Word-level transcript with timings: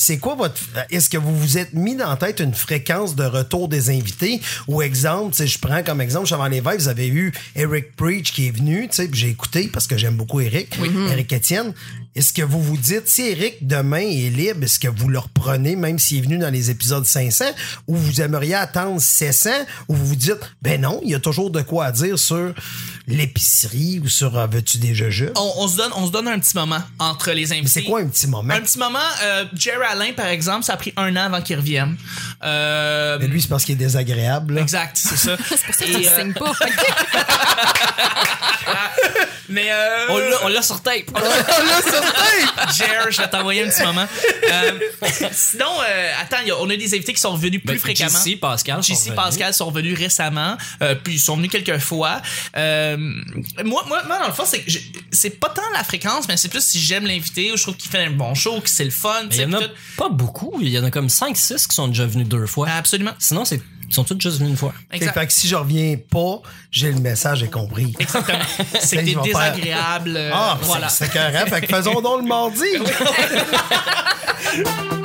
c'est 0.00 0.16
quoi 0.16 0.34
votre. 0.34 0.58
Est-ce 0.90 1.10
que 1.10 1.18
vous 1.18 1.36
vous 1.36 1.58
êtes 1.58 1.74
mis 1.74 1.94
dans 1.94 2.08
la 2.08 2.16
tête 2.16 2.40
une 2.40 2.54
fréquence 2.54 3.14
de 3.14 3.24
retour 3.24 3.68
des 3.68 3.90
invités? 3.90 4.40
Ou 4.66 4.80
exemple, 4.80 5.36
je 5.36 5.58
prends 5.58 5.82
comme 5.82 6.00
exemple, 6.00 6.32
avant 6.32 6.48
les 6.48 6.60
vibes, 6.60 6.78
vous 6.78 6.88
avez 6.88 7.08
eu 7.08 7.32
Eric 7.54 7.94
Preach 7.96 8.32
qui 8.32 8.46
est 8.46 8.50
venu, 8.50 8.88
tu 8.88 8.96
sais, 8.96 9.08
puis 9.08 9.20
j'ai 9.20 9.28
écouté 9.28 9.68
parce 9.70 9.86
que 9.86 9.98
j'aime 9.98 10.14
beaucoup 10.14 10.40
Eric, 10.40 10.74
Eric 11.10 11.34
Etienne. 11.34 11.74
Est-ce 12.16 12.32
que 12.32 12.42
vous 12.42 12.62
vous 12.62 12.78
dites, 12.78 13.06
si 13.06 13.22
Eric 13.22 13.66
demain 13.66 14.00
est 14.00 14.30
libre, 14.30 14.64
est-ce 14.64 14.78
que 14.80 14.88
vous 14.88 15.08
le 15.08 15.18
reprenez 15.18 15.76
même 15.76 15.98
s'il 15.98 16.18
est 16.18 16.22
venu 16.22 16.38
dans 16.38 16.50
les 16.50 16.70
épisodes 16.70 17.04
500 17.04 17.44
ou 17.86 17.94
vous 17.94 18.20
aimeriez 18.22 18.54
attendre 18.54 19.00
700 19.00 19.50
ou 19.88 19.94
vous 19.94 20.06
vous 20.06 20.16
dites, 20.16 20.40
ben 20.62 20.80
non, 20.80 21.00
il 21.04 21.10
y 21.10 21.14
a 21.14 21.20
toujours 21.20 21.50
de 21.50 21.60
quoi 21.60 21.84
à 21.84 21.92
dire 21.92 22.18
sur 22.18 22.54
l'épicerie 23.14 24.00
ou 24.04 24.08
sur 24.08 24.38
euh, 24.38 24.46
veux-tu 24.46 24.78
des 24.78 24.94
jeux 24.94 25.32
On, 25.36 25.52
on 25.58 25.68
se 25.68 25.76
donne, 25.76 25.92
on 25.96 26.06
se 26.06 26.12
donne 26.12 26.28
un 26.28 26.38
petit 26.38 26.56
moment 26.56 26.80
entre 26.98 27.32
les 27.32 27.52
invités. 27.52 27.68
C'est 27.68 27.82
quoi 27.84 28.00
un 28.00 28.08
petit 28.08 28.26
moment? 28.26 28.52
Un 28.54 28.60
petit 28.60 28.78
moment, 28.78 28.98
euh, 29.22 29.44
Jerry 29.54 29.84
Allen, 29.90 30.14
par 30.14 30.26
exemple, 30.26 30.64
ça 30.64 30.74
a 30.74 30.76
pris 30.76 30.92
un 30.96 31.14
an 31.16 31.24
avant 31.24 31.40
qu'il 31.42 31.56
revienne. 31.56 31.96
Euh, 32.42 33.18
Mais 33.20 33.26
lui, 33.28 33.40
c'est 33.42 33.48
parce 33.48 33.64
qu'il 33.64 33.74
est 33.74 33.78
désagréable. 33.78 34.54
là. 34.54 34.60
Exact, 34.62 34.96
c'est 35.00 35.16
ça. 35.16 35.36
C'est 35.48 35.66
pour 35.66 35.74
ça 35.74 35.84
que 35.84 35.90
Et, 35.90 36.02
tu 36.02 36.08
euh, 36.08 36.32
pas. 36.32 36.52
Mais 39.48 39.66
euh, 39.72 40.06
On 40.10 40.18
l'a- 40.18 40.36
on 40.44 40.48
l'a 40.48 40.62
sur 40.62 40.80
tape. 40.80 41.10
Jer, 42.76 43.10
je 43.10 43.20
vais 43.20 43.28
t'envoyer 43.28 43.64
un 43.64 43.68
petit 43.68 43.82
moment. 43.82 44.06
Euh, 44.48 44.78
sinon, 45.32 45.66
euh, 45.88 46.12
attends, 46.22 46.36
il 46.42 46.48
y 46.48 46.50
a- 46.52 46.58
on 46.60 46.70
a 46.70 46.76
des 46.76 46.94
invités 46.94 47.12
qui 47.12 47.20
sont 47.20 47.32
revenus 47.32 47.60
plus 47.60 47.74
Ben, 47.74 47.78
fréquemment. 47.80 48.16
JC, 48.24 48.36
Pascal. 48.38 48.76
sont 48.84 48.94
JC 48.94 48.98
revenus. 49.10 49.16
Pascal 49.16 49.54
sont 49.54 49.66
revenus 49.66 49.98
récemment, 49.98 50.56
euh, 50.82 50.94
puis 50.94 51.14
ils 51.14 51.20
sont 51.20 51.36
venus 51.36 51.50
quelques 51.50 51.78
fois. 51.78 52.22
Euh, 52.56 52.96
moi, 53.64 53.84
moi, 53.88 54.02
moi, 54.06 54.18
dans 54.20 54.26
le 54.26 54.32
fond, 54.32 54.44
c'est 54.46 54.60
que 54.60 54.70
c'est 55.12 55.38
pas 55.40 55.48
tant 55.48 55.62
la 55.74 55.84
fréquence, 55.84 56.28
mais 56.28 56.36
c'est 56.36 56.48
plus 56.48 56.64
si 56.64 56.78
j'aime 56.80 57.06
l'invité 57.06 57.52
ou 57.52 57.56
je 57.56 57.62
trouve 57.62 57.76
qu'il 57.76 57.90
fait 57.90 58.04
un 58.04 58.10
bon 58.10 58.34
show, 58.34 58.60
que 58.60 58.70
c'est 58.70 58.84
le 58.84 58.90
fun. 58.90 59.22
Il 59.30 59.36
y 59.40 59.44
en 59.44 59.52
a 59.54 59.60
tout. 59.60 59.70
pas 59.96 60.08
beaucoup. 60.08 60.58
Il 60.60 60.68
y 60.68 60.78
en 60.78 60.84
a 60.84 60.90
comme 60.90 61.06
5-6 61.08 61.66
qui 61.68 61.74
sont 61.74 61.88
déjà 61.88 62.06
venus 62.06 62.28
deux 62.28 62.46
fois. 62.46 62.68
Absolument. 62.68 63.12
Sinon, 63.18 63.44
c'est 63.44 63.60
ils 63.88 63.94
sont 63.94 64.04
tous 64.04 64.20
juste 64.20 64.38
venus 64.38 64.50
une 64.52 64.56
fois. 64.56 64.72
Exact. 64.92 65.14
fait 65.14 65.26
que 65.26 65.32
si 65.32 65.48
je 65.48 65.56
reviens 65.56 65.96
pas, 66.10 66.42
j'ai 66.70 66.92
le 66.92 67.00
message, 67.00 67.40
j'ai 67.40 67.50
compris. 67.50 67.92
Exactement. 67.98 68.38
C'est 68.80 68.96
que 68.98 69.04
Je 69.04 69.06
t'es 69.06 69.12
vais 69.14 69.14
faire- 69.32 69.52
désagréable. 69.52 70.14
euh, 70.16 70.30
Ah, 70.32 70.58
voilà. 70.62 70.88
c'est 70.88 71.06
c'est 71.06 71.12
carré. 71.12 71.50
Fait 71.50 71.60
que 71.62 71.66
faisons 71.74 72.00
donc 72.00 72.20
le 72.22 72.28
mardi. 72.28 72.62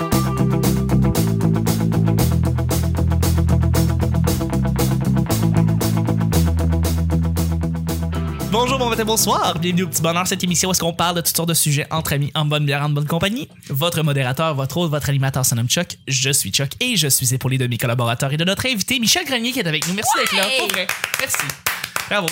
Bonjour, 8.58 8.80
bon 8.80 8.90
matin, 8.90 9.04
bonsoir. 9.04 9.60
Bienvenue 9.60 9.84
au 9.84 9.88
Petit 9.90 10.02
Bonheur, 10.02 10.26
cette 10.26 10.42
émission 10.42 10.70
où 10.70 10.72
est-ce 10.72 10.80
qu'on 10.80 10.94
parle 10.94 11.18
de 11.18 11.20
toutes 11.20 11.36
sortes 11.36 11.50
de 11.50 11.54
sujets 11.54 11.86
entre 11.92 12.14
amis, 12.14 12.32
en 12.36 12.46
bonne 12.46 12.66
bière, 12.66 12.84
en 12.84 12.88
bonne 12.88 13.06
compagnie. 13.06 13.50
Votre 13.68 14.02
modérateur, 14.02 14.56
votre 14.56 14.78
hôte, 14.78 14.90
votre 14.90 15.10
animateur 15.10 15.46
se 15.46 15.56
nomme 15.56 15.68
Chuck. 15.68 15.98
Je 16.08 16.30
suis 16.30 16.52
Chuck 16.52 16.72
et 16.80 16.96
je 16.96 17.10
suis 17.10 17.34
épaulé 17.34 17.58
de 17.58 17.68
mes 17.68 17.78
collaborateurs 17.78 18.32
et 18.32 18.38
de 18.38 18.46
notre 18.46 18.66
invité, 18.66 18.98
Michel 18.98 19.26
Grenier, 19.26 19.52
qui 19.52 19.60
est 19.60 19.68
avec 19.68 19.86
nous. 19.90 19.94
Merci 19.94 20.18
d'être 20.18 20.36
là. 20.38 20.46
Pour 20.58 20.70
vrai. 20.70 20.88
Merci. 21.20 21.46
Bravo. 22.10 22.28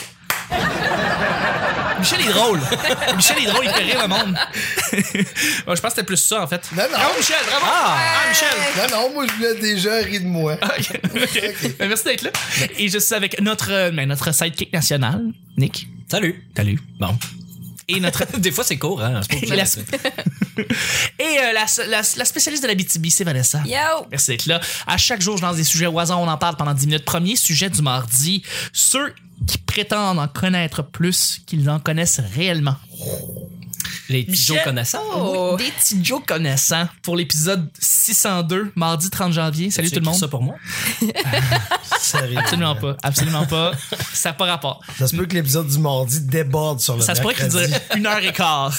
Michel 1.99 2.21
est 2.21 2.33
drôle. 2.33 2.59
Michel 3.15 3.37
est 3.39 3.45
drôle, 3.45 3.65
il 3.65 3.71
fait 3.71 3.83
rire 3.83 4.01
le 4.01 4.07
monde. 4.07 4.37
Bon, 5.65 5.73
je 5.75 5.81
pense 5.81 5.91
que 5.91 5.95
c'était 5.95 6.03
plus 6.03 6.17
ça, 6.17 6.43
en 6.43 6.47
fait. 6.47 6.61
Non, 6.75 6.83
non. 6.83 6.89
Bravo, 6.97 7.13
Michel, 7.17 7.37
bravo. 7.47 7.65
Ah, 7.67 7.97
Michel. 8.29 8.47
Non, 8.77 8.97
non, 8.97 9.13
moi, 9.13 9.25
je 9.27 9.33
voulais 9.33 9.55
déjà 9.55 9.95
rire 9.97 10.21
de 10.21 10.25
moi. 10.27 10.57
Ok. 10.63 10.99
Ok. 11.15 11.75
Ben, 11.79 11.87
Merci 11.87 12.03
d'être 12.05 12.21
là. 12.23 12.31
Et 12.77 12.89
je 12.89 12.97
suis 12.97 13.15
avec 13.15 13.39
notre, 13.41 13.71
euh, 13.71 13.91
ben, 13.91 14.07
notre 14.07 14.33
sidekick 14.33 14.73
national, 14.73 15.21
Nick. 15.57 15.87
Salut. 16.11 16.43
Salut. 16.55 16.79
Bon. 16.99 17.17
Et 17.87 17.99
notre 17.99 18.25
Des 18.37 18.51
fois, 18.51 18.63
c'est 18.63 18.77
court, 18.77 19.01
hein. 19.03 19.21
Pas 19.47 19.55
La- 19.55 19.63
Et 21.19 21.39
euh, 21.39 21.53
la, 21.53 21.65
la, 21.87 22.01
la 22.15 22.25
spécialiste 22.25 22.63
de 22.63 22.67
la 22.67 22.75
BTB, 22.75 23.07
c'est 23.09 23.23
Vanessa. 23.23 23.61
Yo! 23.65 24.05
Merci 24.11 24.31
d'être 24.31 24.45
là. 24.45 24.59
À 24.87 24.97
chaque 24.97 25.21
jour, 25.21 25.37
je 25.37 25.41
lance 25.41 25.55
des 25.57 25.63
sujets 25.63 25.87
au 25.87 25.97
hasard. 25.99 26.19
On 26.19 26.27
en 26.27 26.37
parle 26.37 26.55
pendant 26.57 26.73
10 26.73 26.85
minutes. 26.87 27.05
Premier 27.05 27.35
sujet 27.35 27.69
du 27.69 27.81
mardi. 27.81 28.43
Ceux 28.73 29.13
qui 29.47 29.57
prétendent 29.57 30.19
en 30.19 30.27
connaître 30.27 30.83
plus 30.83 31.41
qu'ils 31.45 31.69
en 31.69 31.79
connaissent 31.79 32.21
réellement. 32.35 32.75
Les 34.13 34.25
petits 34.25 34.45
Joe 34.45 34.59
connaissants. 34.63 35.01
Oh. 35.15 35.55
Des 35.57 35.71
petits 35.71 35.97
Joe 36.05 36.21
connaissants 36.23 36.87
pour 37.01 37.15
l'épisode 37.15 37.67
602, 37.79 38.71
mardi 38.75 39.09
30 39.09 39.33
janvier. 39.33 39.71
Salut 39.71 39.89
tout 39.89 39.99
le 39.99 40.05
monde. 40.05 40.13
ça 40.13 40.27
pour 40.27 40.43
moi? 40.43 40.53
Sérieux. 41.99 42.37
Absolument 42.37 42.75
pas. 42.75 42.95
Absolument 43.01 43.45
pas. 43.47 43.71
Ça 44.13 44.29
n'a 44.29 44.33
pas 44.33 44.45
rapport. 44.45 44.81
Ça 44.99 45.07
se 45.07 45.15
peut 45.15 45.25
que 45.25 45.33
l'épisode 45.33 45.67
du 45.67 45.79
mardi 45.79 46.21
déborde 46.21 46.79
sur 46.79 46.95
le 46.95 47.01
Ça 47.01 47.15
se 47.15 47.21
pourrait 47.21 47.33
qu'il 47.33 47.45
mercredi. 47.45 47.71
dure 47.71 47.79
une 47.95 48.05
heure 48.05 48.19
et 48.19 48.31
quart. 48.31 48.71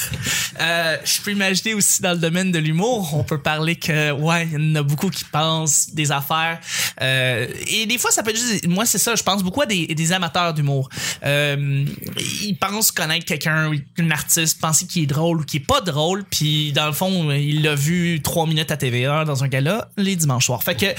Euh, 0.60 0.98
je 1.04 1.20
peux 1.20 1.32
imaginer 1.32 1.74
aussi 1.74 2.00
dans 2.00 2.12
le 2.12 2.18
domaine 2.18 2.52
de 2.52 2.60
l'humour, 2.60 3.12
on 3.14 3.24
peut 3.24 3.42
parler 3.42 3.74
que, 3.74 4.12
ouais, 4.12 4.46
il 4.52 4.52
y 4.52 4.72
en 4.72 4.74
a 4.76 4.82
beaucoup 4.84 5.10
qui 5.10 5.24
pensent 5.24 5.88
des 5.92 6.12
affaires. 6.12 6.60
Euh, 7.00 7.48
et 7.66 7.86
des 7.86 7.98
fois, 7.98 8.12
ça 8.12 8.22
peut 8.22 8.30
être 8.30 8.38
juste, 8.38 8.68
moi, 8.68 8.86
c'est 8.86 8.98
ça, 8.98 9.16
je 9.16 9.22
pense 9.24 9.42
beaucoup 9.42 9.62
à 9.62 9.66
des, 9.66 9.88
des 9.88 10.12
amateurs 10.12 10.54
d'humour. 10.54 10.88
Euh, 11.24 11.84
ils 12.42 12.56
pensent 12.56 12.92
connaître 12.92 13.24
quelqu'un, 13.24 13.72
un 13.98 14.10
artiste, 14.12 14.60
penser 14.60 14.86
qu'il 14.86 15.02
est 15.02 15.06
drôle 15.06 15.23
ou 15.30 15.44
qu'il 15.44 15.62
est 15.62 15.64
pas 15.64 15.80
drôle, 15.80 16.24
puis 16.30 16.72
dans 16.72 16.86
le 16.86 16.92
fond, 16.92 17.30
il 17.30 17.62
l'a 17.62 17.74
vu 17.74 18.20
trois 18.22 18.46
minutes 18.46 18.70
à 18.70 18.76
TVA 18.76 19.24
dans 19.24 19.44
un 19.44 19.48
gala 19.48 19.88
les 19.96 20.16
dimanches 20.16 20.46
soirs. 20.46 20.62
Fait 20.62 20.74
que, 20.74 20.86
euh, 20.86 20.94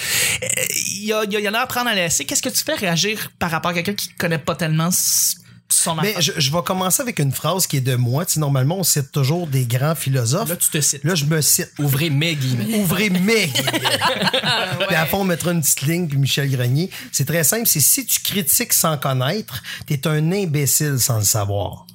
il 0.97 1.05
y, 1.05 1.13
a- 1.13 1.23
il 1.23 1.31
y 1.31 1.37
a- 1.37 1.39
y 1.41 1.49
en 1.49 1.53
a 1.53 1.59
à 1.59 1.67
prendre 1.67 1.87
à 1.89 1.95
laisser. 1.95 2.25
Qu'est-ce 2.25 2.41
que 2.41 2.49
tu 2.49 2.63
fais 2.63 2.75
réagir 2.75 3.31
par 3.39 3.51
rapport 3.51 3.71
à 3.71 3.73
quelqu'un 3.73 3.93
qui 3.93 4.09
connaît 4.09 4.37
pas 4.39 4.55
tellement 4.55 4.89
son 4.91 5.95
Mais 6.01 6.13
je, 6.19 6.31
je 6.37 6.51
vais 6.51 6.61
commencer 6.63 7.01
avec 7.01 7.19
une 7.19 7.31
phrase 7.31 7.65
qui 7.67 7.77
est 7.77 7.81
de 7.81 7.95
moi. 7.95 8.25
Tu 8.25 8.33
sais, 8.33 8.39
normalement, 8.39 8.77
on 8.77 8.83
cite 8.83 9.11
toujours 9.11 9.47
des 9.47 9.65
grands 9.65 9.95
philosophes. 9.95 10.47
Là, 10.47 10.55
tu 10.55 10.69
te 10.69 10.79
cites. 10.79 11.03
Là, 11.03 11.15
je 11.15 11.25
me 11.25 11.41
cite. 11.41 11.71
Ouvrez 11.79 12.09
mes 12.11 12.35
guillemets. 12.35 12.75
Ouvrez 12.77 13.09
mes 13.09 13.47
guillemets. 13.47 13.99
Puis 14.87 14.95
à 14.95 15.05
fond, 15.07 15.21
on 15.21 15.23
mettra 15.25 15.51
une 15.51 15.61
petite 15.61 15.81
ligne, 15.81 16.07
puis 16.07 16.17
Michel 16.17 16.49
Grenier. 16.49 16.89
C'est 17.11 17.25
très 17.25 17.43
simple. 17.43 17.65
C'est 17.67 17.79
si 17.81 18.05
tu 18.05 18.19
critiques 18.21 18.73
sans 18.73 18.97
connaître, 18.97 19.61
t'es 19.87 20.07
un 20.07 20.31
imbécile 20.31 20.97
sans 20.99 21.17
le 21.17 21.23
savoir. 21.25 21.85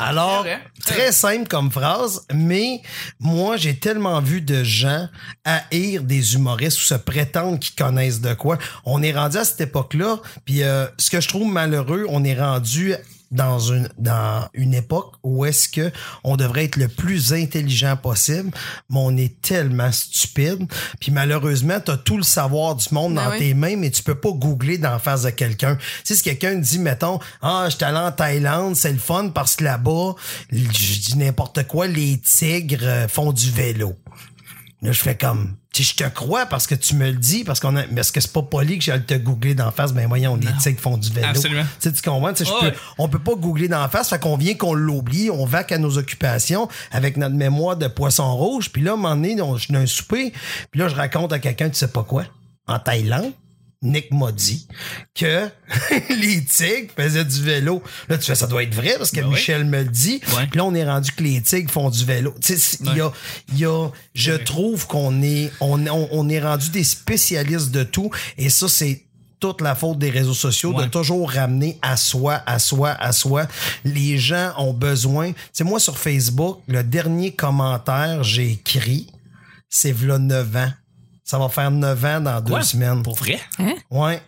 Alors, 0.00 0.42
vrai. 0.42 0.60
très 0.84 1.12
simple 1.12 1.46
comme 1.46 1.70
phrase, 1.70 2.26
mais 2.32 2.80
moi, 3.18 3.56
j'ai 3.56 3.76
tellement 3.76 4.20
vu 4.20 4.40
de 4.40 4.64
gens 4.64 5.08
haïr 5.44 6.02
des 6.02 6.34
humoristes 6.34 6.78
ou 6.78 6.82
se 6.82 6.94
prétendre 6.94 7.58
qu'ils 7.58 7.74
connaissent 7.74 8.20
de 8.20 8.34
quoi. 8.34 8.58
On 8.84 9.02
est 9.02 9.12
rendu 9.12 9.36
à 9.36 9.44
cette 9.44 9.60
époque-là, 9.60 10.18
puis 10.44 10.62
euh, 10.62 10.86
ce 10.98 11.10
que 11.10 11.20
je 11.20 11.28
trouve 11.28 11.46
malheureux, 11.50 12.06
on 12.08 12.24
est 12.24 12.38
rendu 12.38 12.94
dans 13.30 13.58
une 13.58 13.88
dans 13.98 14.48
une 14.54 14.74
époque 14.74 15.14
où 15.22 15.44
est-ce 15.44 15.68
que 15.68 15.92
on 16.24 16.36
devrait 16.36 16.64
être 16.64 16.76
le 16.76 16.88
plus 16.88 17.32
intelligent 17.32 17.96
possible, 17.96 18.50
mais 18.88 18.98
on 18.98 19.16
est 19.16 19.40
tellement 19.40 19.92
stupide. 19.92 20.66
Puis 21.00 21.12
malheureusement, 21.12 21.80
tu 21.84 21.92
as 21.92 21.96
tout 21.96 22.16
le 22.16 22.22
savoir 22.22 22.74
du 22.74 22.92
monde 22.92 23.14
Ben 23.14 23.24
dans 23.24 23.30
oui. 23.30 23.38
tes 23.38 23.54
mains, 23.54 23.76
mais 23.76 23.90
tu 23.90 24.02
peux 24.02 24.14
pas 24.14 24.30
googler 24.32 24.78
d'en 24.78 24.98
face 24.98 25.22
de 25.22 25.30
quelqu'un. 25.30 25.76
Tu 25.76 25.82
sais, 26.04 26.14
si 26.16 26.22
quelqu'un 26.22 26.56
dit, 26.56 26.78
mettons, 26.78 27.20
ah, 27.42 27.66
je 27.68 27.76
suis 27.76 27.84
allé 27.84 27.98
en 27.98 28.12
Thaïlande, 28.12 28.76
c'est 28.76 28.92
le 28.92 28.98
fun 28.98 29.28
parce 29.28 29.56
que 29.56 29.64
là-bas, 29.64 30.14
je 30.50 30.66
dis 30.66 31.16
n'importe 31.16 31.66
quoi, 31.66 31.86
les 31.86 32.18
tigres 32.18 32.78
euh, 32.82 33.08
font 33.08 33.32
du 33.32 33.50
vélo. 33.50 33.94
Là, 34.82 34.92
je 34.92 35.02
fais 35.02 35.14
comme, 35.14 35.56
tu 35.74 35.82
je 35.82 35.94
te 35.94 36.04
crois 36.08 36.46
parce 36.46 36.66
que 36.66 36.74
tu 36.74 36.94
me 36.94 37.06
le 37.10 37.16
dis, 37.18 37.44
parce 37.44 37.60
qu'on 37.60 37.76
a, 37.76 37.86
mais 37.90 38.00
est-ce 38.00 38.12
que 38.12 38.20
c'est 38.20 38.32
pas 38.32 38.40
poli 38.42 38.78
que 38.78 38.84
j'aille 38.84 39.04
te 39.04 39.12
googler 39.12 39.54
d'en 39.54 39.70
face? 39.70 39.92
Ben, 39.92 40.06
voyons, 40.08 40.36
les 40.36 40.48
tigres 40.58 40.80
font 40.80 40.96
du 40.96 41.10
vélo. 41.12 41.26
Absolument. 41.28 41.64
Tu 41.80 41.90
sais, 41.90 41.92
tu 41.92 42.00
comprends? 42.00 42.32
Ouais. 42.62 42.70
peux- 42.70 42.76
on 42.96 43.08
peut 43.10 43.18
pas 43.18 43.34
googler 43.34 43.68
d'en 43.68 43.86
face, 43.90 44.08
fait 44.08 44.18
qu'on 44.18 44.38
vient 44.38 44.54
qu'on 44.54 44.72
l'oublie, 44.72 45.28
on 45.30 45.44
vaque 45.44 45.72
à 45.72 45.76
nos 45.78 45.98
occupations 45.98 46.66
avec 46.92 47.18
notre 47.18 47.34
mémoire 47.34 47.76
de 47.76 47.88
poisson 47.88 48.34
rouge, 48.34 48.70
puis 48.72 48.80
là, 48.82 48.92
à 48.92 48.94
un 48.94 48.96
moment 48.96 49.14
donné, 49.16 49.38
on- 49.42 49.56
je 49.56 49.64
suis 49.64 49.72
dans 49.74 49.80
un 49.80 49.86
souper, 49.86 50.32
puis 50.70 50.80
là, 50.80 50.88
je 50.88 50.94
raconte 50.94 51.32
à 51.34 51.38
quelqu'un, 51.38 51.68
tu 51.68 51.76
sais 51.76 51.88
pas 51.88 52.02
quoi, 52.02 52.24
en 52.66 52.78
Thaïlande, 52.78 53.32
Nick 53.82 54.12
m'a 54.12 54.30
dit 54.30 54.66
que 55.14 55.48
les 56.10 56.44
tigres 56.44 56.92
faisaient 56.94 57.24
du 57.24 57.42
vélo. 57.42 57.82
Là, 58.08 58.18
tu 58.18 58.24
fais, 58.26 58.34
ça 58.34 58.46
doit 58.46 58.62
être 58.62 58.74
vrai 58.74 58.94
parce 58.98 59.10
que 59.10 59.20
Ben. 59.20 59.30
Michel 59.30 59.64
me 59.64 59.78
le 59.82 59.88
dit. 59.88 60.20
Ouais. 60.36 60.46
Puis 60.48 60.58
là, 60.58 60.64
on 60.66 60.74
est 60.74 60.84
rendu 60.84 61.10
que 61.12 61.22
les 61.22 61.40
tigres 61.40 61.70
font 61.70 61.88
du 61.88 62.04
vélo. 62.04 62.34
Tu 62.42 62.58
sais, 62.58 62.78
il 62.84 62.94
y 62.96 63.00
a, 63.00 63.10
il 63.52 63.58
y 63.58 63.64
a, 63.64 63.88
je 64.14 64.32
trouve 64.32 64.86
qu'on 64.86 65.22
est, 65.22 65.50
on, 65.60 65.86
on, 65.86 66.08
on 66.12 66.28
est 66.28 66.40
rendu 66.40 66.68
des 66.70 66.84
spécialistes 66.84 67.70
de 67.70 67.82
tout. 67.82 68.10
Et 68.36 68.50
ça, 68.50 68.68
c'est 68.68 69.06
toute 69.40 69.62
la 69.62 69.74
faute 69.74 69.98
des 69.98 70.10
réseaux 70.10 70.34
sociaux 70.34 70.74
Ouais. 70.74 70.84
de 70.84 70.90
toujours 70.90 71.30
ramener 71.30 71.78
à 71.80 71.96
soi, 71.96 72.42
à 72.44 72.58
soi, 72.58 72.90
à 72.90 73.12
soi. 73.12 73.46
Les 73.86 74.18
gens 74.18 74.52
ont 74.58 74.74
besoin. 74.74 75.32
C'est 75.54 75.64
moi 75.64 75.80
sur 75.80 75.96
Facebook, 75.96 76.60
le 76.68 76.82
dernier 76.84 77.32
commentaire 77.32 78.22
j'ai 78.24 78.50
écrit, 78.52 79.06
c'est 79.70 79.92
v'là 79.92 80.18
9 80.18 80.56
ans. 80.56 80.72
Ça 81.30 81.38
va 81.38 81.48
faire 81.48 81.70
9 81.70 82.04
ans 82.06 82.20
dans 82.22 82.40
deux 82.40 82.50
Quoi? 82.54 82.62
semaines. 82.64 83.04
Pour 83.04 83.14
vrai? 83.14 83.38
Ouais. 83.88 84.20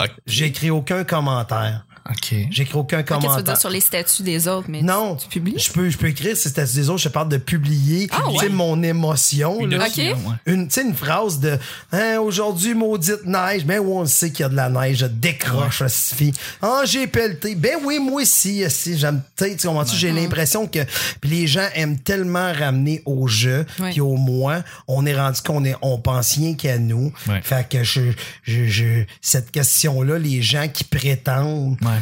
Ok. 0.00 0.12
J'ai 0.24 0.44
écrit 0.46 0.70
aucun 0.70 1.02
commentaire. 1.02 1.84
OK. 2.10 2.34
J'écris 2.50 2.74
aucun 2.78 3.02
Qu'est-ce 3.02 3.02
que 3.02 3.08
tu 3.08 3.14
veux 3.14 3.20
commentaire. 3.28 3.44
dire 3.44 3.56
sur 3.58 3.70
les 3.70 3.80
statuts 3.80 4.22
des 4.22 4.46
autres, 4.46 4.66
mais 4.68 4.82
Non, 4.82 5.16
tu, 5.16 5.22
tu 5.26 5.38
publies? 5.40 5.58
Je 5.58 5.72
peux, 5.72 5.88
je 5.88 5.96
peux 5.96 6.08
écrire 6.08 6.36
ces 6.36 6.50
statuts 6.50 6.74
des 6.74 6.90
autres. 6.90 7.00
Je 7.00 7.08
parle 7.08 7.30
de 7.30 7.38
publier, 7.38 8.08
Ah, 8.12 8.24
tu 8.30 8.36
sais, 8.38 8.44
ouais. 8.46 8.48
mon 8.52 8.82
émotion. 8.82 9.58
Une 9.60 9.70
là. 9.76 9.86
ouais. 9.96 10.14
Une, 10.44 10.68
tu 10.68 10.74
sais, 10.74 10.82
une 10.82 10.94
phrase 10.94 11.40
de 11.40 11.58
hein, 11.92 12.18
aujourd'hui, 12.20 12.74
maudite 12.74 13.24
neige. 13.24 13.64
Ben 13.64 13.78
oui, 13.78 13.90
on 13.90 14.00
le 14.02 14.06
sait 14.06 14.30
qu'il 14.30 14.40
y 14.40 14.44
a 14.44 14.48
de 14.50 14.54
la 14.56 14.68
neige. 14.68 14.98
Je 14.98 15.06
décroche, 15.06 15.80
ouais. 15.80 15.88
fille. 15.88 16.32
Ah, 16.60 16.82
j'ai 16.84 17.06
pelleté. 17.06 17.54
Ben 17.54 17.76
oui, 17.82 17.98
moi 17.98 18.20
aussi. 18.22 18.62
Si, 18.68 18.98
j'aime, 18.98 19.22
tu 19.36 19.44
sais, 19.46 19.56
tu? 19.56 19.66
J'ai 19.96 20.12
l'impression 20.12 20.66
que 20.66 20.80
puis 21.22 21.30
les 21.30 21.46
gens 21.46 21.66
aiment 21.74 21.98
tellement 21.98 22.52
ramener 22.52 23.00
au 23.06 23.26
jeu 23.28 23.64
puis 23.90 24.00
au 24.02 24.16
moi. 24.16 24.62
On 24.88 25.06
est 25.06 25.16
rendu 25.18 25.40
qu'on 25.40 25.64
est, 25.64 25.74
on 25.80 25.98
pense 25.98 26.34
rien 26.36 26.54
qu'à 26.54 26.76
nous. 26.78 27.12
Ouais. 27.28 27.40
Fait 27.42 27.66
que 27.66 27.82
je, 27.82 28.02
je, 28.42 28.66
je, 28.66 29.04
cette 29.22 29.50
question-là, 29.50 30.18
les 30.18 30.42
gens 30.42 30.68
qui 30.68 30.84
prétendent, 30.84 31.78
Ouais. 31.82 31.93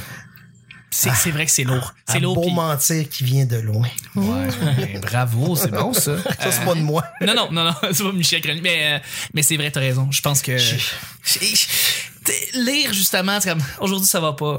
C'est 0.94 1.10
c'est 1.14 1.30
vrai 1.30 1.46
que 1.46 1.50
c'est 1.50 1.64
lourd. 1.64 1.94
C'est 2.06 2.18
un 2.18 2.20
lourd. 2.20 2.34
beau 2.34 2.50
mentir 2.50 3.08
qui 3.08 3.24
vient 3.24 3.46
de 3.46 3.56
loin. 3.56 3.88
Ouais. 4.14 4.48
Ben, 4.60 5.00
bravo, 5.00 5.56
c'est 5.56 5.70
bon, 5.70 5.94
ça. 5.94 6.22
Ça, 6.38 6.52
c'est 6.52 6.64
pas 6.64 6.74
de 6.74 6.80
moi. 6.80 7.02
Non, 7.22 7.34
non, 7.34 7.50
non, 7.50 7.64
non, 7.64 7.74
c'est 7.92 8.02
pas 8.02 8.12
Michel 8.12 8.42
Grenier. 8.42 8.60
Mais, 8.60 8.92
euh, 8.92 8.98
mais 9.32 9.42
c'est 9.42 9.56
vrai, 9.56 9.70
t'as 9.70 9.80
raison. 9.80 10.10
Je 10.10 10.20
pense 10.20 10.42
que. 10.42 10.52
Lire, 12.54 12.92
justement, 12.92 13.40
c'est 13.40 13.48
comme 13.48 13.62
aujourd'hui, 13.80 14.06
ça 14.06 14.20
va 14.20 14.34
pas. 14.34 14.58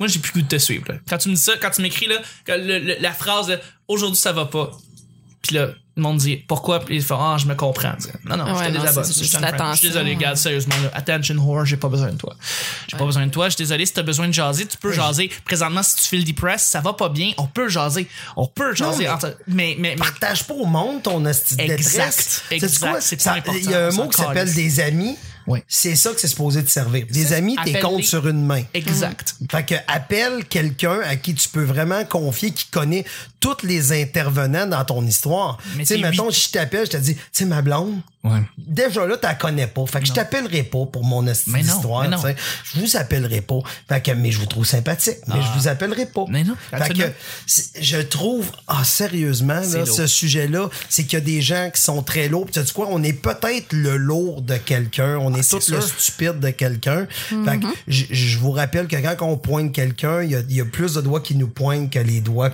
Moi, 0.00 0.08
j'ai 0.08 0.18
plus 0.18 0.32
le 0.34 0.40
goût 0.40 0.42
de 0.42 0.56
te 0.56 0.58
suivre. 0.58 0.84
là. 0.88 0.98
Quand 1.08 1.18
tu 1.18 1.28
me 1.28 1.34
dis 1.34 1.40
ça, 1.40 1.52
quand 1.60 1.70
tu 1.70 1.82
m'écris 1.82 2.08
la 2.46 3.12
phrase 3.12 3.58
aujourd'hui, 3.86 4.18
ça 4.20 4.32
va 4.32 4.46
pas. 4.46 4.72
Puis 5.42 5.54
là, 5.54 5.68
le 5.98 6.02
monde 6.02 6.18
dit 6.18 6.36
pourquoi, 6.36 6.80
puis 6.80 6.96
il 6.96 7.02
fait 7.02 7.14
ah, 7.18 7.36
je 7.38 7.46
me 7.46 7.54
comprends. 7.54 7.92
Non, 8.24 8.36
non, 8.36 8.44
Ah 8.46 8.48
je 8.48 8.58
ouais, 8.58 8.72
te 8.72 8.76
non, 8.78 9.02
c'est 9.04 9.22
Je 9.22 9.76
suis 9.76 9.88
désolé, 9.88 10.14
regarde, 10.14 10.36
sérieusement, 10.36 10.74
là, 10.82 10.90
attention 10.94 11.34
whore, 11.36 11.64
j'ai 11.64 11.76
pas 11.76 11.88
besoin 11.88 12.10
de 12.12 12.16
toi. 12.16 12.34
J'ai 12.88 12.96
pas 12.96 13.04
besoin 13.04 13.26
de 13.26 13.30
toi, 13.30 13.46
je 13.48 13.54
suis 13.56 13.64
désolé, 13.64 13.84
si 13.84 13.92
t'as 13.92 14.02
besoin 14.02 14.28
de 14.28 14.32
jaser, 14.32 14.66
tu 14.66 14.76
peux 14.78 14.92
jaser. 14.92 15.30
Présentement, 15.44 15.82
si 15.82 15.96
tu 15.96 16.02
fais 16.04 16.16
le 16.16 16.24
depress, 16.24 16.62
ça 16.62 16.80
va 16.80 16.92
pas 16.92 17.08
bien, 17.08 17.32
on 17.36 17.46
peut 17.46 17.68
jaser. 17.68 18.08
On 18.36 18.46
peut 18.46 18.74
jaser. 18.74 19.04
mais- 19.04 19.08
entre- 19.10 19.36
Mais, 19.46 19.76
mais, 19.78 19.90
mais, 19.90 19.96
partage 19.96 20.44
pas 20.46 20.54
au 20.54 20.66
monde 20.66 21.02
ton 21.02 21.24
esti 21.26 21.56
de 21.56 21.62
Exact, 21.62 21.76
détresse. 21.78 22.42
exact, 22.50 22.68
Sais-tu 22.70 22.78
quoi? 22.80 23.00
c'est 23.00 23.60
Il 23.64 23.70
y 23.70 23.74
a 23.74 23.88
un 23.88 23.90
mot 23.90 24.08
qui 24.08 24.20
s'appelle 24.20 24.52
des 24.54 24.80
amis. 24.80 25.16
Oui. 25.48 25.60
C'est 25.66 25.96
ça 25.96 26.10
que 26.10 26.20
c'est 26.20 26.28
supposé 26.28 26.62
te 26.64 26.70
servir. 26.70 27.06
Des 27.10 27.32
amis, 27.32 27.54
t'es 27.56 27.60
Appelle-les. 27.70 27.80
compte 27.80 28.04
sur 28.04 28.28
une 28.28 28.44
main. 28.44 28.62
exact. 28.74 29.34
Fait 29.50 29.64
que 29.64 29.74
appelle 29.86 30.44
quelqu'un 30.44 31.00
à 31.04 31.16
qui 31.16 31.34
tu 31.34 31.48
peux 31.48 31.64
vraiment 31.64 32.04
confier, 32.04 32.50
qui 32.52 32.66
connaît 32.66 33.04
tous 33.40 33.62
les 33.64 33.92
intervenants 34.00 34.66
dans 34.66 34.84
ton 34.84 35.04
histoire. 35.06 35.58
Mais 35.76 35.84
Tu 35.84 35.94
sais, 35.94 36.00
mettons, 36.00 36.30
si 36.30 36.48
je 36.48 36.50
t'appelle, 36.52 36.86
je 36.86 36.90
te 36.92 36.96
dis, 36.98 37.14
tu 37.14 37.22
sais, 37.32 37.44
ma 37.44 37.62
blonde, 37.62 38.00
Ouais. 38.24 38.40
déjà 38.58 39.06
là, 39.06 39.16
t'as 39.16 39.34
connais 39.34 39.68
pas. 39.68 39.86
Fait 39.86 40.00
que 40.00 40.06
je 40.06 40.12
t'appellerai 40.12 40.64
pas 40.64 40.84
pour 40.86 41.04
mon 41.04 41.26
esti 41.28 41.50
Mais 41.50 41.62
non, 41.62 41.72
d'histoire. 41.72 42.02
mais 42.02 42.08
non. 42.08 42.16
tu 42.20 42.26
sais. 42.26 42.36
Je 42.74 42.80
vous 42.80 42.96
appellerai 42.96 43.40
pas. 43.40 43.60
Fait 43.88 44.02
que, 44.02 44.10
mais 44.10 44.32
je 44.32 44.40
vous 44.40 44.46
trouve 44.46 44.66
sympathique. 44.66 45.18
Mais 45.28 45.40
je 45.40 45.58
vous 45.58 45.68
appellerai 45.68 46.06
pas. 46.06 46.24
Mais 46.28 46.42
non, 46.44 46.56
Fait 46.70 46.92
que, 46.92 47.12
je 47.80 47.98
trouve, 47.98 48.50
ah, 48.66 48.82
sérieusement, 48.84 49.60
là, 49.60 49.86
ce 49.86 50.06
sujet-là, 50.06 50.68
c'est 50.88 51.04
qu'il 51.04 51.14
y 51.14 51.22
a 51.22 51.24
des 51.24 51.40
gens 51.40 51.70
qui 51.72 51.80
sont 51.80 52.02
très 52.02 52.28
lourds. 52.28 52.46
Tu 52.52 52.60
sais 52.60 52.72
quoi? 52.72 52.88
On 52.90 53.02
est 53.02 53.12
peut-être 53.12 53.72
le 53.72 53.96
lourd 53.96 54.42
de 54.42 54.56
quelqu'un. 54.56 55.16
On 55.18 55.32
est 55.38 55.50
tout 55.50 55.60
c'est 55.60 55.72
le 55.72 55.80
stupide 55.80 56.40
de 56.40 56.50
quelqu'un. 56.50 57.06
Fait 57.06 57.34
que, 57.34 57.66
Mm-hmm. 57.66 57.72
je 57.88 58.04
je 58.10 58.38
vous 58.38 58.52
rappelle 58.52 58.86
que 58.86 58.96
quand 58.96 59.26
on 59.26 59.36
pointe 59.36 59.72
quelqu'un, 59.72 60.22
il 60.22 60.30
y 60.30 60.36
a, 60.36 60.40
il 60.48 60.54
y 60.56 60.60
a 60.60 60.64
plus 60.64 60.94
de 60.94 61.00
doigts 61.00 61.20
qui 61.20 61.34
nous 61.34 61.48
pointent 61.48 61.90
que 61.90 61.98
les 61.98 62.20
doigts 62.20 62.50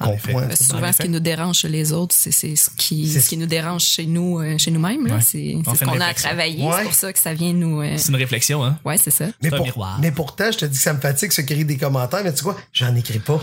qu'on 0.00 0.16
pointe. 0.18 0.52
Euh, 0.52 0.56
Souvent, 0.56 0.92
ce 0.92 0.98
qui 1.02 1.08
nous 1.08 1.20
dérange 1.20 1.58
chez 1.60 1.68
les 1.68 1.92
autres, 1.92 2.14
c'est 2.18 2.32
c'est 2.32 2.54
ce 2.56 2.68
qui, 2.76 3.08
ce 3.08 3.26
qui 3.28 3.36
nous 3.36 3.46
dérange 3.46 3.82
chez 3.82 4.04
nous, 4.06 4.40
euh, 4.40 4.58
chez 4.58 4.70
nous-mêmes. 4.70 5.06
là. 5.06 5.20
C'est 5.20 5.56
ce 5.76 5.84
qu'on 5.84 6.00
a 6.00 6.06
à 6.06 6.14
travailler. 6.14 6.64
Ouais. 6.64 6.72
C'est 6.78 6.84
pour 6.84 6.94
ça 6.94 7.12
que 7.12 7.18
ça 7.18 7.32
vient 7.34 7.52
nous. 7.52 7.80
euh, 7.82 7.94
C'est 7.96 8.08
une 8.10 8.16
réflexion, 8.16 8.64
hein? 8.64 8.78
Ouais, 8.84 8.98
c'est 8.98 9.10
ça. 9.10 9.26
Mais, 9.42 9.52
un 9.52 9.56
pour- 9.56 9.66
miroir. 9.66 9.98
mais 10.00 10.10
pourtant, 10.10 10.50
je 10.52 10.58
te 10.58 10.64
dis 10.64 10.76
que 10.76 10.82
ça 10.82 10.92
me 10.92 11.00
fatigue 11.00 11.32
ce 11.32 11.40
qui 11.40 11.52
des 11.64 11.76
commentaires, 11.76 12.22
mais 12.24 12.32
tu 12.32 12.38
sais 12.38 12.44
quoi? 12.44 12.56
J'en 12.72 12.94
écris 12.96 13.18
pas. 13.20 13.40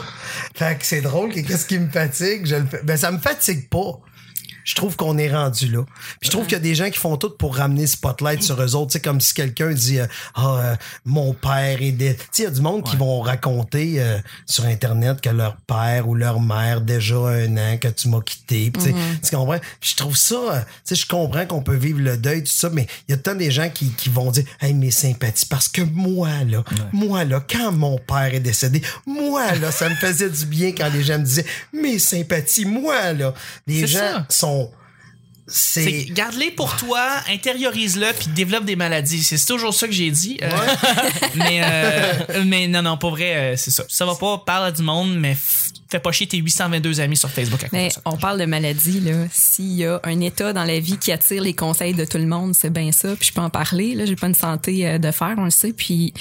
Fait 0.55 0.77
que 0.77 0.85
c'est 0.85 1.01
drôle 1.01 1.31
que 1.31 1.39
qu'est-ce 1.41 1.65
qui 1.65 1.77
me 1.79 1.89
fatigue, 1.89 2.45
je 2.45 2.55
le 2.55 2.65
fais. 2.65 2.81
Ben, 2.83 2.97
ça 2.97 3.11
me 3.11 3.19
fatigue 3.19 3.69
pas. 3.69 3.99
Je 4.63 4.75
trouve 4.75 4.95
qu'on 4.95 5.17
est 5.17 5.31
rendu 5.33 5.67
là. 5.69 5.83
Puis 6.19 6.27
je 6.27 6.31
trouve 6.31 6.43
qu'il 6.43 6.53
y 6.53 6.55
a 6.55 6.59
des 6.59 6.75
gens 6.75 6.89
qui 6.89 6.99
font 6.99 7.17
tout 7.17 7.29
pour 7.31 7.55
ramener 7.55 7.87
spotlight 7.87 8.43
sur 8.43 8.61
eux 8.61 8.75
autres. 8.75 8.87
Tu 8.91 8.93
sais, 8.93 8.99
comme 9.01 9.21
si 9.21 9.33
quelqu'un 9.33 9.71
dit 9.71 9.99
euh, 9.99 10.07
Ah, 10.35 10.57
euh, 10.59 10.75
mon 11.05 11.33
père 11.33 11.81
est 11.81 11.91
des. 11.91 12.15
Tu 12.15 12.21
sais, 12.31 12.43
il 12.43 12.45
y 12.45 12.47
a 12.47 12.51
du 12.51 12.61
monde 12.61 12.83
qui 12.83 12.95
vont 12.95 13.21
raconter 13.21 14.01
euh, 14.01 14.17
sur 14.45 14.65
Internet 14.65 15.21
que 15.21 15.29
leur 15.29 15.57
père 15.57 16.07
ou 16.07 16.15
leur 16.15 16.39
mère, 16.39 16.81
déjà 16.81 17.15
un 17.15 17.57
an, 17.57 17.77
que 17.77 17.87
tu 17.87 18.09
m'as 18.09 18.21
quitté. 18.21 18.71
Puis, 18.71 18.83
tu 18.83 18.89
sais, 18.89 18.95
tu 19.29 19.35
comprends? 19.35 19.59
Puis 19.79 19.91
je 19.91 19.95
trouve 19.95 20.15
ça, 20.17 20.35
euh, 20.35 20.59
tu 20.59 20.65
sais, 20.85 20.95
je 20.95 21.07
comprends 21.07 21.45
qu'on 21.45 21.61
peut 21.61 21.75
vivre 21.75 21.99
le 21.99 22.17
deuil, 22.17 22.43
tout 22.43 22.51
ça, 22.51 22.69
mais 22.69 22.87
il 23.07 23.11
y 23.11 23.15
a 23.15 23.17
tant 23.17 23.35
des 23.35 23.51
gens 23.51 23.69
qui, 23.69 23.91
qui 23.91 24.09
vont 24.09 24.31
dire 24.31 24.43
Hey, 24.61 24.73
mes 24.73 24.91
sympathies. 24.91 25.45
Parce 25.45 25.67
que 25.67 25.81
moi, 25.81 26.29
là, 26.47 26.63
moi, 26.93 27.23
là, 27.23 27.43
quand 27.49 27.71
mon 27.71 27.97
père 27.97 28.33
est 28.33 28.39
décédé, 28.39 28.81
moi, 29.05 29.55
là, 29.55 29.71
ça 29.71 29.89
me 29.89 29.95
faisait 29.95 30.29
du 30.29 30.45
bien 30.45 30.71
quand 30.71 30.89
les 30.93 31.03
gens 31.03 31.17
me 31.19 31.23
disaient 31.23 31.45
Mes 31.73 31.99
sympathies, 31.99 32.65
moi, 32.65 33.13
là. 33.13 33.33
Les 33.67 33.81
C'est 33.81 33.87
gens 33.87 33.99
ça. 33.99 34.25
sont. 34.29 34.48
C'est 35.51 35.81
C'est. 35.81 36.13
garde-les 36.13 36.51
pour 36.51 36.75
toi, 36.75 37.01
intériorise-le, 37.27 38.13
puis 38.13 38.27
développe 38.35 38.65
des 38.65 38.75
maladies. 38.75 39.23
C'est 39.23 39.43
toujours 39.47 39.73
ça 39.73 39.87
que 39.87 39.93
j'ai 39.93 40.11
dit. 40.11 40.37
euh, 40.43 40.49
mais, 41.35 41.61
euh, 41.63 42.43
mais 42.45 42.67
non, 42.67 42.83
non, 42.83 42.97
pour 42.97 43.11
vrai, 43.11 43.35
euh, 43.35 43.57
c'est 43.57 43.71
ça. 43.71 43.83
Ça 43.87 44.05
va 44.05 44.13
pas, 44.13 44.37
parle 44.45 44.67
à 44.67 44.71
du 44.71 44.83
monde, 44.83 45.15
mais 45.17 45.33
f- 45.33 45.71
fais 45.89 45.99
pas 45.99 46.11
chier 46.11 46.27
tes 46.27 46.37
822 46.37 46.99
amis 46.99 47.17
sur 47.17 47.31
Facebook 47.31 47.63
à 47.63 47.67
Mais 47.71 47.89
on 48.05 48.15
parle 48.15 48.39
de 48.39 48.45
maladie, 48.45 48.99
là. 48.99 49.25
S'il 49.31 49.73
y 49.73 49.85
a 49.85 49.99
un 50.03 50.19
état 50.21 50.53
dans 50.53 50.65
la 50.65 50.79
vie 50.79 50.97
qui 50.99 51.11
attire 51.11 51.41
les 51.41 51.55
conseils 51.55 51.95
de 51.95 52.05
tout 52.05 52.19
le 52.19 52.27
monde, 52.27 52.53
c'est 52.55 52.69
bien 52.71 52.91
ça. 52.91 53.15
Puis 53.15 53.29
je 53.29 53.33
peux 53.33 53.41
en 53.41 53.49
parler, 53.49 53.95
là. 53.95 54.05
J'ai 54.05 54.15
pas 54.15 54.27
une 54.27 54.35
santé 54.35 54.99
de 54.99 55.11
fer, 55.11 55.33
on 55.37 55.45
le 55.45 55.49
sait. 55.49 55.73
Puis 55.73 56.13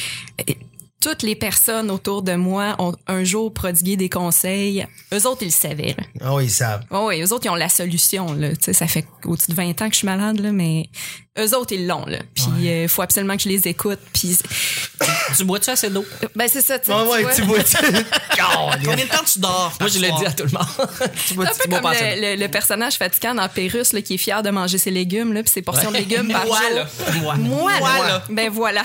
toutes 1.08 1.22
les 1.22 1.36
personnes 1.36 1.90
autour 1.90 2.22
de 2.22 2.34
moi 2.34 2.76
ont 2.78 2.94
un 3.06 3.24
jour 3.24 3.54
prodigué 3.54 3.96
des 3.96 4.10
conseils. 4.10 4.86
Eux 5.14 5.26
autres, 5.26 5.38
ils 5.40 5.46
le 5.46 5.50
savaient, 5.50 5.96
là. 5.96 6.34
Oui, 6.34 6.44
ils 6.44 6.50
savent. 6.50 6.84
Oh 6.90 7.06
oui, 7.08 7.22
eux 7.22 7.32
autres, 7.32 7.46
ils 7.46 7.48
ont 7.48 7.54
la 7.54 7.70
solution, 7.70 8.34
là. 8.34 8.50
Tu 8.50 8.56
sais, 8.60 8.72
ça 8.74 8.86
fait 8.86 9.06
au-dessus 9.24 9.50
de 9.52 9.56
20 9.56 9.80
ans 9.80 9.88
que 9.88 9.94
je 9.94 10.00
suis 10.00 10.06
malade, 10.06 10.38
là, 10.38 10.52
mais 10.52 10.90
eux 11.38 11.56
autres, 11.56 11.72
ils 11.72 11.86
l'ont, 11.86 12.04
là. 12.06 12.18
Puis 12.34 12.44
il 12.60 12.88
faut 12.88 13.02
absolument 13.02 13.36
que 13.36 13.42
je 13.42 13.48
les 13.48 13.66
écoute. 13.68 13.98
Puis, 14.12 14.36
Tu 15.36 15.44
bois-tu 15.44 15.70
assez 15.70 15.90
d'eau? 15.90 16.04
ben, 16.34 16.48
c'est 16.50 16.62
ça, 16.62 16.78
tu 16.78 16.86
sais. 16.86 16.92
Tu 16.92 17.08
ouais, 17.10 17.22
vois. 17.22 17.34
tu 17.34 17.42
vois, 17.42 17.62
tu. 17.62 17.76
Combien 18.84 19.04
de 19.04 19.10
temps 19.10 19.24
tu 19.30 19.38
dors? 19.38 19.72
Moi, 19.80 19.88
je 19.88 19.98
l'ai 19.98 20.10
dit 20.12 20.26
à 20.26 20.32
tout 20.32 20.44
le 20.44 20.50
monde. 20.50 20.66
tu 21.26 21.34
C'est 21.34 21.40
un 21.40 21.46
tu 21.46 21.58
peu 21.68 21.68
bois 21.68 21.80
comme 21.80 21.92
le, 21.92 22.34
le- 22.34 22.40
le 22.40 22.48
personnage 22.48 22.94
fatigant 22.94 23.34
dans 23.34 23.48
Pérus 23.48 23.92
là, 23.92 24.02
qui 24.02 24.14
est 24.14 24.18
fier 24.18 24.42
de 24.42 24.50
manger 24.50 24.78
ses 24.78 24.90
légumes 24.90 25.32
là, 25.32 25.42
puis 25.42 25.52
ses 25.52 25.62
portions 25.62 25.90
de 25.90 25.96
légumes 25.96 26.28
par 26.32 26.46
Moi, 26.46 26.58
jour. 26.60 26.76
là. 26.78 26.88
Moi. 27.20 27.34
Moi, 27.36 27.72
là. 28.06 28.24
Ben 28.30 28.50
voilà. 28.50 28.82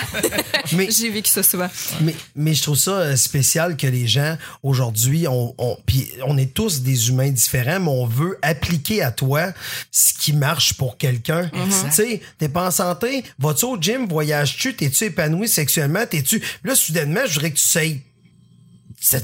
Mais- 0.74 0.90
J'ai 0.92 1.10
vécu 1.10 1.30
ça 1.30 1.44
souvent. 1.44 1.70
Mais, 2.02 2.16
mais 2.36 2.54
je 2.54 2.62
trouve 2.64 2.78
ça 2.78 2.92
euh, 2.92 3.16
spécial 3.16 3.78
que 3.78 3.88
les 3.88 4.08
gens 4.08 4.38
aujourd'hui, 4.64 5.28
on, 5.28 5.54
on, 5.58 5.78
puis 5.86 6.10
on 6.28 6.38
est 6.38 6.54
tous 6.54 6.82
des 6.82 7.10
humains 7.10 7.30
différents, 7.32 7.80
mais 7.80 7.90
on 7.92 8.06
veut 8.06 8.38
appliquer 8.42 9.02
à 9.02 9.12
toi 9.12 9.48
ce 9.92 10.14
qui 10.14 10.34
marche 10.34 10.74
pour 10.74 10.98
quelqu'un. 10.98 11.50
Tu 11.50 11.92
sais, 11.92 12.22
t'es 12.44 12.50
pas 12.50 12.68
en 12.68 12.72
santé, 12.72 13.24
vas-tu 13.40 13.66
au 13.66 13.78
gym, 13.80 14.06
voyages-tu, 14.08 14.76
t'es-tu 14.76 15.06
épanoui 15.06 15.48
sexuellement, 15.48 16.06
t'es-tu? 16.06 16.42
Là, 16.66 16.76
soudainement, 16.76 17.22
je 17.26 17.36
voudrais 17.36 17.52
que 17.52 17.58
tu 17.58 17.64
sais. 17.64 18.02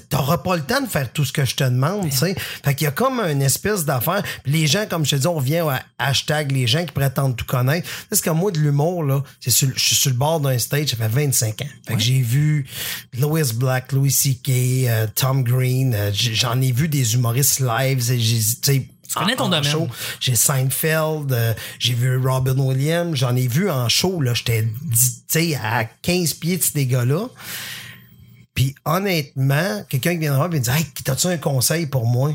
T'auras 0.09 0.39
pas 0.39 0.57
le 0.57 0.61
temps 0.63 0.81
de 0.81 0.87
faire 0.87 1.11
tout 1.11 1.23
ce 1.23 1.31
que 1.31 1.45
je 1.45 1.55
te 1.55 1.63
demande, 1.63 2.09
tu 2.09 2.17
sais. 2.17 2.35
Fait 2.65 2.75
qu'il 2.75 2.85
y 2.85 2.87
a 2.87 2.91
comme 2.91 3.19
une 3.19 3.41
espèce 3.41 3.85
d'affaire. 3.85 4.23
Les 4.45 4.67
gens, 4.67 4.85
comme 4.89 5.05
je 5.05 5.11
te 5.11 5.21
dis, 5.21 5.27
on 5.27 5.35
revient 5.35 5.63
à 5.69 5.83
hashtag 5.97 6.51
les 6.51 6.67
gens 6.67 6.85
qui 6.85 6.91
prétendent 6.91 7.37
tout 7.37 7.45
connaître. 7.45 7.87
C'est 8.11 8.23
comme 8.23 8.39
moi, 8.39 8.51
de 8.51 8.59
l'humour, 8.59 9.03
là, 9.03 9.23
c'est 9.39 9.51
sur, 9.51 9.69
je 9.73 9.79
suis 9.79 9.95
sur 9.95 10.11
le 10.11 10.17
bord 10.17 10.41
d'un 10.41 10.57
stage, 10.57 10.89
ça 10.89 10.97
fait 10.97 11.07
25 11.07 11.61
ans. 11.61 11.65
Fait 11.87 11.95
que 11.95 12.01
j'ai 12.01 12.19
vu 12.19 12.67
Louis 13.17 13.53
Black, 13.53 13.93
Louis 13.93 14.11
C.K., 14.11 14.49
euh, 14.49 15.07
Tom 15.15 15.43
Green, 15.43 15.93
euh, 15.93 16.11
j'en 16.13 16.59
ai 16.61 16.73
vu 16.73 16.89
des 16.89 17.15
humoristes 17.15 17.61
live, 17.61 18.11
et 18.11 18.19
j'ai, 18.19 18.89
tu 19.09 19.17
connais 19.17 19.35
ton 19.35 19.45
en 19.45 19.49
domaine. 19.49 19.63
show. 19.63 19.87
J'ai 20.19 20.35
Seinfeld, 20.35 21.31
euh, 21.31 21.53
j'ai 21.79 21.93
vu 21.93 22.17
Robin 22.17 22.57
Williams, 22.57 23.15
j'en 23.15 23.35
ai 23.35 23.47
vu 23.47 23.69
en 23.69 23.89
show, 23.89 24.21
là, 24.21 24.33
j'étais, 24.33 25.55
à 25.55 25.85
15 25.85 26.35
pieds 26.35 26.57
de 26.57 26.63
ces 26.63 26.85
gars-là. 26.85 27.27
Puis 28.53 28.75
honnêtement, 28.85 29.83
quelqu'un 29.89 30.19
qui 30.19 30.27
voir 30.27 30.45
et 30.45 30.49
me 30.49 30.59
dit 30.59 30.69
Hey, 30.69 30.85
t'as-tu 31.03 31.27
un 31.27 31.37
conseil 31.37 31.85
pour 31.85 32.05
moi? 32.05 32.33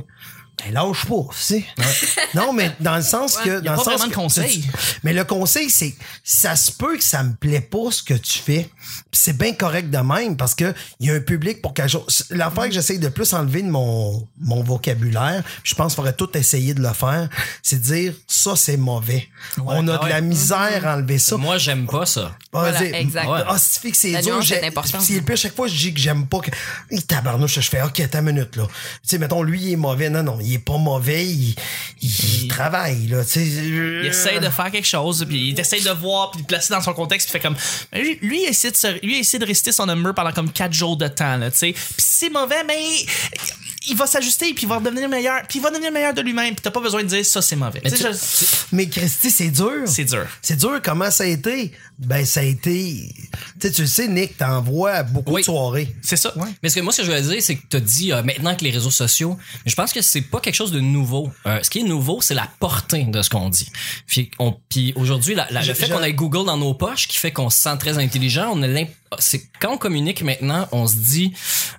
Ben 0.58 0.72
lâche 0.72 1.04
pas, 1.06 1.14
tu 1.30 1.38
sais. 1.38 1.64
non, 2.34 2.52
mais 2.52 2.70
dans 2.80 2.96
le 2.96 3.02
sens 3.02 3.36
que. 3.36 3.48
y 3.48 3.52
a 3.52 3.60
dans 3.60 3.72
le 3.72 3.76
pas 3.76 3.84
sens 3.84 3.94
vraiment 3.94 4.06
de 4.08 4.14
conseil. 4.14 4.64
Mais 5.02 5.12
le 5.12 5.24
conseil, 5.24 5.68
c'est 5.70 5.94
ça 6.22 6.56
se 6.56 6.70
peut 6.72 6.96
que 6.96 7.04
ça 7.04 7.22
me 7.22 7.34
plaît 7.34 7.60
pas 7.60 7.90
ce 7.90 8.02
que 8.02 8.14
tu 8.14 8.38
fais. 8.38 8.68
C'est 9.12 9.36
bien 9.36 9.52
correct 9.52 9.90
de 9.90 9.98
même 9.98 10.36
parce 10.36 10.54
que 10.54 10.72
il 11.00 11.08
y 11.08 11.10
a 11.10 11.14
un 11.14 11.20
public 11.20 11.60
pour 11.60 11.74
quelque 11.74 11.90
chose. 11.90 12.26
L'affaire 12.30 12.64
que 12.64 12.72
j'essaie 12.72 12.98
de 12.98 13.08
plus 13.08 13.32
enlever 13.32 13.62
de 13.62 13.70
mon, 13.70 14.26
mon 14.38 14.62
vocabulaire, 14.62 15.42
puis 15.62 15.70
je 15.70 15.74
pense 15.74 15.92
qu'il 15.92 15.96
faudrait 15.96 16.14
tout 16.16 16.36
essayer 16.36 16.74
de 16.74 16.82
le 16.82 16.92
faire, 16.92 17.28
c'est 17.62 17.76
de 17.76 17.82
dire 17.84 18.14
ça 18.26 18.56
c'est 18.56 18.76
mauvais. 18.76 19.28
On 19.64 19.86
a 19.88 19.98
ah 20.00 20.04
de 20.04 20.08
la 20.08 20.20
misère 20.20 20.86
à 20.86 20.96
enlever 20.96 21.18
ça. 21.18 21.36
Moi, 21.36 21.58
j'aime 21.58 21.86
pas 21.86 22.06
ça. 22.06 22.32
Ah, 22.36 22.38
Voilà, 22.52 22.78
dire, 22.80 22.94
exact. 22.94 23.26
Ah, 23.28 23.56
que 23.56 23.96
c'est 23.96 24.10
La 24.12 24.22
dur, 24.22 24.34
nuance 24.34 24.50
est 24.50 24.60
j'ai- 24.60 24.66
importante. 24.66 25.00
c'est 25.02 25.14
le 25.14 25.22
pire, 25.22 25.36
chaque 25.36 25.54
fois, 25.54 25.66
je 25.68 25.74
dis 25.76 25.94
que 25.94 26.00
j'aime 26.00 26.26
pas 26.26 26.40
que, 26.40 26.50
tabarnouche, 27.06 27.54
je 27.54 27.68
fais, 27.68 27.82
OK, 27.82 28.00
attends 28.00 28.20
une 28.20 28.26
minute, 28.26 28.56
là. 28.56 28.66
Tu 28.66 28.72
sais, 29.04 29.18
mettons, 29.18 29.42
lui, 29.42 29.60
il 29.62 29.72
est 29.72 29.76
mauvais. 29.76 30.10
Non, 30.10 30.22
non, 30.22 30.38
il 30.44 30.54
est 30.54 30.58
pas 30.58 30.76
mauvais, 30.78 31.24
il, 31.26 31.54
il 32.02 32.48
travaille, 32.48 33.06
là, 33.08 33.24
tu 33.24 33.30
sais. 33.32 33.46
Il 33.46 34.06
essaie 34.06 34.38
de 34.40 34.48
faire 34.50 34.70
quelque 34.70 34.86
chose, 34.86 35.24
puis 35.28 35.50
il 35.50 35.58
essaie 35.60 35.80
de 35.80 35.90
voir, 35.90 36.30
puis 36.30 36.42
de 36.42 36.46
placer 36.46 36.72
dans 36.74 36.80
son 36.82 36.92
contexte, 36.92 37.28
puis 37.30 37.38
il 37.38 37.42
fait 37.42 37.46
comme. 37.48 37.56
Lui, 37.92 38.18
lui, 38.22 38.42
il 38.44 38.48
essaie 38.48 38.70
de, 38.70 38.76
se- 38.76 39.00
lui, 39.04 39.16
il 39.16 39.20
essaie 39.20 39.38
de 39.38 39.46
réciter 39.46 39.72
son 39.72 39.86
number 39.86 40.14
pendant 40.14 40.32
comme 40.32 40.50
4 40.52 40.72
jours 40.72 40.96
de 40.96 41.08
temps, 41.08 41.36
là, 41.36 41.50
tu 41.50 41.58
sais. 41.58 41.72
Puis 41.72 41.82
c'est 41.98 42.30
mauvais, 42.30 42.62
mais 42.66 42.78
il 43.86 43.96
va 43.96 44.06
s'ajuster, 44.06 44.52
puis 44.54 44.64
il 44.64 44.68
va 44.68 44.78
devenir 44.80 45.08
meilleur, 45.08 45.42
puis 45.48 45.58
il 45.58 45.62
va 45.62 45.70
devenir 45.70 45.92
meilleur 45.92 46.14
de 46.14 46.20
lui-même, 46.22 46.54
puis 46.54 46.62
t'as 46.62 46.70
pas 46.70 46.80
besoin 46.80 47.02
de 47.02 47.08
dire 47.08 47.24
ça, 47.24 47.42
c'est 47.42 47.56
mauvais. 47.56 47.80
Tu- 47.80 47.96
je- 47.96 48.46
Mais 48.72 48.88
Christy, 48.88 49.30
c'est 49.30 49.50
dur. 49.50 49.82
C'est 49.86 50.04
dur. 50.04 50.26
C'est 50.42 50.56
dur. 50.56 50.80
Comment 50.82 51.10
ça 51.10 51.24
a 51.24 51.26
été? 51.26 51.72
Ben, 51.98 52.24
ça 52.24 52.40
a 52.40 52.42
été. 52.42 53.12
Tu 53.60 53.68
sais, 53.68 53.70
tu 53.72 53.82
le 53.82 53.86
sais, 53.86 54.08
Nick, 54.08 54.36
t'envoies 54.36 55.02
beaucoup 55.04 55.32
Oui. 55.34 55.42
de 55.42 55.44
soirées. 55.44 55.94
C'est 56.02 56.16
ça. 56.16 56.34
Mais 56.62 56.68
ce 56.68 56.74
que 56.76 56.80
moi, 56.80 56.92
ce 56.92 57.02
que 57.02 57.06
je 57.06 57.12
veux 57.12 57.20
dire, 57.20 57.42
c'est 57.42 57.56
que 57.56 57.62
tu 57.70 57.76
as 57.76 57.80
dit 57.80 58.12
euh, 58.12 58.22
maintenant 58.22 58.54
que 58.56 58.64
les 58.64 58.70
réseaux 58.70 58.90
sociaux, 58.90 59.38
je 59.64 59.74
pense 59.74 59.92
que 59.92 60.02
c'est 60.02 60.22
pas 60.22 60.40
quelque 60.40 60.54
chose 60.56 60.72
de 60.72 60.80
nouveau. 60.80 61.30
Euh, 61.46 61.60
ce 61.62 61.70
qui 61.70 61.80
est 61.80 61.84
nouveau, 61.84 62.20
c'est 62.20 62.34
la 62.34 62.48
portée 62.58 63.04
de 63.04 63.22
ce 63.22 63.30
qu'on 63.30 63.48
dit. 63.48 63.70
Puis, 64.06 64.92
aujourd'hui, 64.96 65.34
la- 65.34 65.46
la- 65.50 65.62
Je- 65.62 65.68
le 65.68 65.74
fait 65.74 65.88
qu'on 65.88 66.02
ait 66.02 66.12
Google 66.12 66.46
dans 66.46 66.56
nos 66.56 66.74
poches, 66.74 67.06
qui 67.08 67.16
fait 67.18 67.32
qu'on 67.32 67.50
se 67.50 67.58
sent 67.58 67.76
très 67.78 67.98
intelligent, 67.98 68.50
on 68.52 68.62
a 68.62 68.66
l'imp- 68.66 68.90
c'est 69.18 69.48
quand 69.60 69.72
on 69.72 69.78
communique 69.78 70.22
maintenant, 70.22 70.68
on 70.72 70.86
se 70.86 70.96
dit 70.96 71.32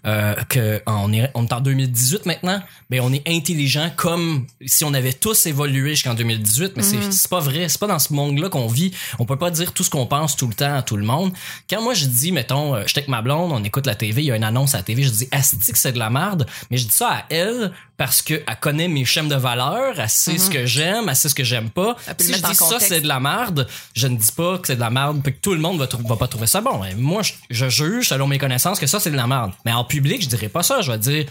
euh, 0.05 0.35
que 0.49 0.81
on 0.85 1.11
est 1.13 1.29
on 1.33 1.45
est 1.45 1.53
en 1.53 1.61
2018 1.61 2.25
maintenant, 2.25 2.61
mais 2.89 2.99
on 2.99 3.11
est 3.13 3.27
intelligent 3.27 3.91
comme 3.95 4.45
si 4.65 4.83
on 4.83 4.93
avait 4.93 5.13
tous 5.13 5.45
évolué 5.45 5.91
jusqu'en 5.91 6.13
2018, 6.13 6.73
mais 6.75 6.83
c'est 6.83 7.11
c'est 7.11 7.29
pas 7.29 7.39
vrai, 7.39 7.69
c'est 7.69 7.79
pas 7.79 7.87
dans 7.87 7.99
ce 7.99 8.13
monde-là 8.13 8.49
qu'on 8.49 8.67
vit. 8.67 8.91
On 9.19 9.25
peut 9.25 9.37
pas 9.37 9.51
dire 9.51 9.73
tout 9.73 9.83
ce 9.83 9.89
qu'on 9.89 10.05
pense 10.05 10.35
tout 10.35 10.47
le 10.47 10.53
temps 10.53 10.75
à 10.75 10.81
tout 10.81 10.97
le 10.97 11.05
monde. 11.05 11.33
Quand 11.69 11.81
moi 11.81 11.93
je 11.93 12.05
dis 12.05 12.31
mettons 12.31 12.75
euh, 12.75 12.83
j'étais 12.87 12.99
avec 12.99 13.09
ma 13.09 13.21
blonde, 13.21 13.51
on 13.51 13.63
écoute 13.63 13.85
la 13.85 13.95
TV, 13.95 14.23
il 14.23 14.25
y 14.25 14.31
a 14.31 14.35
une 14.35 14.43
annonce 14.43 14.73
à 14.73 14.77
la 14.77 14.83
TV, 14.83 15.03
je 15.03 15.09
dis 15.09 15.27
asti 15.31 15.71
que 15.71 15.77
c'est 15.77 15.93
de 15.93 15.99
la 15.99 16.09
merde, 16.09 16.45
mais 16.69 16.77
je 16.77 16.85
dis 16.85 16.93
ça 16.93 17.09
à 17.09 17.23
elle 17.29 17.71
parce 17.97 18.21
que 18.21 18.33
elle 18.33 18.59
connaît 18.59 18.87
mes 18.87 19.05
schèmes 19.05 19.29
de 19.29 19.35
valeurs, 19.35 19.99
elle 19.99 20.09
sait 20.09 20.37
ce 20.37 20.49
que 20.49 20.65
j'aime, 20.65 21.07
elle 21.07 21.15
sait 21.15 21.29
ce 21.29 21.35
que 21.35 21.43
j'aime 21.43 21.69
pas. 21.69 21.95
Si 22.19 22.33
je 22.33 22.41
dis 22.41 22.55
ça 22.55 22.79
c'est 22.79 23.01
de 23.01 23.07
la 23.07 23.19
merde, 23.19 23.67
je 23.93 24.07
ne 24.07 24.17
dis 24.17 24.31
pas 24.31 24.57
que 24.57 24.67
c'est 24.67 24.75
de 24.75 24.81
la 24.81 24.89
merde 24.89 25.21
puis 25.23 25.33
que 25.33 25.39
tout 25.39 25.53
le 25.53 25.59
monde 25.59 25.77
va, 25.77 26.15
pas 26.15 26.27
trouver 26.27 26.47
ça 26.47 26.61
bon. 26.61 26.83
Et 26.83 26.95
moi, 26.95 27.21
je, 27.25 27.33
je 27.49 27.69
juge 27.69 28.07
selon 28.09 28.27
mes 28.27 28.37
connaissances 28.37 28.79
que 28.79 28.87
ça 28.87 28.99
c'est 28.99 29.11
de 29.11 29.17
la 29.17 29.27
merde. 29.27 29.51
Mais 29.65 29.73
en 29.73 29.83
public, 29.83 30.21
je 30.21 30.27
dirais 30.29 30.49
pas 30.49 30.63
ça. 30.63 30.81
Je 30.81 30.91
vais 30.91 30.97
dire 30.97 31.25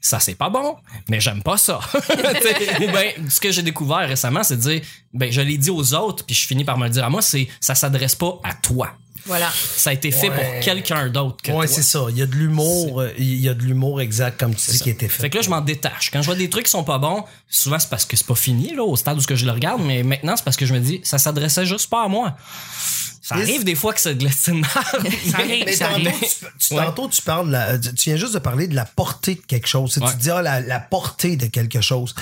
ça 0.00 0.20
c'est 0.20 0.34
pas 0.34 0.50
bon, 0.50 0.76
mais 1.08 1.20
j'aime 1.20 1.42
pas 1.42 1.56
ça. 1.56 1.80
Ou 1.94 2.86
ben 2.92 3.12
ce 3.30 3.40
que 3.40 3.50
j'ai 3.52 3.62
découvert 3.62 4.06
récemment, 4.08 4.42
c'est 4.42 4.56
de 4.56 4.60
dire 4.62 4.80
ben 5.12 5.30
je 5.32 5.40
l'ai 5.40 5.56
dit 5.58 5.70
aux 5.70 5.94
autres 5.94 6.24
puis 6.26 6.34
je 6.34 6.46
finis 6.46 6.64
par 6.64 6.76
me 6.78 6.84
le 6.84 6.90
dire 6.90 7.04
à 7.04 7.10
moi, 7.10 7.22
c'est 7.22 7.48
ça 7.60 7.74
s'adresse 7.74 8.14
pas 8.14 8.38
à 8.44 8.52
toi. 8.54 8.90
Voilà. 9.26 9.50
Ça 9.76 9.88
a 9.88 9.92
été 9.94 10.10
fait 10.10 10.28
Ouais. 10.28 10.36
pour 10.36 10.60
quelqu'un 10.60 11.08
d'autre 11.08 11.38
que 11.42 11.50
Ouais, 11.50 11.64
toi. 11.66 11.74
c'est 11.76 11.82
ça. 11.82 12.04
Il 12.10 12.18
y 12.18 12.20
a 12.20 12.26
de 12.26 12.34
l'humour, 12.34 13.00
euh, 13.00 13.10
il 13.16 13.40
y 13.40 13.48
a 13.48 13.54
de 13.54 13.62
l'humour 13.62 14.02
exact, 14.02 14.38
comme 14.38 14.54
tu 14.54 14.70
dis, 14.70 14.78
qui 14.78 14.90
a 14.90 14.92
été 14.92 15.08
fait. 15.08 15.22
Fait 15.22 15.30
que 15.30 15.36
là, 15.36 15.42
je 15.42 15.48
m'en 15.48 15.62
détache. 15.62 16.10
Quand 16.10 16.20
je 16.20 16.26
vois 16.26 16.34
des 16.34 16.50
trucs 16.50 16.66
qui 16.66 16.70
sont 16.70 16.84
pas 16.84 16.98
bons, 16.98 17.24
souvent 17.48 17.78
c'est 17.78 17.88
parce 17.88 18.04
que 18.04 18.18
c'est 18.18 18.26
pas 18.26 18.34
fini, 18.34 18.74
là, 18.74 18.82
au 18.82 18.96
stade 18.96 19.16
où 19.16 19.22
ce 19.22 19.26
que 19.26 19.34
je 19.34 19.46
le 19.46 19.52
regarde, 19.52 19.80
mais 19.82 20.02
maintenant 20.02 20.34
c'est 20.36 20.44
parce 20.44 20.58
que 20.58 20.66
je 20.66 20.74
me 20.74 20.78
dis, 20.78 21.00
ça 21.04 21.16
s'adressait 21.16 21.64
juste 21.64 21.88
pas 21.88 22.04
à 22.04 22.08
moi. 22.08 22.36
Ça 23.26 23.36
arrive 23.36 23.64
des 23.64 23.74
fois 23.74 23.94
que 23.94 24.00
c'est 24.00 24.14
de 24.14 24.22
l'estime. 24.24 24.62
Ça 24.64 24.80
arrive, 25.38 25.62
Mais 25.66 25.72
ça 25.72 25.86
tantôt, 25.86 26.08
arrive. 26.08 26.20
tu, 26.20 26.46
tu- 26.68 26.74
Ouais. 26.74 26.84
tantôt, 26.84 27.08
tu 27.08 27.22
parles, 27.22 27.46
de 27.46 27.52
la- 27.52 27.78
tu 27.78 27.90
viens 28.10 28.16
juste 28.16 28.34
de 28.34 28.38
parler 28.38 28.66
de 28.66 28.74
la 28.74 28.84
portée 28.84 29.36
de 29.36 29.40
quelque 29.40 29.66
chose. 29.66 29.92
Tu 29.94 30.00
sais, 30.00 30.04
Ouais. 30.04 30.12
Tu 30.12 30.18
dis, 30.18 30.30
ah, 30.30 30.42
la, 30.42 30.60
la 30.60 30.78
portée 30.78 31.36
de 31.36 31.46
quelque 31.46 31.80
chose. 31.80 32.14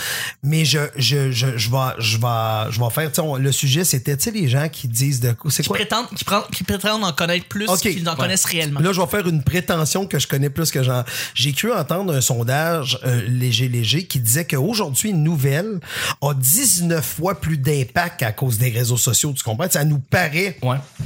Mais 0.44 0.64
je, 0.64 0.78
je, 0.97 1.32
je, 1.32 1.56
je 1.59 1.71
vais, 1.71 1.76
je 1.99 2.18
vais, 2.18 2.71
je 2.73 2.80
vais 2.80 2.90
faire, 2.90 3.09
tu 3.09 3.16
sais, 3.16 3.21
on- 3.21 3.35
le 3.37 3.50
sujet, 3.50 3.82
c'était, 3.85 4.16
tu 4.16 4.25
sais, 4.25 4.30
les 4.30 4.49
gens 4.49 4.68
qui 4.68 4.87
disent 4.87 5.18
de 5.21 5.35
c'est 5.50 5.62
Qui 5.64 5.68
quoi? 5.71 5.76
prétendent, 5.78 6.09
qui, 6.14 6.25
prend- 6.25 6.42
qui 6.54 6.62
prétendent 6.62 7.02
en 7.04 7.12
connaître 7.12 7.47
plus 7.47 7.68
Ok. 7.68 7.80
qu'ils 7.80 8.09
en 8.09 8.12
Ouais. 8.12 8.18
connaissent 8.18 8.44
réellement. 8.44 8.78
Là, 8.80 8.92
je 8.92 9.00
vais 9.00 9.06
faire 9.09 9.26
une 9.26 9.42
prétention 9.42 10.06
que 10.06 10.18
je 10.21 10.28
connais 10.28 10.50
plus 10.50 10.71
que 10.71 10.82
j'en. 10.85 11.02
J'ai 11.35 11.52
cru 11.52 11.73
entendre 11.73 12.14
un 12.14 12.21
sondage 12.21 12.99
euh, 13.04 13.23
léger, 13.26 13.68
léger 13.68 14.04
qui 14.06 14.21
disait 14.21 14.44
qu'aujourd'hui, 14.47 15.11
une 15.11 15.25
nouvelle 15.25 15.80
a 16.21 16.32
19 16.35 17.04
fois 17.04 17.40
plus 17.40 17.59
d'impact 17.59 18.23
à 18.23 18.30
cause 18.32 18.59
des 18.59 18.71
réseaux 18.71 18.97
sociaux. 18.97 19.32
Tu 19.37 19.42
comprends? 19.42 19.68
Ça 19.68 19.85
nous 19.85 19.99
paraît 19.99 20.56
ouais. 20.62 20.76
Tu 20.99 21.04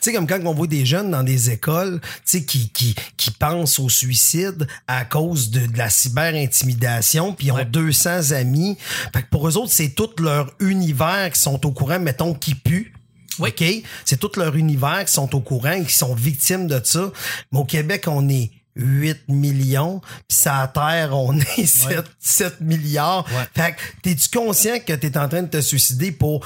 sais, 0.00 0.12
comme 0.12 0.26
quand 0.26 0.40
on 0.44 0.54
voit 0.54 0.66
des 0.66 0.86
jeunes 0.86 1.10
dans 1.10 1.22
des 1.22 1.50
écoles, 1.50 2.00
tu 2.02 2.08
sais, 2.24 2.44
qui, 2.44 2.70
qui, 2.70 2.94
qui 3.16 3.30
pensent 3.30 3.78
au 3.78 3.88
suicide 3.88 4.66
à 4.86 5.04
cause 5.04 5.50
de, 5.50 5.66
de 5.66 5.78
la 5.78 5.90
cyber-intimidation, 5.90 7.32
puis 7.32 7.48
ils 7.48 7.52
ont 7.52 7.64
200 7.64 8.32
amis. 8.32 8.76
Fait 9.12 9.22
que 9.22 9.28
pour 9.30 9.48
eux 9.48 9.56
autres, 9.56 9.72
c'est 9.72 9.90
tout 9.90 10.10
leur 10.18 10.52
univers 10.60 11.30
qui 11.32 11.40
sont 11.40 11.64
au 11.66 11.72
courant, 11.72 11.98
mettons, 11.98 12.34
qui 12.34 12.54
pue. 12.54 12.92
OK? 13.38 13.64
C'est 14.04 14.18
tout 14.18 14.30
leur 14.36 14.56
univers 14.56 15.04
qui 15.04 15.12
sont 15.12 15.34
au 15.34 15.40
courant 15.40 15.72
et 15.72 15.84
qui 15.84 15.94
sont 15.94 16.14
victimes 16.14 16.66
de 16.66 16.80
ça. 16.82 17.12
Mais 17.52 17.58
au 17.58 17.64
Québec, 17.64 18.04
on 18.06 18.28
est 18.28 18.50
8 18.76 19.28
millions, 19.28 20.00
puis 20.28 20.36
sur 20.38 20.52
la 20.52 20.68
Terre, 20.68 21.16
on 21.16 21.38
est 21.38 21.66
7, 21.66 22.04
7 22.18 22.60
milliards. 22.60 23.24
Fait 23.54 23.72
que 23.72 23.76
t'es-tu 24.02 24.28
conscient 24.36 24.78
que 24.78 24.92
t'es 24.92 25.16
en 25.18 25.28
train 25.28 25.42
de 25.42 25.48
te 25.48 25.60
suicider 25.60 26.12
pour 26.12 26.44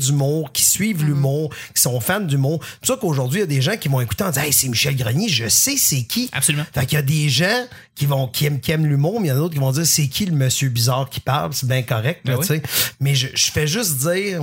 0.0000000000000000000000000000000000000000000000000000000000000000000000000000000000000000000000000000000000000000000000000000000000000000000000000000000000000000000000000000000000000000000000000000000000000000000000000000000000000000000000000000000000000000000000000000000000000000000000000000000000000000000000000000000000000000000000000000000000000000000000000000000000000000000000000000000000000000000000000000000000000000000000000000000000000000000000000000000000000000000000000000000000000000000000000000000000000000000000000000000000000000000000000000000000000000000000000000000000000000000000000000000000000000000000000000000000000000000000000000000000000000000000000000000000000 0.00 0.69
suivent 0.70 1.04
l'humour, 1.04 1.52
qui 1.74 1.82
sont 1.82 2.00
fans 2.00 2.20
d'humour. 2.20 2.60
C'est 2.62 2.78
pour 2.78 2.86
ça 2.88 2.96
qu'aujourd'hui, 3.00 3.38
il 3.38 3.42
y 3.42 3.44
a 3.44 3.46
des 3.46 3.62
gens 3.62 3.76
qui 3.76 3.88
vont 3.88 4.00
écouter 4.00 4.24
en 4.24 4.30
disant, 4.30 4.42
hey, 4.42 4.52
c'est 4.52 4.68
Michel 4.68 4.96
Grenier, 4.96 5.28
je 5.28 5.48
sais 5.48 5.76
c'est 5.76 6.02
qui. 6.04 6.28
Absolument. 6.32 6.64
Fait 6.72 6.86
qu'il 6.86 6.96
y 6.96 6.98
a 6.98 7.02
des 7.02 7.28
gens 7.28 7.66
qui 7.94 8.06
vont 8.06 8.28
qui 8.28 8.46
aiment, 8.46 8.60
qui 8.60 8.70
aiment 8.72 8.86
l'humour, 8.86 9.20
mais 9.20 9.28
il 9.28 9.30
y 9.30 9.32
en 9.32 9.36
a 9.36 9.38
d'autres 9.38 9.54
qui 9.54 9.60
vont 9.60 9.72
dire 9.72 9.86
c'est 9.86 10.08
qui 10.08 10.26
le 10.26 10.32
monsieur 10.32 10.68
bizarre 10.68 11.08
qui 11.10 11.20
parle, 11.20 11.52
c'est 11.52 11.66
bien 11.66 11.82
correct, 11.82 12.26
là, 12.26 12.36
Ben 12.36 12.46
oui. 12.48 12.60
Mais 13.00 13.14
je, 13.14 13.28
je 13.34 13.50
fais 13.50 13.66
juste 13.66 13.98
dire 13.98 14.42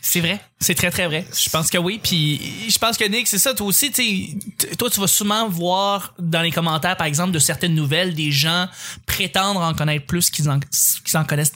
C'est 0.00 0.20
vrai. 0.20 0.40
C'est 0.60 0.74
très, 0.74 0.90
très 0.90 1.06
vrai. 1.06 1.26
Je 1.36 1.50
pense 1.50 1.70
que 1.70 1.78
oui. 1.78 2.00
Puis 2.02 2.40
je 2.68 2.78
pense 2.78 2.96
que 2.96 3.04
Nick, 3.04 3.28
c'est 3.28 3.38
ça. 3.38 3.54
Toi 3.54 3.66
aussi, 3.66 3.90
tu 3.90 4.38
toi, 4.76 4.90
tu 4.90 5.00
vas 5.00 5.06
souvent 5.06 5.48
voir 5.48 6.14
dans 6.18 6.42
les 6.42 6.52
commentaires, 6.52 6.96
par 6.96 7.06
exemple, 7.06 7.32
de 7.32 7.38
certaines 7.38 7.74
nouvelles, 7.74 8.14
des 8.14 8.30
gens 8.30 8.66
prétendre 9.06 9.60
en 9.60 9.74
connaître 9.74 10.06
plus 10.06 10.30
qu'ils 10.30 10.48
en, 10.48 10.60
qu'ils 10.60 11.16
en 11.16 11.24
connaissent 11.24 11.52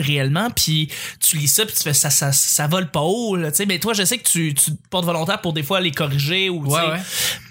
réellement 0.00 0.50
puis 0.50 0.90
tu 1.20 1.36
lis 1.36 1.48
ça 1.48 1.64
puis 1.66 1.74
tu 1.74 1.82
fais 1.82 1.94
ça 1.94 2.10
ça 2.10 2.32
ça 2.32 2.66
vole 2.66 2.90
pas 2.90 3.00
haut 3.00 3.36
tu 3.36 3.44
sais 3.54 3.66
mais 3.66 3.78
toi 3.78 3.92
je 3.94 4.04
sais 4.04 4.18
que 4.18 4.28
tu 4.28 4.54
tu 4.54 4.72
te 4.72 4.88
portes 4.90 5.04
volontaire 5.04 5.40
pour 5.40 5.52
des 5.52 5.62
fois 5.62 5.80
les 5.80 5.90
corriger 5.92 6.48
ou 6.50 6.64
Ouais, 6.66 6.80
ouais. 6.80 6.98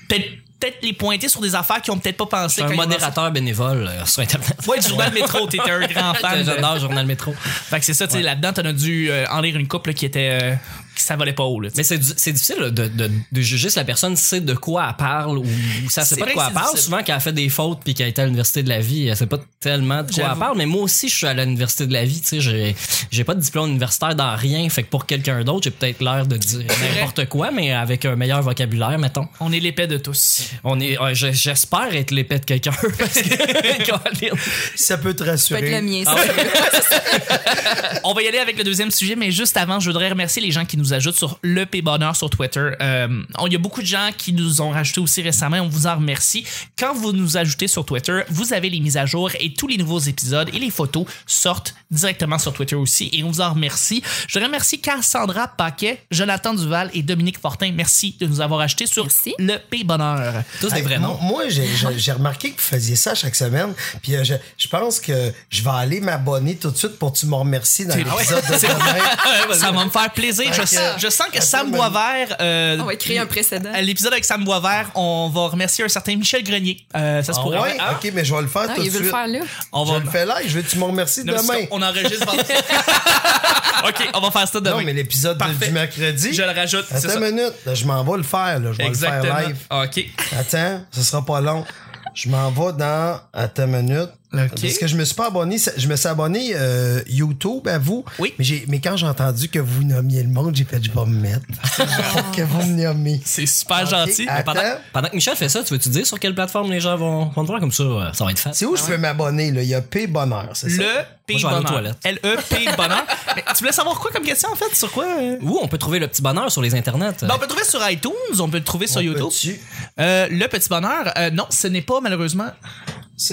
peut-être 0.09 0.25
peut-être 0.59 0.77
les 0.83 0.93
pointer 0.93 1.27
sur 1.27 1.41
des 1.41 1.53
affaires 1.53 1.81
qui 1.81 1.91
ont 1.91 1.97
peut-être 1.99 2.15
pas 2.17 2.25
pensé 2.27 2.61
un 2.61 2.69
modérateur 2.69 3.29
bénévole 3.31 3.87
euh, 3.89 4.05
sur 4.05 4.21
Internet. 4.21 4.55
ouais 4.67 4.79
du 4.79 4.87
journal 4.87 5.11
métro 5.13 5.45
t'étais 5.47 5.69
un 5.69 5.85
grand 5.85 6.13
fan 6.21 6.45
J'adore 6.45 6.79
Journal 6.79 7.05
Métro. 7.05 7.33
fait 7.33 7.79
que 7.79 7.85
c'est 7.85 7.93
ça 7.93 8.07
tu 8.07 8.13
sais 8.13 8.21
là-dedans 8.21 8.53
t'en 8.53 8.63
as 8.65 8.73
dû 8.73 9.09
euh, 9.11 9.25
en 9.31 9.41
lire 9.41 9.57
une 9.57 9.67
couple 9.67 9.89
là, 9.89 9.93
qui 9.93 10.05
était 10.05 10.39
euh, 10.41 10.55
ça 11.01 11.15
volait 11.15 11.33
pas 11.33 11.43
haut 11.43 11.59
là. 11.59 11.69
Mais 11.75 11.83
c'est 11.83 11.97
difficile 11.97 12.55
là, 12.59 12.69
de, 12.69 12.87
de, 12.87 13.09
de 13.31 13.41
juger 13.41 13.69
si 13.69 13.77
la 13.77 13.85
personne 13.85 14.15
sait 14.15 14.41
de 14.41 14.53
quoi 14.53 14.87
elle 14.89 14.95
parle 14.97 15.37
ou, 15.39 15.43
ou 15.45 15.89
ça 15.89 16.03
sait 16.05 16.15
pas 16.15 16.25
de 16.25 16.31
quoi 16.31 16.45
elle 16.47 16.53
parle. 16.53 16.77
Souvent, 16.77 16.99
quand 17.05 17.13
elle 17.15 17.21
fait 17.21 17.33
des 17.33 17.49
fautes 17.49 17.81
puis 17.83 17.93
qu'elle 17.93 18.09
été 18.09 18.21
à 18.21 18.25
l'université 18.25 18.63
de 18.63 18.69
la 18.69 18.79
vie, 18.79 19.07
elle 19.07 19.17
sait 19.17 19.25
pas 19.27 19.39
tellement 19.59 20.03
de 20.03 20.11
quoi 20.11 20.29
elle 20.31 20.39
parle. 20.39 20.57
Mais 20.57 20.65
moi 20.65 20.81
aussi, 20.83 21.09
je 21.09 21.15
suis 21.15 21.27
à 21.27 21.33
l'université 21.33 21.87
de 21.87 21.93
la 21.93 22.05
vie. 22.05 22.21
Tu 22.21 22.41
sais, 22.41 22.75
j'ai 23.11 23.23
pas 23.23 23.33
de 23.35 23.41
diplôme 23.41 23.69
universitaire 23.71 24.15
dans 24.15 24.35
rien. 24.35 24.67
Fait 24.69 24.83
que 24.83 24.89
pour 24.89 25.05
quelqu'un 25.05 25.43
d'autre, 25.43 25.63
j'ai 25.65 25.71
peut-être 25.71 26.01
l'air 26.01 26.25
de 26.27 26.37
dire 26.37 26.65
n'importe 26.95 27.27
quoi, 27.29 27.51
mais 27.51 27.71
avec 27.71 28.05
un 28.05 28.15
meilleur 28.15 28.41
vocabulaire, 28.41 28.97
mettons. 28.99 29.27
on 29.39 29.51
est 29.51 29.59
l'épée 29.59 29.87
de 29.87 29.97
tous 29.97 30.49
On 30.63 30.79
est, 30.79 30.97
j'espère 31.13 31.93
être 31.95 32.11
l'épée 32.11 32.39
de 32.39 32.45
quelqu'un. 32.45 32.71
parce 32.99 33.21
que- 33.21 34.25
ça 34.75 34.97
peut 34.97 35.13
te 35.13 35.19
Ça 35.19 35.25
peut 35.25 35.31
rassurer. 35.31 35.71
être 35.73 35.81
le 35.83 35.89
mien, 35.89 36.03
ça. 36.05 36.15
On 38.03 38.13
va 38.13 38.21
y 38.21 38.27
aller 38.27 38.37
avec 38.37 38.57
le 38.57 38.63
deuxième 38.63 38.91
sujet, 38.91 39.15
mais 39.15 39.31
juste 39.31 39.57
avant, 39.57 39.79
je 39.79 39.89
voudrais 39.89 40.09
remercier 40.09 40.41
les 40.41 40.51
gens 40.51 40.65
qui 40.65 40.77
nous 40.77 40.84
ajoutent 40.93 41.15
sur 41.15 41.39
le 41.41 41.65
P 41.65 41.81
Bonheur 41.81 42.15
sur 42.15 42.29
Twitter. 42.29 42.71
Euh, 42.81 43.07
on- 43.37 43.47
Il 43.47 43.53
y 43.53 43.55
a 43.55 43.59
beaucoup 43.59 43.81
de 43.81 43.87
gens 43.87 44.09
qui 44.17 44.33
nous 44.33 44.61
ont 44.61 44.69
rajouté 44.71 44.99
aussi 44.99 45.21
récemment. 45.21 45.57
On 45.57 45.67
vous 45.69 45.87
en 45.87 45.95
remercie. 45.95 46.45
Quand 46.77 46.93
vous 46.93 47.11
nous 47.13 47.37
ajoutez 47.37 47.67
sur 47.67 47.85
Twitter, 47.85 48.21
vous 48.29 48.53
avez 48.53 48.69
les 48.69 48.79
mises 48.79 48.97
à 48.97 49.05
jour 49.05 49.29
et 49.39 49.53
tous 49.53 49.67
les 49.67 49.77
nouveaux 49.77 49.99
épisodes 49.99 50.49
et 50.53 50.59
les 50.59 50.71
photos 50.71 51.05
sortent 51.25 51.73
directement 51.91 52.37
sur 52.39 52.53
Twitter 52.53 52.75
aussi. 52.75 53.09
Et 53.13 53.23
on 53.23 53.29
vous 53.31 53.41
en 53.41 53.51
remercie. 53.53 54.01
Je 54.27 54.39
remercie 54.39 54.79
Cassandra 54.81 55.47
Paquet, 55.47 56.03
Jonathan 56.11 56.53
Duval 56.53 56.89
et 56.93 57.03
Dominique 57.03 57.39
Fortin. 57.39 57.71
Merci 57.73 58.15
de 58.19 58.25
nous 58.25 58.41
avoir 58.41 58.59
achetés 58.61 58.87
sur 58.87 59.03
Merci. 59.05 59.33
le 59.39 59.57
P 59.57 59.83
Bonheur. 59.83 60.43
Tous 60.59 60.69
des 60.69 60.81
vrais 60.81 60.99
moi, 60.99 61.09
noms. 61.09 61.17
moi, 61.21 61.43
j'ai 61.49 62.11
remarqué 62.11 62.51
que 62.51 62.55
vous 62.57 62.67
faisiez 62.67 62.95
ça 62.95 63.15
chaque 63.15 63.35
semaine. 63.35 63.73
Puis 64.01 64.15
euh, 64.15 64.23
je, 64.23 64.33
je 64.57 64.67
pense 64.67 64.99
que 64.99 65.31
je 65.49 65.63
vais 65.63 65.69
aller 65.69 66.01
m'abonner 66.01 66.55
tout 66.55 66.71
de 66.71 66.77
suite 66.77 66.97
pour 66.97 67.13
que 67.13 67.19
tu 67.19 67.25
me 67.27 67.35
remercies 67.35 67.85
dans 67.85 67.95
l'épisode 67.95 68.43
de 68.43 68.61
demain. 69.47 69.55
Ça 69.55 69.71
va 69.71 69.85
me 69.85 69.89
faire 69.89 70.11
plaisir. 70.11 70.45
Je 70.53 70.61
Fait 70.61 70.74
que- 70.75 71.01
je 71.01 71.09
sens 71.09 71.27
que 71.31 71.41
Sam 71.43 71.71
Boisvert. 71.71 72.35
euh, 72.39 72.77
On 72.79 72.85
va 72.85 72.95
créer 72.95 73.19
un 73.19 73.25
précédent. 73.25 73.69
l'épisode 73.81 74.13
avec 74.13 74.25
Sam 74.25 74.43
Boisvert, 74.43 74.89
on 74.95 75.29
va 75.33 75.41
remercier 75.47 75.83
un 75.85 75.87
certain 75.89 76.15
Michel 76.15 76.43
Grenier. 76.43 76.85
Euh, 76.95 77.21
ça 77.23 77.33
se 77.33 77.39
Ah 77.39 77.43
pourrait. 77.43 77.59
ouais? 77.59 77.77
Ah, 77.79 77.93
Ok, 77.93 78.11
mais 78.13 78.23
je 78.25 78.33
vais 78.35 78.41
le 78.41 78.47
faire 78.47 78.63
Ah, 78.69 78.73
tout 78.75 78.81
de 78.81 78.85
il 78.85 78.91
veut 78.91 78.99
le 78.99 79.05
suite. 79.05 79.15
faire 79.15 79.27
là. 79.27 79.39
on 79.71 79.85
Je 79.85 79.91
va. 79.93 79.99
le 79.99 80.09
fais 80.09 80.25
live. 80.25 80.45
Je 80.47 80.55
veux 80.55 80.61
que 80.61 80.69
tu 80.69 80.77
me 80.77 80.83
remercies 80.83 81.23
Non, 81.23 81.33
demain. 81.35 81.65
On 81.71 81.81
enregistre. 81.81 82.27
ok, 83.87 84.09
on 84.13 84.19
va 84.19 84.31
faire 84.31 84.47
ça 84.47 84.59
demain. 84.59 84.77
Non, 84.77 84.83
mais 84.83 84.93
l'épisode 84.93 85.41
du 85.61 85.71
mercredi. 85.71 86.33
Je 86.33 86.41
le 86.41 86.51
rajoute. 86.51 86.85
c'est 86.89 87.05
Attends 87.09 87.19
une 87.25 87.31
minute. 87.35 87.53
Là, 87.65 87.73
je 87.73 87.85
m'en 87.85 88.03
vais 88.03 88.17
le 88.17 88.23
faire. 88.23 88.59
Là. 88.59 88.71
Je 88.71 88.77
vais 88.77 88.85
Exactement. 88.85 89.23
le 89.23 89.29
faire 89.29 89.47
live. 89.47 89.57
Ok. 89.71 90.05
Attends, 90.39 90.81
ce 90.91 91.01
sera 91.01 91.25
pas 91.25 91.41
long. 91.41 91.65
Je 92.13 92.29
m'en 92.29 92.49
vais 92.51 92.73
dans. 92.73 93.19
Attends 93.33 93.63
une 93.65 93.81
minute. 93.81 94.09
Parce 94.31 94.77
que 94.77 94.87
je 94.87 94.95
me 94.95 95.05
suis 95.05 95.15
pas 95.15 95.27
abonné. 95.27 95.57
Je 95.77 95.87
me 95.87 95.95
suis 95.95 96.07
abonné 96.07 96.51
euh, 96.55 97.01
YouTube 97.07 97.67
à 97.67 97.77
vous. 97.77 98.03
Oui. 98.19 98.33
Mais, 98.67 98.79
quand 98.79 98.97
j'ai 98.97 99.07
entendu 99.07 99.47
que 99.49 99.59
vous 99.59 99.83
nommiez 99.83 100.23
le 100.23 100.29
monde, 100.29 100.55
j'ai 100.55 100.63
fait 100.65 100.83
je 100.83 100.91
vais 100.91 101.05
me 101.05 101.19
mettre. 101.19 101.45
Pour 102.11 102.31
que 102.31 102.41
vous 102.41 102.63
me 102.63 102.83
nommiez. 102.83 103.21
C'est 103.23 103.45
super 103.45 103.85
gentil. 103.85 104.27
Pendant, 104.45 104.61
pendant 104.93 105.09
que 105.09 105.15
Michel 105.15 105.35
fait 105.35 105.49
ça, 105.49 105.63
tu 105.63 105.73
veux-tu 105.73 105.89
dire 105.89 106.05
sur 106.05 106.19
quelle 106.19 106.35
plateforme 106.35 106.71
les 106.71 106.79
gens 106.79 106.95
vont, 106.97 107.25
vont 107.29 107.41
te 107.43 107.47
voir? 107.47 107.59
Comme 107.59 107.71
ça? 107.71 107.83
euh, 107.83 108.13
Ça 108.13 108.25
va 108.25 108.31
être 108.31 108.39
facile. 108.39 108.57
C'est 108.57 108.65
où 108.65 108.75
je 108.75 108.83
peux 108.83 108.97
m'abonner? 108.97 109.51
Là? 109.51 109.61
Il 109.63 109.69
y 109.69 109.73
a 109.75 109.81
P 109.81 110.07
Bonheur, 110.07 110.49
c'est 110.53 110.69
ça? 110.69 110.81
Le 110.83 110.87
P 111.27 111.41
bonheur. 111.41 111.95
L-E-P 112.03 112.65
bonheur. 112.77 113.03
Mais 113.35 113.43
tu 113.47 113.59
voulais 113.59 113.71
savoir 113.71 113.99
quoi 113.99 114.11
comme 114.11 114.23
question 114.23 114.49
en 114.51 114.55
fait? 114.55 114.75
Sur 114.75 114.91
quoi? 114.91 115.05
euh? 115.19 115.37
Où 115.41 115.57
on 115.61 115.67
peut 115.67 115.79
trouver 115.79 115.97
le 115.97 116.07
petit 116.07 116.21
bonheur 116.21 116.51
sur 116.51 116.61
les 116.61 116.75
internets? 116.75 117.15
Ben, 117.21 117.29
on 117.33 117.37
peut 117.39 117.45
le 117.45 117.47
trouver 117.47 117.63
sur 117.65 117.89
iTunes, 117.89 118.11
on 118.39 118.47
peut 118.47 118.57
le 118.59 118.63
trouver 118.63 118.85
sur 118.85 118.99
On 119.01 119.03
YouTube. 119.03 119.55
Euh, 119.99 120.27
le 120.29 120.45
petit 120.47 120.69
bonheur, 120.69 121.11
euh, 121.17 121.31
non, 121.31 121.45
ce 121.49 121.67
n'est 121.67 121.81
pas 121.81 121.99
malheureusement. 121.99 122.51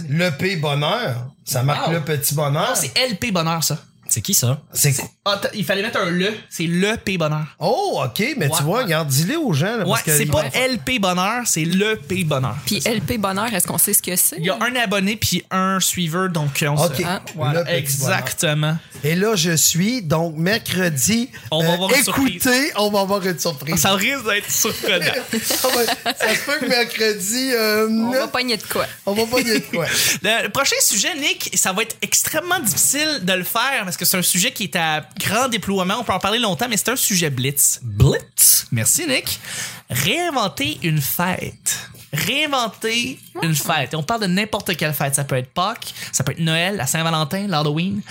Le 0.09 0.31
P 0.31 0.57
Bonheur. 0.57 1.31
Ça 1.45 1.62
marque 1.62 1.89
Wow. 1.89 1.95
le 1.95 2.01
petit 2.03 2.35
bonheur. 2.35 2.77
C'est 2.77 2.93
LP 3.09 3.33
bonheur 3.33 3.62
ça. 3.65 3.79
C'est 4.12 4.21
qui 4.21 4.35
ça? 4.35 4.61
C'est 4.75 4.95
Ah, 5.25 5.40
il 5.54 5.64
fallait 5.64 5.81
mettre 5.81 5.99
un 6.00 6.11
le, 6.11 6.35
c'est 6.50 6.66
le 6.66 6.97
P 6.99 7.16
bonheur. 7.16 7.47
Oh, 7.59 8.02
OK, 8.04 8.19
mais 8.37 8.47
Ouais, 8.49 8.52
tu 8.57 8.62
vois, 8.62 8.78
ouais. 8.78 8.85
regarde, 8.85 9.09
dis-le 9.09 9.38
aux 9.38 9.54
gens. 9.54 9.76
Là, 9.78 9.85
Ouais, 9.85 9.90
parce 9.90 10.02
que 10.02 10.14
c'est 10.16 10.26
pas 10.26 10.42
vont- 10.42 10.50
LP 10.52 10.99
bonheur, 11.00 11.42
c'est 11.47 11.64
le 11.64 11.97
P 11.97 12.25
bonheur. 12.25 12.57
Puis 12.66 12.81
LP 12.85 13.16
Bonheur, 13.19 13.52
est-ce 13.54 13.66
qu'on 13.66 13.78
sait 13.78 13.95
ce 13.95 14.02
que 14.02 14.14
c'est? 14.16 14.37
Il 14.37 14.45
y 14.45 14.50
a 14.50 14.57
un 14.61 14.75
abonné 14.76 15.16
puis 15.16 15.42
un 15.50 15.81
suiveur, 15.81 16.28
donc 16.28 16.62
on 16.69 16.75
OK. 16.85 16.97
se... 16.97 17.02
Ah, 17.07 17.23
Voilà, 17.35 17.64
exactement. 17.75 18.76
Et 19.04 19.14
là, 19.14 19.35
je 19.35 19.52
suis, 19.57 20.02
donc, 20.02 20.37
mercredi. 20.37 21.31
On 21.50 21.62
va 21.62 21.71
euh, 21.71 21.73
avoir 21.75 21.90
une 21.92 22.00
écoutez, 22.00 22.73
on 22.76 22.90
va 22.90 23.00
avoir 23.00 23.26
une 23.26 23.38
surprise. 23.38 23.76
Ça 23.81 23.95
risque 23.95 24.25
d'être 24.26 24.50
surprenant. 24.50 25.07
Ah 26.04 26.12
ça 26.19 26.35
se 26.35 26.40
peut 26.45 26.59
que 26.61 26.66
mercredi, 26.69 27.50
euh, 27.52 27.88
On 27.88 28.11
va 28.11 28.28
pogner 28.28 28.57
de 28.57 28.62
quoi? 28.64 28.87
on 29.07 29.12
va 29.12 29.25
pas 29.26 29.42
dire 29.42 29.54
de 29.54 29.64
quoi. 29.76 29.87
Le 30.23 30.49
prochain 30.49 30.76
sujet, 30.83 31.14
Nick, 31.19 31.50
ça 31.54 31.73
va 31.73 31.83
être 31.83 31.97
extrêmement 32.02 32.59
difficile 32.61 33.21
de 33.23 33.33
le 33.33 33.45
faire 33.45 33.83
parce 33.85 33.97
que 33.97 34.02
c'est 34.05 34.17
un 34.17 34.23
sujet 34.23 34.53
qui 34.53 34.65
est 34.65 34.77
à 34.77 35.07
grand 35.19 35.49
déploiement. 35.49 35.97
On 36.01 36.05
peut 36.05 36.13
en 36.13 36.19
parler 36.19 36.39
longtemps, 36.39 36.67
mais 36.69 36.77
c'est 36.77 36.91
un 36.91 36.97
sujet 36.97 37.31
blitz. 37.31 37.81
Blitz? 37.83 38.67
Merci, 38.73 39.07
Nick. 39.07 39.41
Réinventer 39.91 40.79
une 40.83 41.01
fête. 41.01 41.91
Réinventer 42.13 43.19
une 43.43 43.55
fête. 43.55 43.95
Et 43.95 43.97
on 43.97 44.03
parle 44.03 44.23
de 44.23 44.27
n'importe 44.27 44.77
quelle 44.77 44.93
fête. 44.93 45.15
Ça 45.15 45.25
peut 45.25 45.37
être 45.37 45.51
Pâques, 45.53 45.95
ça 46.13 46.25
peut 46.25 46.33
être 46.33 46.41
Noël, 46.41 46.77
la 46.77 46.87
Saint-Valentin, 46.87 47.47
l'Halloween. 47.47 48.03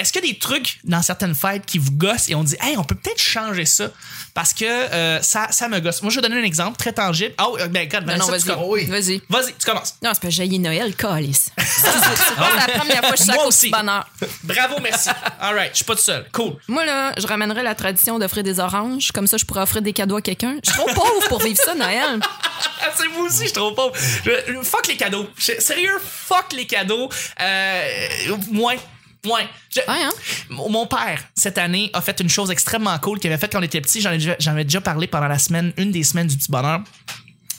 Est-ce 0.00 0.12
qu'il 0.12 0.24
y 0.24 0.28
a 0.28 0.32
des 0.32 0.38
trucs 0.38 0.78
dans 0.84 1.02
certaines 1.02 1.34
fêtes 1.34 1.66
qui 1.66 1.78
vous 1.78 1.92
gossent 1.92 2.28
et 2.28 2.34
on 2.34 2.42
dit, 2.44 2.56
hey, 2.62 2.76
on 2.78 2.84
peut 2.84 2.94
peut-être 2.94 3.20
changer 3.20 3.66
ça? 3.66 3.88
Parce 4.34 4.54
que 4.54 4.64
euh, 4.64 5.20
ça, 5.22 5.48
ça 5.50 5.68
me 5.68 5.78
gosse. 5.80 6.02
Moi, 6.02 6.10
je 6.10 6.16
vais 6.20 6.22
donner 6.28 6.40
un 6.40 6.44
exemple 6.44 6.76
très 6.78 6.92
tangible. 6.92 7.34
Oh, 7.42 7.58
ben, 7.70 7.88
God, 7.88 8.06
Non, 8.06 8.16
non, 8.16 8.26
Vanessa, 8.26 8.52
tu 8.54 8.58
vas-y. 8.58 8.68
oui. 8.68 8.84
Vas-y. 8.86 9.22
Vas-y, 9.28 9.54
tu 9.58 9.66
commences. 9.66 9.94
Non, 10.02 10.10
c'est 10.14 10.22
pas 10.22 10.30
jaillir 10.30 10.60
Noël, 10.60 10.94
calice. 10.94 11.50
C'est 11.58 11.66
c'est 11.90 12.34
pas 12.36 12.48
la 12.66 12.78
première 12.78 13.00
fois 13.00 13.10
que 13.12 13.16
je 13.18 13.22
suis 13.22 13.32
à 13.32 13.44
aussi. 13.46 13.70
bonheur. 13.70 14.08
Bravo, 14.44 14.76
merci. 14.82 15.08
All 15.40 15.54
right, 15.54 15.70
je 15.72 15.76
suis 15.76 15.84
pas 15.84 15.94
tout 15.94 16.02
seul. 16.02 16.26
Cool. 16.32 16.54
Moi, 16.68 16.84
là, 16.84 17.12
je 17.18 17.26
ramènerais 17.26 17.62
la 17.62 17.74
tradition 17.74 18.18
d'offrir 18.18 18.42
des 18.42 18.60
oranges. 18.60 19.12
Comme 19.12 19.26
ça, 19.26 19.36
je 19.36 19.44
pourrais 19.44 19.62
offrir 19.62 19.82
des 19.82 19.92
cadeaux 19.92 20.16
à 20.16 20.22
quelqu'un. 20.22 20.56
Je 20.64 20.70
suis 20.70 20.78
trop 20.78 20.88
pauvre 20.94 21.28
pour 21.28 21.40
vivre 21.42 21.58
ça, 21.62 21.74
Noël. 21.74 22.20
Ah, 22.22 22.90
c'est 22.96 23.08
moi 23.08 23.26
aussi, 23.26 23.38
je 23.40 23.44
suis 23.44 23.52
trop 23.52 23.72
pauvre. 23.72 23.92
Je- 24.24 24.52
je- 24.52 24.62
fuck 24.62 24.86
les 24.88 24.96
cadeaux. 24.96 25.26
Je- 25.38 25.60
sérieux, 25.60 25.98
fuck 26.02 26.52
les 26.52 26.66
cadeaux. 26.66 27.08
Euh, 27.40 28.36
moins. 28.50 28.76
Je- 29.24 29.80
Ouais, 29.80 30.02
hein? 30.02 30.10
Mon 30.50 30.86
père, 30.86 31.22
cette 31.34 31.58
année, 31.58 31.90
a 31.92 32.00
fait 32.00 32.18
une 32.20 32.28
chose 32.30 32.50
extrêmement 32.50 32.98
cool 32.98 33.18
qu'il 33.18 33.30
avait 33.30 33.40
faite 33.40 33.52
quand 33.52 33.60
on 33.60 33.62
était 33.62 33.80
petit. 33.80 34.00
J'en 34.00 34.12
ai 34.12 34.18
déjà- 34.18 34.36
J'en 34.38 34.56
ai 34.56 34.64
déjà 34.64 34.80
parlé 34.80 35.06
pendant 35.06 35.28
la 35.28 35.38
semaine, 35.38 35.72
une 35.76 35.90
des 35.90 36.02
semaines 36.04 36.26
du 36.26 36.36
petit 36.36 36.50
bonheur. 36.50 36.80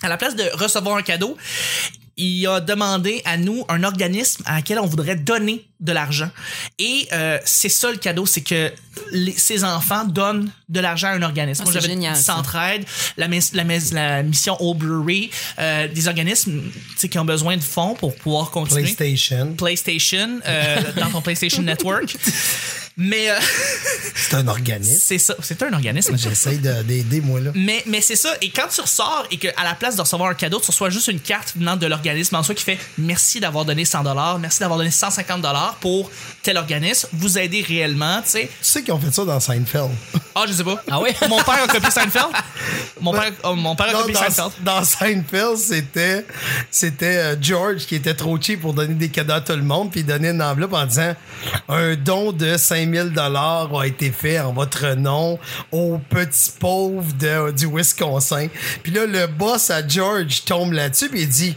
À 0.03 0.09
la 0.09 0.17
place 0.17 0.35
de 0.35 0.43
recevoir 0.57 0.97
un 0.97 1.03
cadeau, 1.03 1.37
il 2.17 2.45
a 2.47 2.59
demandé 2.59 3.21
à 3.25 3.37
nous 3.37 3.63
un 3.69 3.83
organisme 3.83 4.43
à 4.45 4.55
laquelle 4.55 4.79
on 4.79 4.85
voudrait 4.85 5.15
donner 5.15 5.65
de 5.79 5.91
l'argent. 5.91 6.29
Et 6.77 7.07
euh, 7.11 7.39
c'est 7.43 7.69
ça 7.69 7.89
le 7.91 7.97
cadeau, 7.97 8.25
c'est 8.27 8.41
que 8.41 8.71
les, 9.11 9.31
ses 9.31 9.63
enfants 9.63 10.05
donnent 10.05 10.51
de 10.69 10.79
l'argent 10.79 11.07
à 11.07 11.11
un 11.11 11.21
organisme. 11.23 11.63
Ah, 11.65 11.71
Moi, 11.71 11.73
j'avais. 11.73 11.87
Centraide, 12.21 12.85
la, 13.17 13.27
mis- 13.27 13.39
la, 13.53 13.63
mis- 13.63 13.91
la 13.91 14.21
mission 14.23 14.55
O'Brewery, 14.61 15.31
euh, 15.59 15.87
des 15.87 16.07
organismes 16.07 16.61
qui 16.99 17.17
ont 17.17 17.25
besoin 17.25 17.57
de 17.57 17.63
fonds 17.63 17.95
pour 17.95 18.15
pouvoir 18.15 18.51
continuer. 18.51 18.83
PlayStation, 18.83 19.53
PlayStation, 19.55 20.39
euh, 20.45 20.81
dans 20.97 21.09
ton 21.09 21.21
PlayStation 21.21 21.61
Network. 21.63 22.15
Mais 22.97 23.29
euh, 23.29 23.35
c'est 24.15 24.35
un 24.35 24.47
organisme. 24.47 24.99
c'est 25.01 25.17
ça, 25.17 25.35
c'est 25.41 25.61
un 25.63 25.73
organisme. 25.73 26.17
J'essaye 26.17 26.57
de- 26.59 26.83
d'aider, 26.83 27.21
moi, 27.21 27.39
là. 27.39 27.51
Mais, 27.55 27.83
mais 27.87 28.01
c'est 28.01 28.15
ça. 28.15 28.33
Et 28.41 28.49
quand 28.49 28.67
tu 28.73 28.81
ressors 28.81 29.25
et 29.31 29.37
qu'à 29.37 29.63
la 29.63 29.73
place 29.75 29.95
de 29.95 30.01
recevoir 30.01 30.29
un 30.29 30.33
cadeau, 30.33 30.59
tu 30.59 30.67
reçois 30.67 30.89
juste 30.89 31.07
une 31.07 31.19
carte 31.19 31.53
venant 31.55 31.77
de 31.77 31.87
l'organisme 31.87 32.35
en 32.35 32.43
soi 32.43 32.55
qui 32.55 32.63
fait 32.63 32.77
merci 32.97 33.39
d'avoir 33.39 33.65
donné 33.65 33.85
100 33.85 34.03
merci 34.39 34.59
d'avoir 34.59 34.77
donné 34.77 34.91
150 34.91 35.41
pour 35.79 36.11
tel 36.43 36.57
organisme, 36.57 37.07
vous 37.13 37.37
aidez 37.37 37.61
réellement, 37.61 38.21
tu 38.23 38.29
sais. 38.31 38.41
Tu 38.47 38.49
sais 38.61 38.83
qu'ils 38.83 38.93
ont 38.93 38.99
fait 38.99 39.11
ça 39.13 39.25
dans 39.25 39.39
Seinfeld. 39.39 39.91
Ah, 40.33 40.45
je 40.47 40.53
sais 40.53 40.63
pas. 40.63 40.81
Ah 40.89 40.99
oui? 40.99 41.09
Mon 41.29 41.41
père 41.43 41.63
a 41.63 41.67
copié 41.67 41.91
Seinfeld? 41.91 42.27
Mon 43.01 43.11
père, 43.13 43.31
oh, 43.43 43.55
mon 43.55 43.75
père 43.75 43.87
a 43.89 43.93
Non, 43.93 43.99
copié 44.01 44.15
Seinfeld. 44.15 44.51
dans, 44.61 44.83
Seinfeld, 44.83 45.57
c'était 45.57 46.25
c'était 46.69 47.05
euh, 47.17 47.35
George 47.41 47.85
qui 47.87 47.95
était 47.95 48.13
trop 48.13 48.39
cheap 48.39 48.61
pour 48.61 48.73
donner 48.73 48.93
des 48.93 49.09
cadeaux 49.09 49.33
à 49.33 49.41
tout 49.41 49.53
le 49.53 49.63
monde, 49.63 49.91
puis 49.91 50.01
il 50.01 50.05
donnait 50.05 50.29
une 50.29 50.41
enveloppe 50.41 50.73
en 50.73 50.85
disant 50.85 51.15
un 51.67 51.95
don 51.95 52.31
de 52.31 52.57
5000 52.85 53.11
dollars 53.13 53.69
a 53.79 53.85
été 53.85 54.11
fait 54.11 54.39
en 54.39 54.53
votre 54.53 54.95
nom 54.95 55.37
aux 55.71 55.99
petits 56.09 56.51
pauvres 56.59 57.13
de, 57.19 57.51
du 57.51 57.67
Wisconsin. 57.67 58.47
Puis 58.83 58.91
là, 58.91 59.05
le 59.05 59.27
boss 59.27 59.69
à 59.69 59.87
George 59.87 60.45
tombe 60.45 60.73
là-dessus, 60.73 61.09
il 61.13 61.29
dit 61.29 61.55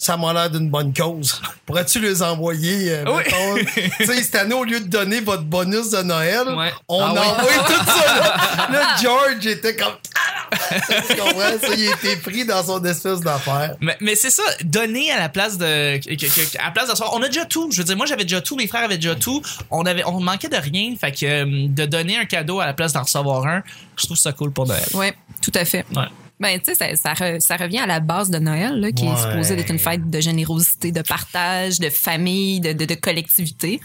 ça 0.00 0.16
m'a 0.16 0.32
l'air 0.32 0.48
d'une 0.48 0.70
bonne 0.70 0.94
cause. 0.94 1.42
Pourrais-tu 1.66 1.98
les 2.00 2.22
envoyer, 2.22 2.92
euh, 2.92 3.04
Oui. 3.08 3.22
mettons, 3.26 3.70
tu 3.98 4.06
sais, 4.06 4.22
cette 4.22 4.34
année, 4.36 4.54
au 4.54 4.62
lieu 4.64 4.78
de 4.80 4.86
donner 4.86 5.20
votre 5.20 5.42
bonus 5.42 5.90
de 5.90 6.02
Noël, 6.02 6.48
Ouais. 6.56 6.72
on 6.88 7.02
Ah 7.02 7.08
a 7.08 7.12
oui. 7.12 7.18
envoyé 7.18 7.58
tout 7.66 7.84
ça. 7.84 8.16
Là, 8.20 8.68
Là, 8.72 8.96
George 9.02 9.44
était 9.46 9.74
comme... 9.74 9.94
tu 10.00 11.16
comprends? 11.16 11.58
Ça, 11.60 11.74
il 11.76 11.86
était 11.90 12.16
pris 12.16 12.44
dans 12.44 12.64
son 12.64 12.82
espèce 12.84 13.20
d'affaire. 13.20 13.74
Mais, 13.80 13.96
mais 14.00 14.14
c'est 14.14 14.30
ça, 14.30 14.44
donner 14.62 15.10
à 15.10 15.18
la 15.18 15.28
place 15.28 15.58
de, 15.58 15.98
que- 15.98 16.14
que- 16.14 16.26
que- 16.52 16.58
à 16.58 16.66
la 16.66 16.70
place. 16.70 16.90
On 17.12 17.20
a 17.22 17.26
déjà 17.26 17.44
tout. 17.44 17.68
Je 17.72 17.78
veux 17.78 17.84
dire, 17.84 17.96
moi 17.96 18.06
j'avais 18.06 18.22
déjà 18.24 18.40
tout, 18.40 18.54
mes 18.56 18.66
frères 18.68 18.84
avaient 18.84 18.96
déjà 18.98 19.14
tout. 19.16 19.42
On 19.70 19.84
avait, 19.84 20.04
on 20.06 20.20
manquait 20.20 20.48
de 20.48 20.56
rien. 20.56 20.94
Fait 20.98 21.12
que 21.12 21.26
euh, 21.26 21.66
de 21.68 21.84
donner 21.86 22.16
un 22.18 22.24
cadeau 22.24 22.60
à 22.60 22.66
la 22.66 22.72
place 22.72 22.92
d'en 22.92 23.02
recevoir 23.02 23.46
un, 23.46 23.62
je 23.96 24.06
trouve 24.06 24.16
ça 24.16 24.32
cool 24.32 24.52
pour 24.52 24.66
Noël. 24.66 24.84
Ouais, 24.94 25.14
tout 25.42 25.52
à 25.54 25.64
fait. 25.64 25.84
Ouais. 25.94 26.04
Ben, 26.40 26.58
tu 26.60 26.72
sais, 26.72 26.74
ça, 26.74 26.94
ça, 26.96 27.12
re- 27.14 27.40
ça 27.40 27.56
revient 27.56 27.78
à 27.78 27.86
la 27.86 27.98
base 28.00 28.30
de 28.30 28.38
Noël, 28.38 28.78
là, 28.80 28.92
qui 28.92 29.04
Ouais. 29.04 29.12
est 29.12 29.22
supposé 29.22 29.58
être 29.58 29.70
une 29.70 29.78
fête 29.78 30.08
de 30.08 30.20
générosité, 30.20 30.92
de 30.92 31.02
partage, 31.02 31.80
de 31.80 31.90
famille, 31.90 32.60
de, 32.60 32.72
de, 32.72 32.84
de 32.84 32.94
collectivité. 32.94 33.80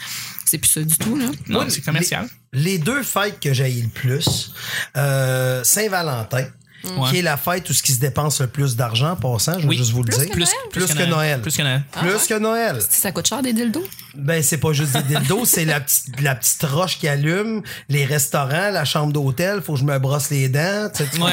C'est 0.45 0.59
plus 0.59 0.69
ça 0.69 0.81
du 0.83 0.95
tout, 0.97 1.15
là. 1.15 1.25
Non, 1.47 1.65
c'est 1.69 1.81
commercial. 1.81 2.27
Les, 2.51 2.61
les 2.73 2.77
deux 2.77 3.01
fêtes 3.01 3.39
que 3.39 3.53
j'ai 3.53 3.69
le 3.71 3.87
plus, 3.89 4.53
euh, 4.97 5.63
Saint-Valentin, 5.63 6.45
Ouais. 6.83 7.09
qui 7.11 7.19
est 7.19 7.21
la 7.21 7.37
fête 7.37 7.69
où 7.69 7.73
ce 7.73 7.81
qui 7.81 7.91
se 7.93 7.99
dépense 7.99 8.41
le 8.41 8.47
plus 8.47 8.75
d'argent 8.75 9.11
en 9.11 9.15
passant, 9.15 9.57
je 9.59 9.67
Oui. 9.67 9.77
veux 9.77 9.83
juste 9.83 9.91
vous 9.93 10.03
le 10.03 10.09
Plus 10.09 10.17
dire. 10.19 10.27
que 10.29 10.33
Plus, 10.33 10.45
Noël? 10.45 10.69
Plus 10.71 10.85
que 10.93 11.03
Noël. 11.03 11.41
Plus 11.41 11.57
que 11.57 11.61
Noël. 11.61 11.83
Plus 11.91 12.27
que 12.27 12.33
Noël. 12.39 12.79
Ça 12.89 13.11
coûte 13.11 13.27
cher 13.27 13.41
des 13.41 13.53
dildos? 13.53 13.85
Ben, 14.15 14.43
c'est 14.43 14.57
pas 14.57 14.73
juste 14.73 14.91
des 14.97 15.15
dildos, 15.15 15.45
c'est 15.45 15.65
la 15.65 15.79
petite, 15.79 16.21
la 16.21 16.35
petite 16.35 16.63
roche 16.63 16.99
qui 16.99 17.07
allume, 17.07 17.61
les 17.89 18.05
restaurants, 18.05 18.69
la 18.71 18.85
chambre 18.85 19.11
d'hôtel, 19.13 19.61
faut 19.61 19.73
que 19.73 19.79
je 19.79 19.85
me 19.85 19.97
brosse 19.97 20.29
les 20.29 20.49
dents, 20.49 20.89
tu 20.93 21.03
sais, 21.03 21.09
tu 21.11 21.21
Ouais. 21.21 21.31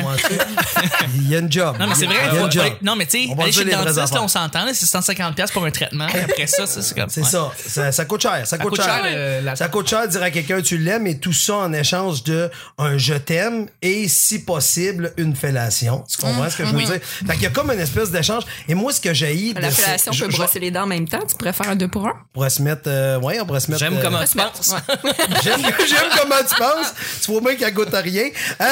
Il 1.17 1.29
y 1.29 1.35
a 1.37 1.39
une 1.41 1.51
job. 1.53 1.77
Non, 1.79 1.87
mais 1.89 1.95
c'est 1.95 2.07
vrai. 2.07 2.17
Il 2.33 2.35
y 2.37 2.39
a 2.39 2.45
une 2.45 2.51
job. 2.51 2.65
non, 2.83 2.97
mais 2.97 3.07
tu 3.07 3.27
sais, 3.29 3.33
aller 3.41 3.53
chez 3.53 3.65
le 3.65 3.71
dentiste, 3.73 4.17
on 4.19 4.29
s'entend, 4.29 4.67
c'est 4.73 4.87
150$ 4.87 5.35
piastres 5.35 5.53
pour 5.53 5.65
un 5.65 5.71
traitement. 5.71 6.09
Et 6.09 6.21
après 6.21 6.47
ça, 6.47 6.67
c'est 6.67 6.95
comme. 6.95 7.11
C'est 7.11 7.25
ça. 7.25 7.53
ça. 7.67 7.93
ça 7.93 8.05
coûte 8.05 8.23
cher. 8.23 8.47
Ça 8.47 8.59
coûte, 8.59 8.77
cher. 8.77 9.03
euh, 9.05 9.55
Ça 9.57 9.69
coûte 9.69 9.89
cher 9.89 10.07
de 10.07 10.13
dire 10.13 10.23
à 10.23 10.31
quelqu'un 10.31 10.61
tu 10.63 10.79
l'aimes 10.79 11.07
et 11.07 11.19
tout 11.19 11.33
ça 11.33 11.57
en 11.57 11.73
échange 11.73 12.25
de 12.25 12.51
un 12.79 12.97
je 12.99 13.15
t'aime 13.15 13.67
et 13.83 14.09
si 14.09 14.45
possible 14.45 15.13
une 15.17 15.35
fellation. 15.41 16.05
Tu 16.09 16.17
comprends 16.19 16.49
ce 16.51 16.57
que 16.59 16.65
je 16.67 16.73
veux 16.73 16.83
dire? 16.83 17.01
Fait 17.27 17.33
qu'il 17.35 17.43
y 17.43 17.47
a 17.47 17.51
comme 17.51 17.71
une 17.71 17.81
espèce 17.81 18.11
d'échange. 18.11 18.45
Et 18.69 18.75
moi, 18.75 18.93
ce 18.93 19.01
que 19.01 19.15
j'ai 19.15 19.53
La 19.55 19.71
fellation 19.71 20.13
peut 20.13 20.29
brosser 20.29 20.59
les 20.61 20.71
dents 20.71 20.83
en 20.83 20.87
même 20.87 21.09
temps. 21.09 21.25
Tu 21.29 21.37
pourrais 21.37 21.53
faire 21.53 21.69
un 21.71 21.77
deux 21.77 21.89
pour 21.89 22.07
un? 22.07 22.13
On 22.13 22.33
pourrait 22.35 22.51
se 22.51 22.63
mettre. 22.63 22.83
euh, 22.87 23.19
ouais, 23.19 23.41
on 23.41 23.47
pourrait 23.47 23.61
se 23.61 23.71
mettre. 23.71 23.81
J'aime 23.81 23.97
euh, 23.97 24.03
comment 24.03 24.25
tu 24.25 24.37
penses. 24.37 24.69
ouais. 24.73 25.13
J'aime, 25.43 25.63
j'aime 25.63 26.09
comment 26.19 26.37
tu 26.49 26.55
penses. 26.57 26.95
Tu 27.23 27.31
vois 27.31 27.41
bien 27.41 27.55
qu'elle 27.57 27.75
goûte 27.75 27.93
à 27.95 28.01
rien. 28.01 28.29
Euh. 28.61 28.67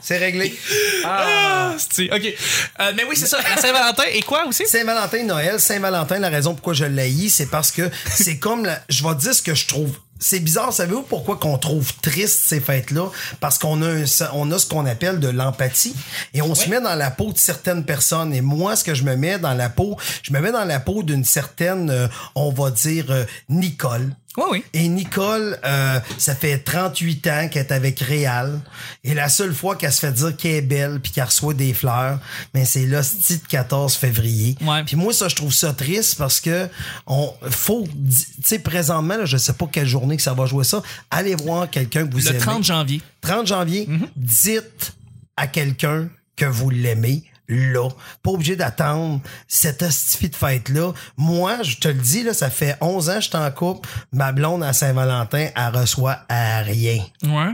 C'est 0.00 0.18
réglé. 0.18 0.58
Ah, 1.04 1.74
c'est- 1.78 2.12
ok. 2.12 2.34
Euh, 2.80 2.92
mais 2.96 3.04
oui, 3.04 3.16
c'est 3.16 3.26
ça. 3.26 3.38
La 3.40 3.56
Saint-Valentin 3.60 4.02
et 4.12 4.22
quoi 4.22 4.46
aussi? 4.46 4.66
Saint-Valentin, 4.66 5.22
Noël, 5.24 5.60
Saint-Valentin, 5.60 6.18
la 6.18 6.28
raison 6.28 6.54
pourquoi 6.54 6.74
je 6.74 6.84
l'haïs, 6.84 7.32
c'est 7.34 7.46
parce 7.46 7.70
que 7.70 7.88
c'est 8.10 8.38
comme 8.38 8.64
la, 8.66 8.80
je 8.88 9.02
vais 9.04 9.14
te 9.14 9.20
dire 9.20 9.34
ce 9.34 9.42
que 9.42 9.54
je 9.54 9.66
trouve. 9.66 9.92
C'est 10.22 10.38
bizarre, 10.40 10.72
savez-vous 10.72 11.02
pourquoi 11.02 11.36
qu'on 11.36 11.58
trouve 11.58 11.92
triste 12.00 12.42
ces 12.46 12.60
fêtes-là? 12.60 13.10
Parce 13.40 13.58
qu'on 13.58 13.82
a, 13.82 13.88
un- 13.88 14.04
on 14.34 14.50
a 14.52 14.58
ce 14.58 14.66
qu'on 14.66 14.86
appelle 14.86 15.18
de 15.18 15.28
l'empathie 15.28 15.94
et 16.32 16.42
on 16.42 16.54
se 16.54 16.68
met 16.68 16.80
dans 16.80 16.94
la 16.94 17.10
peau 17.10 17.32
de 17.32 17.38
certaines 17.38 17.84
personnes. 17.84 18.32
Et 18.32 18.40
moi, 18.40 18.76
ce 18.76 18.84
que 18.84 18.94
je 18.94 19.02
me 19.02 19.16
mets 19.16 19.38
dans 19.38 19.54
la 19.54 19.68
peau, 19.68 19.96
je 20.22 20.32
me 20.32 20.40
mets 20.40 20.52
dans 20.52 20.64
la 20.64 20.78
peau 20.80 21.02
d'une 21.02 21.24
certaine, 21.24 21.90
euh, 21.90 22.06
on 22.36 22.52
va 22.52 22.70
dire, 22.70 23.06
euh, 23.10 23.24
Nicole. 23.48 24.14
Oui, 24.36 24.44
oui. 24.50 24.64
Et 24.72 24.88
Nicole, 24.88 25.58
euh, 25.64 26.00
ça 26.18 26.34
fait 26.34 26.58
38 26.58 27.26
ans 27.26 27.48
qu'elle 27.50 27.66
est 27.66 27.72
avec 27.72 28.00
Réal. 28.00 28.60
Et 29.04 29.12
la 29.14 29.28
seule 29.28 29.52
fois 29.54 29.76
qu'elle 29.76 29.92
se 29.92 30.00
fait 30.00 30.12
dire 30.12 30.36
qu'elle 30.36 30.52
est 30.52 30.60
belle 30.62 31.00
puis 31.00 31.12
qu'elle 31.12 31.24
reçoit 31.24 31.52
des 31.54 31.74
fleurs, 31.74 32.18
mais 32.54 32.64
c'est 32.64 32.86
l'hostie 32.86 33.38
de 33.38 33.46
14 33.46 33.94
février. 33.94 34.56
Ouais. 34.62 34.84
Puis 34.84 34.96
moi, 34.96 35.12
ça, 35.12 35.28
je 35.28 35.36
trouve 35.36 35.52
ça 35.52 35.72
triste 35.74 36.16
parce 36.16 36.40
que 36.40 36.68
on 37.06 37.32
faut, 37.50 37.86
tu 37.86 38.16
sais, 38.44 38.58
présentement, 38.58 39.16
là, 39.16 39.24
je 39.26 39.36
sais 39.36 39.52
pas 39.52 39.66
quelle 39.70 39.86
journée 39.86 40.16
que 40.16 40.22
ça 40.22 40.32
va 40.34 40.46
jouer 40.46 40.64
ça. 40.64 40.82
Allez 41.10 41.34
voir 41.34 41.68
quelqu'un 41.68 42.06
que 42.06 42.12
vous 42.12 42.18
Le 42.20 42.28
aimez. 42.30 42.38
30 42.38 42.64
janvier. 42.64 43.02
30 43.20 43.46
janvier, 43.46 43.86
Mhm. 43.86 44.08
dites 44.16 44.92
à 45.36 45.46
quelqu'un 45.46 46.08
que 46.36 46.44
vous 46.46 46.70
l'aimez 46.70 47.22
là. 47.48 47.88
Pas 48.22 48.30
obligé 48.30 48.56
d'attendre 48.56 49.20
cette 49.48 49.82
hostifie 49.82 50.28
de 50.28 50.36
fête-là. 50.36 50.92
Moi, 51.16 51.62
je 51.62 51.76
te 51.76 51.88
le 51.88 51.94
dis, 51.94 52.22
là, 52.22 52.32
ça 52.34 52.50
fait 52.50 52.76
11 52.80 53.10
ans 53.10 53.14
que 53.16 53.20
je 53.20 53.28
suis 53.28 53.36
en 53.36 53.50
couple. 53.50 53.88
Ma 54.12 54.32
blonde 54.32 54.62
à 54.62 54.72
Saint-Valentin, 54.72 55.48
elle 55.54 55.76
reçoit 55.76 56.20
à 56.28 56.58
rien. 56.62 57.04
Ouais. 57.24 57.52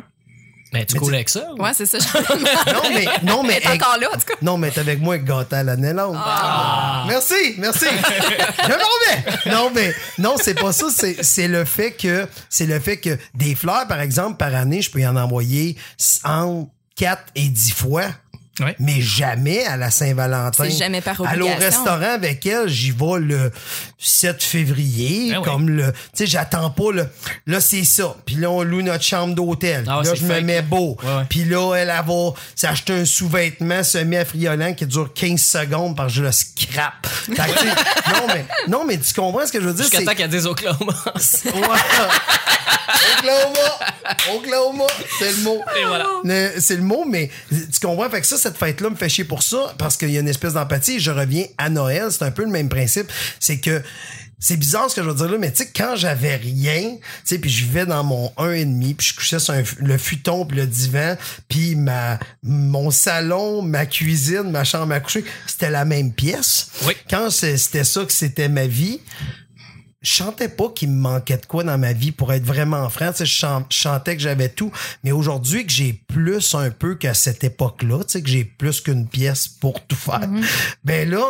Mais 0.70 0.84
tu 0.84 0.92
Mais 0.94 1.00
coules 1.00 1.08
tu- 1.08 1.14
avec 1.14 1.28
ça? 1.30 1.48
Ouais, 1.58 1.70
c'est 1.72 1.86
ça. 1.86 1.96
Je... 2.02 2.72
Non, 2.74 2.82
mais, 2.92 3.06
non, 3.22 3.42
mais, 3.42 3.58
Elle 3.64 3.70
est 3.70 3.82
encore 3.82 3.96
là, 3.98 4.08
en 4.10 4.18
tout 4.18 4.26
cas. 4.26 4.34
Non, 4.42 4.58
mais 4.58 4.70
t'es 4.70 4.80
avec 4.80 5.00
moi, 5.00 5.16
gâté 5.16 5.56
à 5.56 5.62
l'année 5.62 5.94
longue. 5.94 6.18
Merci, 7.06 7.54
merci. 7.56 7.86
Je 7.86 8.68
m'en 8.68 8.76
vais. 8.76 9.50
Non, 9.50 9.70
mais, 9.74 9.94
non, 10.18 10.34
c'est 10.38 10.52
pas 10.60 10.72
ça. 10.72 10.88
C'est, 10.94 11.22
c'est 11.24 11.48
le 11.48 11.64
fait 11.64 11.92
que, 11.92 12.28
c'est 12.50 12.66
le 12.66 12.78
fait 12.80 12.98
que 12.98 13.16
des 13.34 13.54
fleurs, 13.54 13.86
par 13.88 14.00
exemple, 14.00 14.36
par 14.36 14.54
année, 14.54 14.82
je 14.82 14.90
peux 14.90 15.00
y 15.00 15.06
en 15.06 15.16
envoyer 15.16 15.74
entre 16.24 16.68
4 16.96 17.22
et 17.34 17.48
10 17.48 17.70
fois. 17.72 18.04
Ouais. 18.60 18.74
Mais 18.78 19.00
jamais 19.00 19.64
à 19.64 19.76
la 19.76 19.90
Saint-Valentin. 19.90 20.64
C'est 20.64 20.70
jamais 20.78 21.00
par 21.00 21.20
Aller 21.20 21.42
au 21.42 21.46
obligation. 21.46 21.84
restaurant 21.84 22.14
avec 22.14 22.44
elle, 22.46 22.68
j'y 22.68 22.90
vais 22.90 23.18
le 23.20 23.52
7 23.98 24.42
février, 24.42 25.36
oui. 25.36 25.42
comme 25.44 25.68
le, 25.70 25.92
tu 25.92 25.98
sais, 26.14 26.26
j'attends 26.26 26.70
pas 26.70 26.90
le, 26.92 27.08
là 27.46 27.60
c'est 27.60 27.84
ça. 27.84 28.16
Puis 28.26 28.34
là 28.36 28.50
on 28.50 28.62
loue 28.62 28.82
notre 28.82 29.04
chambre 29.04 29.34
d'hôtel. 29.34 29.84
Ah 29.88 30.00
là 30.04 30.14
je 30.14 30.24
me 30.24 30.40
mets 30.40 30.62
beau. 30.62 30.96
Ouais, 31.02 31.08
ouais. 31.08 31.22
Puis 31.28 31.44
là 31.44 31.74
elle, 31.76 31.88
elle 31.96 32.04
va 32.06 32.32
s'acheter 32.54 32.92
un 32.94 33.04
sous-vêtement 33.04 33.82
semi-affriolant 33.82 34.74
qui 34.74 34.86
dure 34.86 35.12
15 35.14 35.40
secondes 35.40 35.96
parce 35.96 36.12
que 36.12 36.18
je 36.18 36.22
le 36.24 36.32
scrape. 36.32 37.06
Non 37.28 38.26
mais 38.28 38.44
non 38.68 38.84
mais 38.84 38.98
tu 38.98 39.12
comprends 39.14 39.46
ce 39.46 39.52
que 39.52 39.60
je 39.60 39.66
veux 39.66 39.74
dire? 39.74 39.84
Jusqu'à 39.84 39.98
c'est 39.98 40.04
temps 40.04 40.14
qu'elle 40.14 40.30
dise 40.30 40.46
Oklahoma. 40.46 40.94
Ouais. 41.44 41.78
Oklahoma, 43.18 44.34
Oklahoma, 44.34 44.84
c'est 45.18 45.30
le 45.32 45.42
mot. 45.42 45.60
Et 45.78 45.84
voilà. 45.84 46.06
C'est 46.60 46.76
le 46.76 46.82
mot, 46.82 47.04
mais 47.06 47.30
tu 47.50 47.86
comprends? 47.86 48.08
Fait 48.10 48.20
que 48.20 48.26
ça, 48.26 48.38
cette 48.48 48.56
fête-là 48.56 48.90
me 48.90 48.96
fait 48.96 49.08
chier 49.08 49.24
pour 49.24 49.42
ça, 49.42 49.74
parce 49.78 49.96
qu'il 49.96 50.10
y 50.10 50.16
a 50.16 50.20
une 50.20 50.28
espèce 50.28 50.54
d'empathie. 50.54 50.96
Et 50.96 51.00
je 51.00 51.10
reviens 51.10 51.44
à 51.58 51.68
Noël, 51.68 52.10
c'est 52.10 52.22
un 52.24 52.30
peu 52.30 52.44
le 52.44 52.50
même 52.50 52.68
principe. 52.68 53.10
C'est 53.40 53.58
que 53.58 53.82
c'est 54.38 54.56
bizarre 54.56 54.88
ce 54.88 54.96
que 54.96 55.02
je 55.02 55.08
veux 55.08 55.16
dire 55.16 55.28
là, 55.28 55.36
mais 55.38 55.50
tu 55.50 55.64
sais, 55.64 55.70
quand 55.74 55.96
j'avais 55.96 56.36
rien, 56.36 56.96
tu 56.96 57.00
sais, 57.24 57.38
puis 57.38 57.50
je 57.50 57.64
vivais 57.64 57.86
dans 57.86 58.04
mon 58.04 58.28
1,5, 58.38 58.94
puis 58.94 59.06
je 59.08 59.14
couchais 59.14 59.38
sur 59.40 59.52
un 59.52 59.62
le 59.80 59.98
futon, 59.98 60.46
puis 60.46 60.56
le 60.56 60.66
divan, 60.66 61.16
puis 61.48 61.74
ma, 61.74 62.20
mon 62.42 62.90
salon, 62.90 63.62
ma 63.62 63.84
cuisine, 63.84 64.50
ma 64.50 64.64
chambre 64.64 64.92
à 64.92 65.00
coucher, 65.00 65.24
c'était 65.46 65.70
la 65.70 65.84
même 65.84 66.12
pièce. 66.12 66.70
Oui. 66.86 66.94
Quand 67.10 67.30
c'était 67.30 67.84
ça 67.84 68.04
que 68.04 68.12
c'était 68.12 68.48
ma 68.48 68.66
vie, 68.66 69.00
je 70.00 70.12
chantais 70.12 70.48
pas 70.48 70.68
qu'il 70.74 70.90
me 70.90 71.00
manquait 71.00 71.38
de 71.38 71.46
quoi 71.46 71.64
dans 71.64 71.76
ma 71.78 71.92
vie 71.92 72.12
pour 72.12 72.32
être 72.32 72.44
vraiment 72.44 72.88
franc. 72.88 73.10
Tu 73.12 73.18
sais, 73.18 73.26
je, 73.26 73.32
chan- 73.34 73.66
je 73.68 73.76
chantais 73.76 74.16
que 74.16 74.22
j'avais 74.22 74.48
tout. 74.48 74.70
Mais 75.02 75.10
aujourd'hui, 75.12 75.66
que 75.66 75.72
j'ai 75.72 75.92
plus 75.92 76.54
un 76.54 76.70
peu 76.70 76.94
qu'à 76.94 77.14
cette 77.14 77.42
époque-là, 77.42 77.98
tu 78.04 78.12
sais, 78.12 78.22
que 78.22 78.28
j'ai 78.28 78.44
plus 78.44 78.80
qu'une 78.80 79.08
pièce 79.08 79.48
pour 79.48 79.84
tout 79.86 79.96
faire, 79.96 80.20
ben 80.84 81.10
là, 81.10 81.24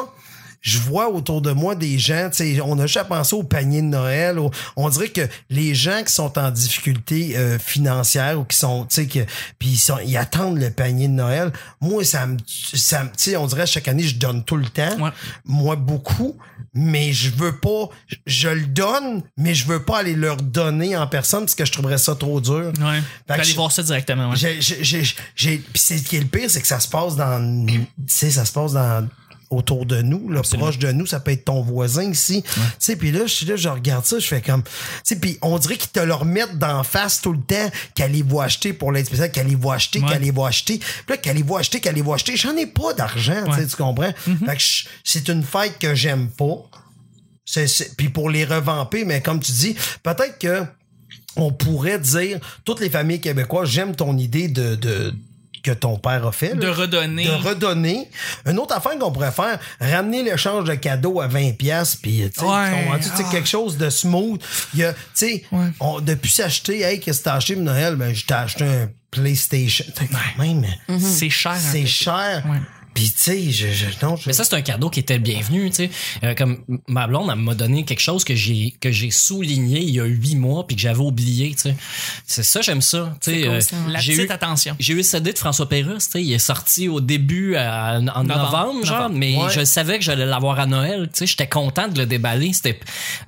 je 0.60 0.78
vois 0.80 1.08
autour 1.08 1.40
de 1.40 1.52
moi 1.52 1.76
des 1.76 1.98
gens, 2.00 2.28
tu 2.30 2.38
sais, 2.38 2.60
on 2.60 2.76
a 2.80 2.86
juste 2.86 2.96
à 2.98 3.04
penser 3.04 3.36
au 3.36 3.44
panier 3.44 3.80
de 3.80 3.86
Noël. 3.86 4.38
au- 4.40 4.50
on 4.76 4.88
dirait 4.88 5.08
que 5.08 5.26
les 5.50 5.72
gens 5.74 6.02
qui 6.04 6.12
sont 6.12 6.36
en 6.36 6.50
difficulté 6.50 7.36
euh, 7.36 7.58
financière 7.60 8.38
ou 8.40 8.44
qui 8.44 8.56
sont, 8.56 8.84
tu 8.84 9.08
sais, 9.08 9.26
puis 9.60 9.68
ils, 9.70 9.78
sont- 9.78 10.00
ils 10.04 10.16
attendent 10.16 10.58
le 10.58 10.70
panier 10.70 11.06
de 11.06 11.12
Noël. 11.12 11.52
Moi, 11.80 12.04
ça 12.04 12.26
me, 12.26 12.36
ça 12.74 13.04
me- 13.04 13.08
tu 13.10 13.14
sais, 13.18 13.36
on 13.36 13.46
dirait 13.46 13.66
chaque 13.66 13.86
année, 13.88 14.02
je 14.02 14.16
donne 14.16 14.42
tout 14.44 14.56
le 14.56 14.66
temps. 14.66 14.98
Ouais. 15.00 15.10
Moi, 15.44 15.76
beaucoup. 15.76 16.36
Mais 16.74 17.12
je 17.12 17.30
veux 17.30 17.56
pas, 17.56 17.88
je- 18.06 18.16
je 18.26 18.48
le 18.48 18.66
donne, 18.66 19.22
mais 19.36 19.54
je 19.54 19.66
veux 19.66 19.82
pas 19.82 19.98
aller 19.98 20.14
leur 20.14 20.36
donner 20.36 20.96
en 20.96 21.06
personne 21.06 21.40
parce 21.40 21.54
que 21.54 21.64
je 21.64 21.72
trouverais 21.72 21.98
ça 21.98 22.14
trop 22.14 22.40
dur. 22.40 22.72
Ouais. 22.80 23.02
Fait 23.26 23.32
aller 23.40 23.52
voir 23.54 23.72
ça 23.72 23.82
directement. 23.82 24.30
Ouais. 24.30 24.36
j'ai, 24.36 24.60
j'ai, 24.60 24.84
j'ai, 24.84 25.02
j'ai- 25.34 25.58
pis 25.58 25.80
c'est 25.80 25.98
ce 25.98 26.04
qui 26.04 26.16
est 26.16 26.20
le 26.20 26.26
pire, 26.26 26.50
c'est 26.50 26.60
que 26.60 26.66
ça 26.68 26.80
se 26.80 26.88
passe 26.88 27.16
dans, 27.16 27.66
tu 27.66 27.86
sais, 28.06 28.30
ça 28.30 28.44
se 28.44 28.52
passe 28.52 28.72
dans 28.72 29.08
autour 29.50 29.86
de 29.86 30.02
nous, 30.02 30.28
là, 30.30 30.42
proche 30.42 30.78
de 30.78 30.92
nous, 30.92 31.06
ça 31.06 31.20
peut 31.20 31.30
être 31.30 31.46
ton 31.46 31.62
voisin 31.62 32.02
ici. 32.10 32.42
Tu 32.42 32.50
sais, 32.78 32.96
puis 32.96 33.10
là, 33.12 33.20
je 33.26 33.32
suis 33.34 33.46
là, 33.46 33.56
je 33.56 33.68
regarde 33.68 34.04
ça, 34.04 34.18
je 34.18 34.26
fais 34.26 34.42
comme, 34.42 34.62
tu 34.62 34.70
sais, 35.04 35.16
puis 35.16 35.38
on 35.40 35.58
dirait 35.58 35.76
qu'ils 35.76 35.90
te 35.90 36.00
le 36.00 36.12
remettent 36.12 36.58
d'en 36.58 36.82
face 36.82 37.20
tout 37.22 37.32
le 37.32 37.40
temps, 37.40 37.70
qu'allez-vous 37.94 38.40
acheter 38.40 38.72
pour 38.74 38.92
l'aide 38.92 39.06
spéciale, 39.06 39.32
qu'allez-vous 39.32 39.70
acheter, 39.70 40.00
Ouais. 40.00 40.08
qu'allez-vous 40.08 40.44
acheter. 40.44 40.78
Puis 40.78 40.88
là, 41.08 41.16
qu'allez-vous 41.16 41.56
acheter, 41.56 41.80
qu'allez-vous 41.80 42.12
acheter. 42.12 42.36
J'en 42.36 42.56
ai 42.56 42.66
pas 42.66 42.92
d'argent, 42.92 43.44
tu 43.56 43.76
comprends? 43.76 44.12
Fait 44.46 44.56
que 44.56 44.62
je- 44.62 44.84
c'est 45.04 45.28
une 45.28 45.42
fête 45.42 45.78
que 45.78 45.94
j'aime 45.94 46.28
pas. 46.28 46.56
Puis 47.96 48.08
pour 48.10 48.28
les 48.30 48.44
revamper, 48.44 49.04
mais 49.04 49.22
comme 49.22 49.40
tu 49.40 49.52
dis, 49.52 49.74
peut-être 50.02 50.38
que 50.38 50.64
on 51.36 51.52
pourrait 51.52 51.98
dire 51.98 52.40
toutes 52.64 52.80
les 52.80 52.90
familles 52.90 53.20
québécoises, 53.20 53.68
j'aime 53.70 53.94
ton 53.96 54.16
idée 54.18 54.48
de, 54.48 54.74
de 54.74 55.14
que 55.62 55.70
ton 55.70 55.96
père 55.98 56.26
a 56.26 56.32
fait. 56.32 56.50
là. 56.50 56.54
De 56.56 56.68
redonner. 56.68 57.24
De 57.26 57.30
redonner. 57.32 58.08
Une 58.46 58.58
autre 58.58 58.74
affaire 58.76 58.98
qu'on 58.98 59.12
pourrait 59.12 59.32
faire, 59.32 59.58
ramener 59.80 60.22
l'échange 60.22 60.64
de 60.64 60.74
cadeaux 60.74 61.20
à 61.20 61.26
20 61.26 61.52
pièces 61.56 61.96
puis 61.96 62.22
tu 62.34 62.40
sais, 62.40 62.46
Ouais. 62.46 62.88
Ah. 62.92 63.22
quelque 63.30 63.48
chose 63.48 63.76
de 63.76 63.90
smooth. 63.90 64.40
Il 64.74 64.80
y 64.80 64.84
a, 64.84 64.92
tu 64.92 64.98
sais, 65.14 65.44
Ouais. 65.52 65.68
depuis 66.02 66.30
s'acheter, 66.30 66.80
hey, 66.82 67.00
qu'est-ce 67.00 67.20
que 67.20 67.24
t'as 67.24 67.34
acheté 67.34 67.56
Noël? 67.56 67.96
Ben, 67.96 68.14
je 68.14 68.24
t'ai 68.24 68.34
acheté 68.34 68.64
un 68.64 68.88
PlayStation. 69.10 69.84
C'est 70.98 71.30
cher. 71.30 71.56
c'est 71.58 71.86
cher. 71.86 72.44
Ouais. 72.98 73.04
Puis 73.04 73.10
tu 73.12 73.18
sais, 73.18 73.50
je, 73.50 73.68
je, 73.72 73.86
non, 74.06 74.16
je- 74.16 74.24
Mais 74.26 74.32
ça, 74.32 74.44
c'est 74.44 74.54
un 74.54 74.60
cadeau 74.62 74.90
qui 74.90 75.00
était 75.00 75.14
le 75.14 75.20
bienvenu, 75.22 75.70
tu 75.70 75.76
sais. 75.76 75.90
Euh, 76.24 76.34
comme 76.34 76.58
ma 76.88 77.06
blonde, 77.06 77.28
elle 77.32 77.38
m'a 77.38 77.54
donné 77.54 77.84
quelque 77.84 78.00
chose 78.00 78.24
que 78.24 78.34
j'ai 78.34 78.74
que 78.80 78.90
j'ai 78.90 79.10
souligné 79.10 79.80
il 79.80 79.90
y 79.90 80.00
a 80.00 80.04
huit 80.04 80.34
mois 80.36 80.66
puis 80.66 80.76
que 80.76 80.82
j'avais 80.82 80.98
oublié, 81.00 81.50
tu 81.54 81.62
sais. 81.62 81.76
C'est 82.26 82.42
ça, 82.42 82.60
j'aime 82.60 82.82
ça, 82.82 83.16
tu 83.22 83.30
sais. 83.32 83.40
cool, 83.42 83.50
euh. 83.50 83.60
La 83.90 84.00
j'ai 84.00 84.14
petite 84.16 84.30
eu, 84.30 84.32
attention. 84.32 84.76
j'ai 84.78 84.92
eu 84.92 84.96
le 84.96 85.02
CD 85.02 85.32
de 85.32 85.38
François 85.38 85.68
Pérusse, 85.68 86.06
tu 86.06 86.12
sais. 86.12 86.22
Il 86.24 86.32
est 86.32 86.38
sorti 86.38 86.88
au 86.88 87.00
début 87.00 87.54
à- 87.56 87.98
en 87.98 88.02
novembre, 88.24 88.26
Novembre, 88.26 88.84
genre, 88.86 88.96
novembre. 89.02 89.16
mais 89.18 89.36
Ouais. 89.36 89.50
je 89.50 89.64
savais 89.64 89.98
que 89.98 90.04
j'allais 90.04 90.26
l'avoir 90.26 90.58
à 90.58 90.66
Noël, 90.66 91.08
tu 91.12 91.18
sais. 91.20 91.26
J'étais 91.26 91.46
content 91.48 91.88
de 91.88 91.98
le 91.98 92.06
déballer. 92.06 92.52
C'était, 92.52 92.78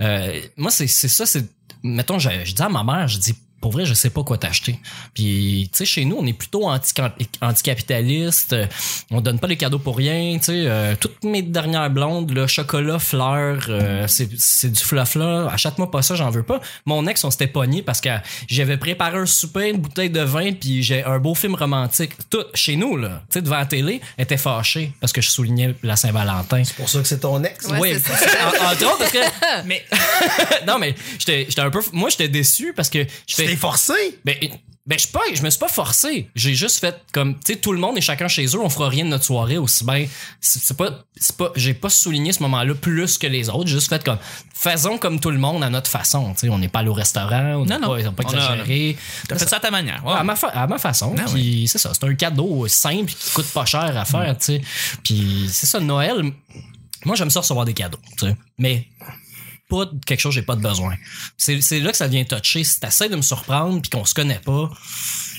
euh, 0.01 0.41
moi, 0.57 0.71
c'est 0.71 0.87
c'est 0.87 1.09
ça, 1.09 1.27
c'est, 1.27 1.45
mettons, 1.83 2.19
je, 2.19 2.31
je 2.45 2.55
dis 2.55 2.63
à 2.63 2.69
ma 2.69 2.83
mère, 2.85 3.07
je 3.09 3.19
dis 3.19 3.35
pour 3.61 3.73
vrai, 3.73 3.85
je 3.85 3.95
sais 3.95 4.11
pas 4.11 4.23
quoi 4.23 4.39
t'acheter. 4.39 4.79
Puis, 5.15 5.69
tu 5.73 5.79
sais, 5.79 5.85
chez 5.85 6.05
nous, 6.05 6.17
on 6.19 6.27
est 6.27 6.33
plutôt 6.33 6.67
anti 6.69 6.93
anticapitaliste. 7.41 8.53
Euh, 8.55 8.67
On 9.11 9.21
donne 9.21 9.39
pas 9.39 9.47
les 9.49 9.57
cadeaux 9.57 9.79
pour 9.79 9.97
rien. 9.97 10.37
Tu 10.39 10.45
sais, 10.45 10.53
euh, 10.67 10.95
toutes 10.99 11.25
mes 11.25 11.43
dernières 11.43 11.91
blondes, 11.91 12.31
le 12.31 12.47
chocolat, 12.47 12.99
fleurs, 12.99 13.67
euh, 13.69 14.07
c'est 14.09 14.29
c'est 14.39 14.71
du 14.71 14.81
fluff 14.81 15.15
là. 15.17 15.49
Achète-moi 15.53 15.91
pas 15.91 16.03
ça, 16.03 16.15
j'en 16.15 16.31
veux 16.31 16.43
pas. 16.43 16.61
Mon 16.87 17.07
ex, 17.07 17.23
on 17.25 17.31
s'était 17.31 17.47
pogné 17.49 17.83
parce 17.83 18.01
que 18.01 18.09
j'avais 18.49 18.77
préparé 18.77 19.19
un 19.19 19.27
souper, 19.27 19.71
une 19.71 19.79
bouteille 19.79 20.11
de 20.11 20.21
vin, 20.21 20.53
puis 20.53 20.83
j'ai 20.83 21.05
un 21.05 21.19
beau 21.19 21.35
film 21.35 21.55
romantique. 21.55 22.13
Tout 22.31 22.45
chez 22.55 22.77
nous 22.77 22.97
là, 22.97 23.23
tu 23.31 23.35
sais, 23.35 23.43
devant 23.43 23.59
la 23.59 23.67
télé, 23.67 24.01
elle 24.17 24.25
était 24.25 24.37
fâchée 24.37 24.93
parce 25.01 25.13
que 25.13 25.21
je 25.21 25.29
soulignais 25.31 25.75
la 25.83 25.97
Saint-Valentin. 25.97 26.63
c'est 26.65 26.77
pour 26.77 26.89
ça 26.89 27.01
que 27.01 27.09
c'est 27.09 27.21
ton 27.21 27.43
ex. 27.43 27.67
Ouais, 27.67 27.79
oui, 27.81 27.93
en- 27.95 28.73
entre 28.73 28.85
autres 28.87 28.99
parce 28.99 29.13
que 29.13 29.19
Mais 29.67 29.85
non 30.67 30.79
mais 30.79 30.95
j'étais 31.19 31.47
j'étais 31.49 31.61
un 31.61 31.71
peu 31.71 31.81
moi 31.93 32.09
j'étais 32.11 32.29
déçu 32.29 32.73
parce 32.75 32.89
que 32.89 33.05
je 33.29 33.35
fais 33.35 33.50
T'es 33.51 33.57
forcé. 33.57 33.95
ben, 34.25 34.35
ben 34.87 34.99
je 34.99 35.05
sais 35.05 35.13
pas, 35.13 35.21
je 35.33 35.43
me 35.43 35.51
suis 35.51 35.59
pas 35.61 35.69
forcé. 35.69 36.29
J'ai 36.35 36.55
juste 36.55 36.81
fait 36.81 36.97
comme 37.13 37.35
tu 37.35 37.53
sais 37.53 37.59
tout 37.59 37.73
le 37.73 37.79
monde 37.79 37.99
et 37.99 38.01
chacun 38.01 38.27
chez 38.29 38.47
eux, 38.47 38.61
on 38.61 38.71
fera 38.71 38.89
rien 38.89 39.05
de 39.05 39.11
notre 39.11 39.25
soirée 39.25 39.59
aussi 39.59 39.85
bien. 39.85 40.07
C'est 40.41 40.77
pas 40.77 41.05
c'est 41.17 41.37
pas 41.37 41.53
j'ai 41.55 41.75
pas 41.75 41.91
souligné 41.91 42.33
ce 42.33 42.43
moment-là 42.43 42.75
plus 42.75 43.19
que 43.19 43.27
les 43.27 43.49
autres, 43.51 43.67
j'ai 43.69 43.75
juste 43.75 43.89
fait 43.91 44.03
comme 44.03 44.19
faisons 44.55 44.97
comme 44.99 45.21
tout 45.21 45.31
le 45.31 45.39
monde 45.39 45.63
à 45.63 45.71
notre 45.71 45.91
façon, 45.91 46.33
tu 46.33 46.41
sais, 46.41 46.49
on 46.49 46.59
n'est 46.59 46.69
pas 46.69 46.81
allé 46.81 46.89
au 46.89 46.95
restaurant, 46.95 47.57
on 47.61 47.67
n'a 47.67 47.79
Non, 47.79 47.89
pas, 47.89 47.95
non. 47.99 48.01
on 48.01 48.05
n'a 48.05 48.13
pas 48.13 48.23
exagéré. 48.25 48.97
t'as 49.29 49.39
fait 49.39 49.49
ça 49.49 49.57
à 49.57 49.61
ta 49.61 49.71
manière. 49.71 50.03
Ouais. 50.05 50.15
À 50.15 50.25
ma, 50.25 50.35
fa- 50.35 50.49
à 50.49 50.67
ma 50.67 50.79
façon. 50.79 51.15
Ah 51.19 51.25
puis 51.31 51.69
c'est 51.69 51.79
ça, 51.79 51.93
c'est 51.95 52.05
un 52.05 52.15
cadeau 52.15 52.67
simple 52.67 53.13
qui 53.13 53.31
coûte 53.33 53.47
pas 53.53 53.67
cher 53.67 53.97
à 53.97 54.05
faire, 54.05 54.37
tu 54.39 54.45
sais. 54.47 54.61
Puis 55.05 55.49
c'est 55.53 55.67
ça, 55.67 55.79
Noël, 55.79 56.23
moi 57.05 57.15
j'aime 57.17 57.31
ça 57.31 57.41
recevoir 57.41 57.65
des 57.67 57.75
cadeaux, 57.75 58.01
tu 58.19 58.27
sais. 58.27 58.37
Mais 58.59 58.87
pas 59.71 59.87
de 59.87 59.99
quelque 60.05 60.21
chose 60.21 60.35
que 60.35 60.41
j'ai 60.41 60.47
pas 60.47 60.57
de 60.57 60.63
besoin. 60.63 60.95
C'est 61.39 61.81
là 61.81 61.91
que 61.93 61.97
ça 61.97 62.09
vient 62.09 62.25
toucher. 62.25 62.65
Si 62.65 62.79
t'essaies 62.81 63.09
de 63.09 63.17
me 63.17 63.23
surprendre 63.23 63.81
puis 63.81 63.91
qu'on 63.91 64.05
se 64.05 64.15
connaît 64.15 64.41
pas, 64.45 64.71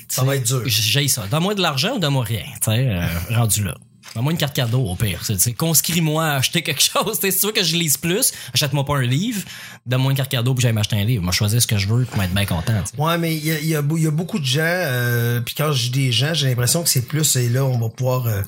Ça 0.07 0.23
va 0.23 0.35
être 0.35 0.45
dur. 0.47 0.63
J'ai 0.65 1.07
ça. 1.07 1.27
Donne-moi 1.27 1.53
de 1.55 1.61
l'argent 1.61 1.95
ou 1.95 1.99
donne-moi 1.99 2.23
rien, 2.25 2.43
tu 2.55 2.71
sais, 2.71 2.87
euh, 2.87 3.05
rendu 3.29 3.63
là. 3.63 3.75
Donne-moi 4.15 4.31
une 4.33 4.37
carte 4.37 4.55
cadeau 4.55 4.81
au 4.85 4.95
pire. 4.95 5.19
C'est- 5.23 5.39
c'est 5.39 5.53
Conscris-moi 5.53 6.25
à 6.25 6.35
acheter 6.37 6.61
quelque 6.61 6.81
chose. 6.93 7.19
Tu 7.19 7.29
veux 7.45 7.51
que 7.53 7.63
je 7.63 7.75
lise 7.75 7.97
plus, 7.97 8.31
achète-moi 8.53 8.83
pas 8.85 8.97
un 8.97 9.01
livre. 9.03 9.41
Donne-moi 9.85 10.11
une 10.11 10.17
carte 10.17 10.31
cadeau 10.31 10.53
puis 10.53 10.63
j'aille 10.63 10.73
m'acheter 10.73 10.97
un 10.97 11.05
livre. 11.05 11.23
Moi, 11.23 11.31
choisir 11.31 11.61
ce 11.61 11.67
que 11.67 11.77
je 11.77 11.87
veux 11.87 12.05
pour 12.05 12.17
m'être 12.17 12.33
bien 12.33 12.45
content. 12.45 12.73
t'sais. 12.83 12.97
Ouais, 13.01 13.17
mais 13.17 13.35
il 13.35 13.45
y 13.45 13.51
a, 13.51 13.59
il 13.59 13.67
y 13.67 13.75
a 13.75 13.81
beau- 13.81 13.97
il 13.97 14.03
y 14.03 14.07
a 14.07 14.11
beaucoup 14.11 14.39
de 14.39 14.45
gens, 14.45 14.59
euh, 14.63 15.39
puis 15.41 15.55
quand 15.55 15.71
je 15.71 15.83
dis 15.89 16.05
des 16.05 16.11
gens, 16.11 16.33
j'ai 16.33 16.49
l'impression 16.49 16.83
que 16.83 16.89
c'est 16.89 17.07
plus, 17.07 17.35
et 17.35 17.49
là, 17.49 17.65
on 17.65 17.77
va 17.77 17.89
pouvoir 17.89 18.27
euh, 18.27 18.41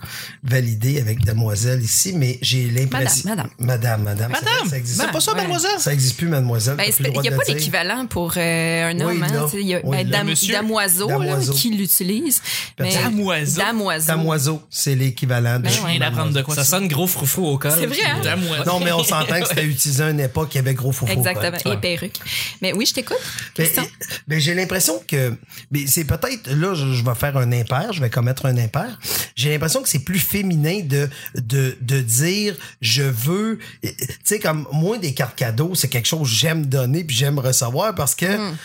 valider 0.43 0.99
avec 0.99 1.23
Demoiselle 1.23 1.81
ici, 1.81 2.13
mais 2.13 2.37
j'ai 2.41 2.69
l'impression... 2.69 3.29
Madame, 3.29 3.49
Madame, 3.59 4.03
madame. 4.03 4.31
Madame, 4.31 4.53
ça, 4.65 4.69
ça 4.71 4.77
existe 4.77 5.01
c'est 5.01 5.11
pas 5.11 5.19
ça, 5.21 5.31
Ouais. 5.31 5.37
mademoiselle? 5.37 5.79
Ça 5.79 5.93
existe 5.93 6.17
plus, 6.17 6.27
mademoiselle. 6.27 6.75
Ben, 6.75 6.85
il 6.99 7.21
n'y 7.21 7.27
a 7.29 7.31
pas 7.37 7.43
d'équivalent 7.45 8.05
pour 8.07 8.33
euh, 8.37 8.91
un 8.91 8.95
Oui, 8.95 9.01
homme. 9.03 9.23
hein, 9.23 9.47
Il 9.53 9.67
y 9.67 9.75
a 9.75 9.79
Oui, 9.83 9.97
ben, 9.97 10.09
là. 10.09 10.17
dame, 10.17 10.27
Monsieur. 10.27 10.53
damoiseau, 10.53 11.07
là, 11.09 11.37
qui 11.53 11.71
l'utilise. 11.71 12.41
Damoiseau? 12.77 13.57
Damoiseau. 13.61 14.07
Damoiseau, 14.07 14.61
c'est 14.69 14.95
l'équivalent 14.95 15.52
de... 15.59 15.63
Ben 15.63 15.71
Je 15.71 15.85
viens 15.87 15.99
d'apprendre 15.99 16.31
de 16.31 16.41
quoi 16.41 16.55
Ça 16.55 16.63
sonne 16.63 16.87
gros 16.87 17.07
froufrou 17.07 17.47
au 17.47 17.57
col. 17.57 17.71
C'est 17.77 17.85
vrai, 17.85 17.97
hein? 18.05 18.21
Non, 18.65 18.79
mais 18.79 18.91
on 18.91 19.03
s'entend 19.03 19.39
que 19.41 19.47
c'était 19.47 19.65
utilisé 19.65 20.03
à 20.03 20.09
une 20.09 20.19
époque 20.19 20.49
qui 20.49 20.57
avait 20.57 20.73
gros 20.73 20.91
faux 20.91 21.07
Exactement. 21.07 21.57
quoi. 21.63 21.73
Et 21.73 21.77
perruque. 21.77 22.17
Mais 22.61 22.73
oui, 22.73 22.85
je 22.85 22.93
t'écoute. 22.93 23.17
Ben, 23.57 23.65
Question? 23.65 23.87
ben, 24.27 24.39
j'ai 24.39 24.53
l'impression 24.53 25.01
que 25.07 25.35
ben, 25.71 25.83
c'est 25.87 26.05
peut-être 26.05 26.49
là 26.51 26.73
je, 26.73 26.93
je 26.93 27.03
vais 27.03 27.15
faire 27.15 27.37
un 27.37 27.51
impair, 27.51 27.93
je 27.93 28.01
vais 28.01 28.09
commettre 28.09 28.45
un 28.45 28.57
impair. 28.57 28.99
J'ai 29.35 29.49
l'impression 29.51 29.81
que 29.81 29.89
c'est 29.89 29.99
plus 30.03 30.19
féminin 30.19 30.81
de 30.83 31.09
de 31.35 31.77
de 31.81 31.99
dire 32.01 32.55
je 32.81 33.03
veux 33.03 33.59
tu 33.81 33.89
sais 34.23 34.39
comme 34.39 34.67
moi 34.71 34.97
des 34.97 35.13
cartes 35.13 35.35
cadeaux, 35.35 35.75
c'est 35.75 35.87
quelque 35.89 36.07
chose 36.07 36.27
que 36.29 36.35
j'aime 36.35 36.65
donner 36.65 37.03
puis 37.03 37.15
j'aime 37.15 37.39
recevoir 37.39 37.95
parce 37.95 38.15
que 38.15 38.23
Hmm. 38.33 38.55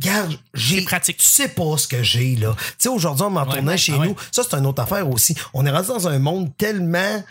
Regarde, 0.00 0.38
j'ai 0.54 0.82
pratique. 0.82 1.16
Tu 1.16 1.26
sais 1.26 1.48
pas 1.48 1.76
ce 1.76 1.88
que 1.88 2.02
j'ai 2.02 2.36
là. 2.36 2.54
Tu 2.56 2.74
sais 2.78 2.88
aujourd'hui 2.88 3.24
on 3.24 3.30
m'en 3.30 3.46
tournait 3.46 3.76
chez 3.76 3.94
ouais. 3.94 4.08
nous. 4.08 4.16
Ça 4.30 4.42
c'est 4.48 4.56
une 4.56 4.66
autre 4.66 4.82
affaire 4.82 5.08
aussi. 5.08 5.34
On 5.52 5.66
est 5.66 5.70
rendu 5.70 5.88
dans 5.88 6.08
un 6.08 6.18
monde 6.18 6.56
tellement 6.56 7.22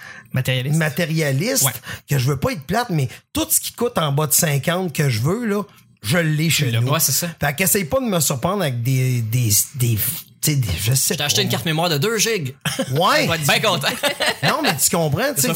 Matérialiste. 0.77 1.65
que 2.09 2.17
je 2.17 2.27
veux 2.27 2.37
pas 2.37 2.51
être 2.51 2.63
plate, 2.63 2.89
mais 2.89 3.07
tout 3.33 3.47
ce 3.49 3.59
qui 3.59 3.71
coûte 3.71 3.97
en 3.97 4.11
bas 4.11 4.27
de 4.27 4.33
50 4.33 4.93
que 4.93 5.09
je 5.09 5.21
veux, 5.21 5.45
là, 5.45 5.63
je 6.01 6.17
l'ai 6.17 6.49
chez 6.49 6.71
l'as. 6.71 6.81
nous. 6.81 6.91
Ouais, 6.91 6.99
c'est 6.99 7.11
ça. 7.11 7.29
Fait 7.39 7.55
qu'essaye 7.55 7.85
pas 7.85 7.99
de 7.99 8.05
me 8.05 8.19
surprendre 8.19 8.61
avec 8.61 8.83
des, 8.83 9.21
des, 9.21 9.49
des, 9.75 9.97
tu 10.41 10.51
sais, 10.51 10.57
des- 10.57 10.67
je 10.79 10.93
sais 10.93 11.15
J'ai 11.17 11.23
acheté 11.23 11.41
une 11.41 11.49
carte 11.49 11.65
mémoire 11.65 11.89
de 11.89 11.97
2 11.97 12.17
gigs. 12.17 12.55
Ouais. 12.91 13.23
On 13.23 13.27
va 13.27 13.35
être 13.35 13.43
bien 13.47 13.59
content. 13.59 13.87
non, 14.43 14.59
mais 14.61 14.75
tu 14.77 14.89
comprends, 14.95 15.33
tu 15.35 15.41
sais, 15.41 15.47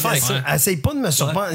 essaye, 0.54 0.76
pas 0.78 0.92
de 0.94 0.98
me 0.98 1.10
surprendre. 1.10 1.48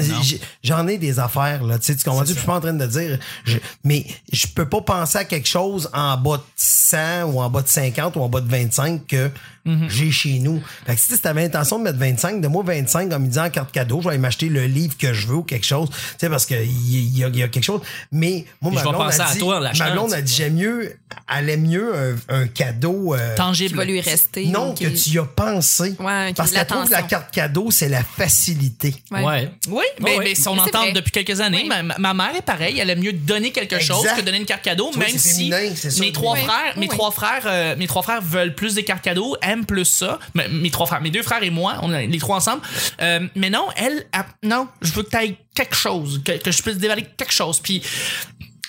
J'en 0.62 0.86
ai 0.88 0.98
des 0.98 1.18
affaires, 1.18 1.62
là, 1.64 1.78
tu 1.78 1.86
sais, 1.86 1.96
tu 1.96 2.04
comprends? 2.04 2.24
Je 2.24 2.32
suis 2.32 2.42
pas 2.46 2.56
en 2.56 2.60
train 2.60 2.72
de 2.72 2.86
dire, 2.86 3.18
je- 3.44 3.58
mais 3.84 4.06
je 4.32 4.46
peux 4.46 4.68
pas 4.68 4.80
penser 4.80 5.18
à 5.18 5.24
quelque 5.24 5.48
chose 5.48 5.88
en 5.92 6.16
bas 6.16 6.38
de 6.38 6.42
100 6.56 7.24
ou 7.24 7.40
en 7.40 7.50
bas 7.50 7.62
de 7.62 7.68
50 7.68 8.16
ou 8.16 8.20
en 8.22 8.28
bas 8.28 8.40
de 8.40 8.48
25 8.48 9.06
que 9.06 9.30
Mhm. 9.68 9.88
j'ai 9.88 10.10
chez 10.10 10.38
nous. 10.38 10.62
Fait 10.86 10.94
que 10.94 11.00
si 11.00 11.18
tu 11.20 11.28
avais 11.28 11.42
l'intention 11.42 11.78
de 11.78 11.84
mettre 11.84 11.98
25, 11.98 12.40
de 12.40 12.48
moi 12.48 12.62
25 12.64 13.10
comme 13.10 13.24
il 13.24 13.30
dit 13.30 13.38
en 13.38 13.50
carte 13.50 13.70
cadeau, 13.72 13.98
je 14.00 14.04
vais 14.04 14.10
aller 14.10 14.18
m'acheter 14.18 14.48
le 14.48 14.64
livre 14.66 14.96
que 14.96 15.12
je 15.12 15.26
veux 15.26 15.36
ou 15.36 15.42
quelque 15.42 15.66
chose, 15.66 15.88
tu 15.90 15.96
sais, 16.18 16.28
parce 16.28 16.46
que 16.46 16.54
il 16.54 17.16
y, 17.16 17.20
y 17.20 17.24
a 17.42 17.48
quelque 17.48 17.62
chose. 17.64 17.80
Mais 18.12 18.44
moi, 18.60 18.72
ma 18.72 18.82
blonde 18.82 18.96
penser 18.96 19.20
a 19.20 19.26
à 19.28 19.32
dit, 19.32 19.38
toi 19.38 19.58
en 19.58 19.78
ma 19.78 19.90
blonde 19.90 20.12
a 20.12 20.22
dit, 20.22 20.34
j'aime 20.34 20.54
mieux, 20.54 20.96
elle 21.36 21.50
aime 21.50 21.66
mieux 21.66 21.94
un, 22.28 22.34
un 22.40 22.46
cadeau, 22.46 23.14
euh, 23.14 23.36
Tangible. 23.36 23.70
Qui 23.70 23.76
va 23.76 23.84
lui 23.84 24.00
rester. 24.00 24.46
non, 24.46 24.74
qui- 24.74 24.84
que 24.84 24.88
tu 24.96 25.10
y 25.10 25.18
as 25.18 25.24
pensé. 25.24 25.94
Ouais, 25.98 26.32
parce 26.34 26.50
qu'elle 26.52 26.66
trouve 26.66 26.86
que 26.86 26.90
la 26.92 27.02
carte 27.02 27.30
cadeau, 27.32 27.70
c'est 27.70 27.88
la 27.88 28.02
facilité. 28.02 28.94
Ouais. 29.10 29.22
Ouais. 29.24 29.50
Oui, 29.68 29.84
mais, 30.00 30.16
Ouais. 30.18 30.24
mais 30.24 30.34
si 30.34 30.48
on 30.48 30.54
Mais 30.54 30.62
entend 30.62 30.90
depuis 30.94 31.10
quelques 31.12 31.40
années, 31.40 31.66
Oui. 31.68 31.82
ma, 31.82 31.82
ma 31.98 32.14
mère 32.14 32.34
est 32.36 32.42
pareille, 32.42 32.78
elle 32.78 32.90
aime 32.90 33.00
mieux 33.00 33.12
donner 33.12 33.50
quelque 33.52 33.78
chose 33.80 34.06
que 34.16 34.22
donner 34.22 34.38
une 34.38 34.44
carte 34.46 34.62
cadeau, 34.62 34.90
Tu 34.92 34.98
même 34.98 35.08
si 35.18 35.50
féminin, 35.50 35.70
mes 36.00 36.12
trois 36.12 36.34
Oui. 36.34 36.40
frères, 36.40 36.74
mes 36.76 36.82
Oui. 36.82 36.88
trois 36.88 37.10
frères, 37.10 37.42
euh, 37.46 37.76
mes 37.76 37.86
trois 37.86 38.02
frères 38.02 38.22
veulent 38.22 38.54
plus 38.54 38.74
des 38.74 38.84
cartes 38.84 39.02
cadeaux, 39.02 39.36
aiment 39.42 39.57
plus 39.64 39.84
ça. 39.84 40.18
Mais- 40.34 40.48
mes 40.48 40.70
trois 40.70 40.86
frères, 40.86 41.00
mes 41.00 41.10
deux 41.10 41.22
frères 41.22 41.42
et 41.42 41.50
moi, 41.50 41.76
on 41.82 41.92
est 41.92 42.06
les 42.06 42.18
trois 42.18 42.36
ensemble. 42.36 42.62
Euh, 43.00 43.26
mais 43.34 43.50
non, 43.50 43.66
elle, 43.76 44.06
elle- 44.12 44.48
non, 44.48 44.68
je 44.82 44.92
veux 44.92 45.02
que 45.02 45.10
tu 45.10 45.16
ailles 45.16 45.36
quelque 45.54 45.76
chose, 45.76 46.22
que, 46.24 46.32
que 46.32 46.50
je 46.50 46.62
puisse 46.62 46.76
dévaler 46.78 47.06
quelque 47.16 47.32
chose. 47.32 47.60
Puis 47.60 47.82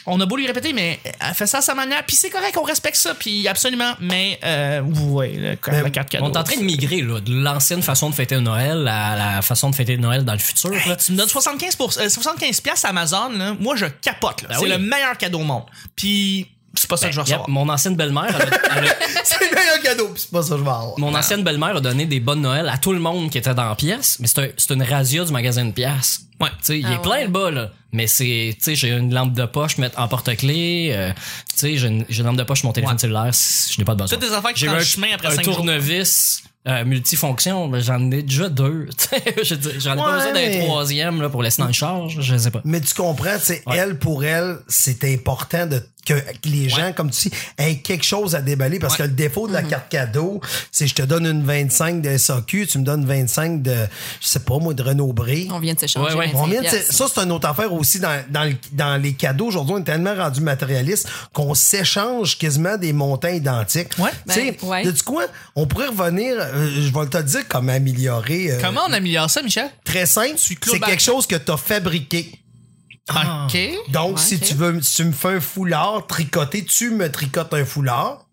on 0.06 0.20
a 0.22 0.26
beau 0.26 0.38
lui 0.38 0.48
répéter, 0.48 0.74
mais 0.74 1.00
elle 1.20 1.34
fait 1.36 1.46
ça 1.46 1.60
à 1.60 1.62
sa 1.62 1.76
manière. 1.76 2.04
Puis 2.06 2.16
c'est 2.16 2.30
correct, 2.32 2.58
on 2.58 2.64
respecte 2.64 2.96
ça. 2.96 3.14
Puis 3.14 3.48
absolument. 3.48 3.94
Mais 4.00 4.40
euh, 4.44 4.82
ouais, 4.82 5.58
Mais 5.68 5.82
la 5.84 5.90
carte 5.92 6.10
cadeau. 6.10 6.26
On 6.26 6.32
est 6.32 6.38
en 6.38 6.44
train 6.44 6.58
de 6.58 6.64
migrer 6.64 7.02
là, 7.02 7.20
de 7.20 7.34
l'ancienne 7.34 7.84
façon 7.84 8.10
de 8.10 8.16
fêter 8.16 8.40
Noël 8.40 8.88
à 8.88 9.16
la 9.16 9.42
façon 9.42 9.70
de 9.70 9.76
fêter 9.76 9.98
Noël 9.98 10.26
dans 10.26 10.34
le 10.34 10.40
futur. 10.40 10.74
Hey, 10.74 10.98
tu 10.98 11.12
me 11.12 11.18
donnes 11.18 11.30
75 11.30 11.76
pour, 11.76 11.92
euh, 12.00 12.10
75 12.10 12.62
pièces 12.62 12.86
à 12.86 12.90
Amazon, 12.90 13.30
là, 13.30 13.56
moi 13.60 13.76
je 13.76 13.86
capote. 13.86 14.46
Ben 14.50 14.56
c'est 14.56 14.64
oui. 14.64 14.70
le 14.70 14.80
meilleur 14.80 15.18
cadeau 15.18 15.40
au 15.42 15.44
monde. 15.44 15.64
Puis 15.96 16.48
c'est 16.76 16.90
pas 16.90 16.98
ça 16.98 17.08
que 17.08 17.14
je 17.14 17.20
vais 17.22 17.28
Yep, 17.30 17.40
recevoir. 17.42 17.50
mon 17.50 17.70
ancienne 17.74 17.96
belle-mère, 17.96 18.26
elle 18.76 18.88
a- 18.88 18.96
c'est 19.24 19.40
le 19.40 19.56
meilleur 19.56 19.80
cadeau, 19.82 20.08
pis 20.10 20.22
c'est 20.22 20.32
pas 20.32 20.42
ça 20.44 20.50
que 20.52 20.58
je 20.58 20.64
vais 20.64 20.70
avoir. 20.70 20.98
mon 21.00 21.14
ancienne 21.16 21.44
belle-mère 21.44 21.76
a 21.78 21.82
donné 21.82 22.06
des 22.06 22.20
bonnes 22.20 22.42
Noël 22.42 22.70
à 22.70 22.78
tout 22.78 22.94
le 22.94 23.00
monde 23.00 23.30
qui 23.30 23.38
était 23.38 23.54
dans 23.54 23.68
la 23.70 23.76
pièce, 23.76 24.18
mais 24.20 24.28
c'est 24.28 24.40
un- 24.40 24.48
c'est 24.58 24.74
une 24.74 24.84
razzia 24.84 25.24
du 25.26 25.32
magasin 25.32 25.66
de 25.66 25.72
pièces. 25.72 26.22
Ouais. 26.40 26.50
Tu 26.52 26.56
sais, 26.64 26.80
il 26.80 26.86
Ah 26.86 26.94
est 26.94 27.02
plein 27.02 27.24
le 27.24 27.28
bas 27.30 27.52
là, 27.52 27.70
mais 27.92 28.08
c'est 28.08 28.54
tu 28.58 28.64
sais 28.64 28.76
j'ai 28.76 28.92
une 28.92 29.14
lampe 29.14 29.34
de 29.34 29.46
poche 29.46 29.78
mettre 29.78 30.00
en 30.00 30.08
porte-clés, 30.08 30.92
euh, 30.94 31.12
tu 31.50 31.58
sais 31.58 31.76
j'ai 31.78 31.88
une, 31.88 32.06
j'ai 32.08 32.22
une 32.22 32.28
lampe 32.28 32.38
de 32.38 32.44
poche 32.44 32.64
mon 32.64 32.72
téléphone 32.72 32.96
Ouais. 32.96 33.02
cellulaire, 33.02 33.30
si 33.34 33.74
je 33.74 33.80
n'ai 33.80 33.84
pas 33.86 33.94
de 33.96 34.00
besoin. 34.04 34.18
Toutes 34.18 34.28
des 34.30 34.34
affaires 34.34 34.54
qui 34.54 34.62
J'ai 34.62 34.70
un, 34.70 34.80
chemin 34.80 35.08
après 35.14 35.28
un 35.28 35.32
cinq 35.36 35.44
jours. 35.46 35.56
tournevis 35.58 36.44
euh, 36.68 36.86
multifonction, 36.86 37.68
ben, 37.70 37.82
j'en 37.82 38.12
ai 38.12 38.22
déjà 38.22 38.48
deux. 38.50 38.88
J'en 39.44 39.94
ai 39.94 39.98
pas 39.98 40.12
besoin 40.18 40.34
d'un 40.34 40.34
mais- 40.34 40.60
troisième 40.66 41.22
là, 41.22 41.30
pour 41.30 41.42
laisser 41.42 41.62
dans 41.62 41.68
le 41.68 41.74
charge, 41.74 42.18
je 42.20 42.38
sais 42.38 42.52
pas. 42.52 42.62
Mais 42.66 42.82
tu 42.82 42.94
comprends, 42.94 43.38
tu 43.40 43.46
sais, 43.46 43.64
Ouais. 43.66 43.78
elle, 43.78 43.98
pour 43.98 44.24
elle, 44.26 44.58
c'est 44.68 45.04
important 45.06 45.66
de 45.66 45.82
que 46.14 46.20
que 46.20 46.50
les 46.50 46.70
gens, 46.70 46.92
comme 46.94 47.12
tu 47.12 47.30
dis, 47.30 47.36
aient 47.58 47.78
quelque 47.78 48.04
chose 48.06 48.36
à 48.36 48.42
déballer 48.42 48.80
parce 48.80 48.94
Ouais. 48.94 48.98
que 49.00 49.04
le 49.04 49.10
défaut 49.16 49.48
de 49.48 49.54
la 49.54 49.64
carte 49.64 49.90
cadeau, 49.90 50.42
c'est 50.72 50.88
je 50.88 50.96
te 50.96 51.02
donne 51.04 51.26
une 51.26 51.44
25 51.44 52.02
de 52.02 52.18
SAQ, 52.18 52.68
tu 52.68 52.78
me 52.80 52.84
donnes 52.84 53.06
25 53.06 53.62
de, 53.62 53.76
je 54.22 54.28
sais 54.28 54.40
pas 54.40 54.58
moi, 54.58 54.74
de 54.74 54.82
Renault 54.84 55.14
Bré. 55.14 55.48
On 55.52 55.60
vient 55.60 55.74
de 55.74 55.80
s'échanger. 55.80 56.14
Ouais, 56.14 56.20
ouais. 56.20 56.26
25 56.28 56.40
On 56.40 56.48
vient 56.48 56.62
de- 56.62 56.68
piastres. 56.70 56.94
ça, 56.94 57.06
c'est 57.14 57.22
une 57.22 57.32
autre 57.32 57.48
affaire 57.48 57.72
aussi 57.74 58.00
dans, 58.00 58.22
dans, 58.30 58.44
le- 58.44 58.56
dans 58.74 59.02
les 59.02 59.14
cadeaux. 59.14 59.48
Aujourd'hui, 59.48 59.76
on 59.78 59.80
est 59.80 59.84
tellement 59.84 60.16
rendu 60.16 60.42
matérialiste 60.42 61.08
qu'on 61.34 61.54
s'échange 61.54 62.38
quasiment 62.38 62.78
des 62.78 62.94
montants 62.94 63.28
identiques. 63.30 63.90
Ouais. 63.98 64.10
Tu 64.28 64.34
sais, 64.34 64.58
Ben, 64.62 64.68
ouais. 64.68 64.84
sais-tu 64.84 65.04
quoi? 65.04 65.26
On 65.56 65.68
pourrait 65.68 65.88
revenir, 65.88 66.36
euh, 66.40 66.70
je 66.76 66.92
vais 66.94 67.06
te 67.08 67.22
dire 67.22 67.42
comment 67.48 67.74
améliorer. 67.74 68.52
euh, 68.52 68.60
Comment 68.62 68.82
on 68.88 68.94
améliore 68.94 69.30
ça, 69.30 69.42
Michel? 69.42 69.70
Très 69.84 70.06
simple. 70.06 70.36
C'est 70.38 70.56
quelque 70.80 71.02
chose 71.02 71.28
que 71.28 71.36
tu 71.36 71.52
as 71.52 71.58
fabriqué. 71.58 72.39
OK. 73.10 73.58
Donc, 73.90 74.18
Ouais, 74.18 74.22
si 74.24 74.40
tu 74.40 74.54
veux, 74.54 74.82
si 74.82 74.98
tu 74.98 75.04
me 75.06 75.12
fais 75.12 75.30
un 75.36 75.40
foulard 75.40 76.06
tricoté, 76.08 76.64
tu 76.66 76.92
me 76.92 77.12
tricotes 77.12 77.54
un 77.54 77.66
foulard. 77.66 78.26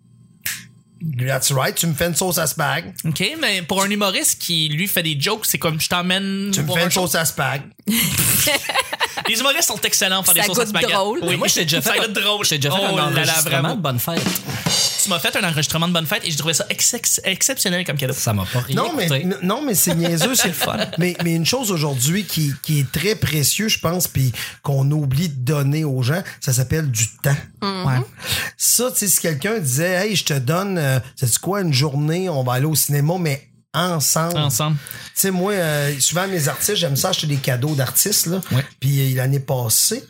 That's 1.18 1.52
right. 1.52 1.74
Tu 1.74 1.86
me 1.86 1.94
fais 1.94 2.06
une 2.06 2.14
sauce 2.14 2.38
à 2.38 2.46
spag. 2.46 2.94
OK, 3.04 3.22
mais 3.40 3.62
pour 3.62 3.82
un 3.82 3.90
humoriste 3.90 4.40
qui, 4.40 4.68
lui, 4.68 4.88
fait 4.88 5.02
des 5.02 5.18
jokes, 5.20 5.44
c'est 5.46 5.58
comme 5.58 5.78
je 5.80 5.88
t'emmène. 5.88 6.50
Tu 6.52 6.62
me 6.62 6.72
fais 6.72 6.80
un 6.80 6.84
une 6.86 6.90
sauce 6.90 7.14
à 7.14 7.24
spag. 7.24 7.62
Les 9.28 9.38
humoristes 9.40 9.68
sont 9.68 9.80
excellents 9.80 10.22
pour 10.22 10.32
faire 10.32 10.42
des 10.42 10.46
sauces 10.48 10.58
à 10.60 10.66
spaghetti. 10.66 10.92
drôle. 10.92 11.20
Oui, 11.22 11.36
moi, 11.36 11.48
je 11.48 11.54
t'ai 11.54 11.62
déjà 11.64 11.80
fait, 11.82 11.90
Ça 11.90 11.98
goûte 11.98 12.12
drôle. 12.12 12.44
je 12.44 12.50
t'ai 12.50 12.58
déjà 12.58 12.70
fait 12.74 12.82
Oh 12.82 12.86
un 12.86 12.96
là 12.96 12.96
là, 12.96 13.06
enregistrement 13.10 13.50
vraiment. 13.50 13.74
de 13.74 13.80
bonne 13.80 13.98
fête. 13.98 14.22
Tu 15.06 15.10
m'as 15.10 15.20
fait 15.20 15.36
un 15.36 15.48
enregistrement 15.48 15.86
de 15.86 15.92
bonne 15.92 16.04
fête 16.06 16.22
et 16.24 16.30
j'ai 16.32 16.36
trouvé 16.36 16.52
ça 16.52 16.66
ex- 16.68 17.20
exceptionnel 17.22 17.84
comme 17.86 17.96
cadeau. 17.96 18.12
Ça 18.12 18.32
m'a 18.32 18.44
pas 18.44 18.58
rien 18.58 18.74
Non, 18.74 18.92
mais, 18.96 19.06
coûté. 19.06 19.24
non, 19.42 19.62
mais 19.64 19.76
c'est 19.76 19.94
niaiseux, 19.94 20.34
c'est 20.34 20.48
le 20.48 20.54
fun. 20.54 20.76
Mais, 20.98 21.14
mais 21.22 21.34
une 21.36 21.46
chose 21.46 21.70
aujourd'hui 21.70 22.24
qui, 22.24 22.52
qui 22.62 22.80
est 22.80 22.90
très 22.90 23.14
précieux, 23.14 23.68
je 23.68 23.78
pense, 23.78 24.08
puis 24.08 24.32
qu'on 24.64 24.90
oublie 24.90 25.28
de 25.28 25.34
donner 25.44 25.84
aux 25.84 26.02
gens, 26.02 26.22
ça 26.40 26.52
s'appelle 26.52 26.90
du 26.90 27.06
temps. 27.22 27.36
Ouais. 27.62 28.00
Ça, 28.56 28.90
tu 28.90 28.98
sais, 28.98 29.06
si 29.06 29.20
quelqu'un 29.20 29.58
disait, 29.60 30.08
hey, 30.08 30.16
je 30.16 30.24
te 30.24 30.34
donne, 30.34 30.76
euh, 30.78 30.98
sais-tu 31.14 31.38
quoi, 31.38 31.60
une 31.60 31.72
journée, 31.72 32.28
on 32.28 32.42
va 32.42 32.54
aller 32.54 32.66
au 32.66 32.74
cinéma, 32.74 33.14
mais 33.20 33.48
ensemble. 33.74 34.38
Ensemble. 34.38 34.76
Tu 34.78 35.10
sais, 35.14 35.30
moi, 35.30 35.52
euh, 35.52 35.94
souvent, 36.00 36.26
mes 36.26 36.48
artistes, 36.48 36.74
j'aime 36.76 36.96
ça 36.96 37.10
acheter 37.10 37.28
des 37.28 37.36
cadeaux 37.36 37.76
d'artistes, 37.76 38.26
là. 38.26 38.40
Ouais. 38.50 38.64
Puis 38.80 39.12
euh, 39.12 39.16
l'année 39.16 39.38
passée, 39.40 40.02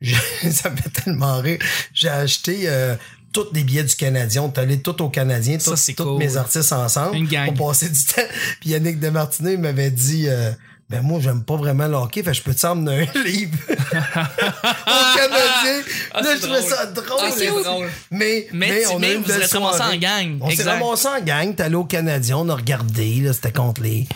ça 0.02 0.68
me 0.70 0.76
fait 0.76 0.90
tellement 0.90 1.38
rire. 1.40 1.58
J'ai 1.94 2.08
acheté 2.08 2.62
euh, 2.66 2.96
tous 3.32 3.48
les 3.52 3.64
billets 3.64 3.84
du 3.84 3.94
Canadien. 3.96 4.42
On 4.42 4.52
est 4.52 4.58
allé 4.58 4.80
tout 4.80 5.00
au 5.02 5.08
Canadien, 5.08 5.58
tous 5.58 5.90
cool. 5.96 6.18
mes 6.18 6.36
artistes 6.36 6.72
ensemble. 6.72 7.16
Une 7.16 7.26
gang. 7.28 7.54
Pour 7.54 7.68
passer 7.68 7.88
du 7.88 8.04
temps. 8.04 8.22
Puis 8.60 8.70
Yannick 8.70 9.00
Demartino, 9.00 9.50
il 9.50 9.58
m'avait 9.58 9.90
dit... 9.90 10.26
euh, 10.28 10.50
ben 10.90 11.00
moi, 11.00 11.20
j'aime 11.22 11.42
pas 11.42 11.56
vraiment 11.56 11.88
le 11.88 11.94
hockey, 11.94 12.22
fait 12.22 12.34
je 12.34 12.42
peux 12.42 12.54
t'emmener 12.54 13.08
un 13.14 13.18
livre 13.24 13.56
au 13.70 15.16
Canadien? 15.16 15.82
Ah, 16.12 16.20
là, 16.20 16.36
je 16.36 16.42
trouvais 16.42 16.62
ça 16.62 16.86
drôle. 16.86 17.18
Ah, 17.18 17.30
c'est 17.34 17.46
drôle. 17.46 17.88
Mais, 18.10 18.46
Mais 18.52 18.86
on 18.88 18.96
a 18.96 18.98
mais 18.98 19.12
eu 19.12 19.14
une 19.16 19.22
vous 19.22 19.28
belle 19.28 19.42
êtes 19.42 19.52
ramassés 19.52 19.76
soirée. 19.78 19.96
en 19.96 19.98
gang. 20.00 20.38
On 20.42 20.46
s'est 20.48 20.52
Exact. 20.54 20.70
ramassés 20.80 21.08
en 21.08 21.20
gang. 21.22 21.54
T'es 21.54 21.62
allé 21.62 21.74
au 21.76 21.84
Canadien, 21.84 22.36
on 22.38 22.48
a 22.50 22.54
regardé. 22.54 23.14
là, 23.20 23.32
C'était 23.32 23.52
contre 23.52 23.82
les... 23.82 24.06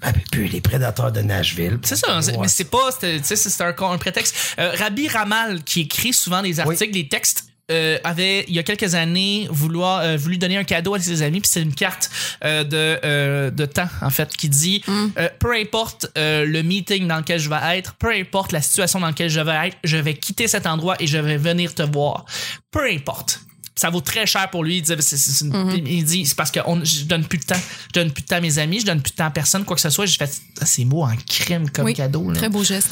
Ben, 0.00 0.12
puis 0.30 0.48
les 0.48 0.60
prédateurs 0.60 1.10
de 1.12 1.20
Nashville. 1.20 1.78
C'est 1.82 1.96
ça, 1.96 2.18
Ouais. 2.18 2.38
mais 2.40 2.48
c'est 2.48 2.64
pas, 2.70 2.90
c'est- 2.98 3.18
tu 3.18 3.24
sais, 3.24 3.36
c'est 3.36 3.62
un, 3.62 3.74
un 3.78 3.98
prétexte. 3.98 4.34
Euh, 4.58 4.72
Rabbi 4.78 5.08
Ramal, 5.08 5.62
qui 5.64 5.80
écrit 5.82 6.12
souvent 6.12 6.40
des 6.40 6.60
articles, 6.60 6.92
des 6.92 7.08
textes, 7.08 7.44
euh, 7.70 7.98
avait 8.04 8.44
il 8.48 8.54
y 8.54 8.58
a 8.58 8.62
quelques 8.62 8.94
années 8.94 9.46
vouloir 9.50 10.00
euh, 10.00 10.16
voulu 10.16 10.38
donner 10.38 10.56
un 10.56 10.64
cadeau 10.64 10.94
à 10.94 11.00
ses 11.00 11.22
amis 11.22 11.40
puis 11.40 11.50
c'est 11.52 11.62
une 11.62 11.74
carte 11.74 12.10
euh, 12.44 12.64
de 12.64 12.98
euh, 13.04 13.50
de 13.50 13.66
temps 13.66 13.88
en 14.00 14.10
fait 14.10 14.34
qui 14.36 14.48
dit 14.48 14.82
euh, 14.88 15.28
peu 15.38 15.54
importe 15.54 16.10
euh, 16.16 16.44
le 16.46 16.62
meeting 16.62 17.06
dans 17.06 17.18
lequel 17.18 17.38
je 17.38 17.48
vais 17.48 17.78
être 17.78 17.94
peu 17.94 18.10
importe 18.12 18.52
la 18.52 18.62
situation 18.62 19.00
dans 19.00 19.08
laquelle 19.08 19.30
je 19.30 19.40
vais 19.40 19.68
être 19.68 19.76
je 19.84 19.96
vais 19.96 20.14
quitter 20.14 20.48
cet 20.48 20.66
endroit 20.66 20.96
et 21.00 21.06
je 21.06 21.18
vais 21.18 21.36
venir 21.36 21.74
te 21.74 21.82
voir. 21.82 22.24
Peu 22.70 22.90
importe 22.90 23.40
ça 23.78 23.90
vaut 23.90 24.00
très 24.00 24.26
cher 24.26 24.50
pour 24.50 24.64
lui. 24.64 24.78
Il 24.78 24.90
une- 24.92 24.98
Mm-hmm. 24.98 25.82
il 25.86 26.04
dit, 26.04 26.26
c'est 26.26 26.36
parce 26.36 26.50
que 26.50 26.60
on- 26.66 26.84
je 26.84 27.04
donne 27.04 27.24
plus 27.24 27.38
de 27.38 27.44
temps. 27.44 27.60
Je 27.94 28.00
donne 28.00 28.10
plus 28.10 28.22
de 28.22 28.26
temps 28.26 28.36
à 28.36 28.40
mes 28.40 28.58
amis, 28.58 28.80
je 28.80 28.86
donne 28.86 29.00
plus 29.00 29.12
de 29.12 29.16
temps 29.16 29.26
à 29.26 29.30
personne, 29.30 29.64
quoi 29.64 29.76
que 29.76 29.82
ce 29.82 29.90
soit. 29.90 30.06
J'ai 30.06 30.16
fait, 30.18 30.30
ah, 30.60 30.66
c'est 30.66 30.84
beau 30.84 31.02
en 31.04 31.12
crème 31.28 31.70
comme 31.70 31.84
Oui, 31.86 31.94
cadeau. 31.94 32.30
Là. 32.30 32.36
très 32.36 32.48
beau 32.48 32.64
geste. 32.64 32.88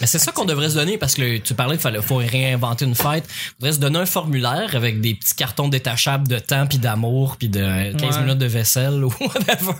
Mais 0.00 0.06
c'est 0.06 0.18
ça 0.18 0.32
qu'on 0.32 0.44
devrait 0.44 0.70
se 0.70 0.74
donner 0.74 0.96
parce 0.98 1.14
que 1.14 1.38
tu 1.38 1.54
parlais 1.54 1.74
qu'il 1.76 1.82
fallait 1.82 2.00
faut 2.02 2.16
réinventer 2.16 2.84
une 2.84 2.94
fête. 2.94 3.24
Il 3.28 3.54
faudrait 3.60 3.72
se 3.74 3.78
donner 3.78 3.98
un 3.98 4.06
formulaire 4.06 4.74
avec 4.74 5.00
des 5.00 5.14
petits 5.14 5.34
cartons 5.34 5.68
détachables 5.68 6.26
de 6.28 6.38
temps 6.38 6.66
puis 6.66 6.78
d'amour 6.78 7.36
puis 7.36 7.48
de 7.48 7.92
15 7.98 8.16
Ouais. 8.16 8.22
minutes 8.22 8.38
de 8.38 8.46
vaisselle 8.46 9.04
ou 9.04 9.12
whatever. 9.20 9.74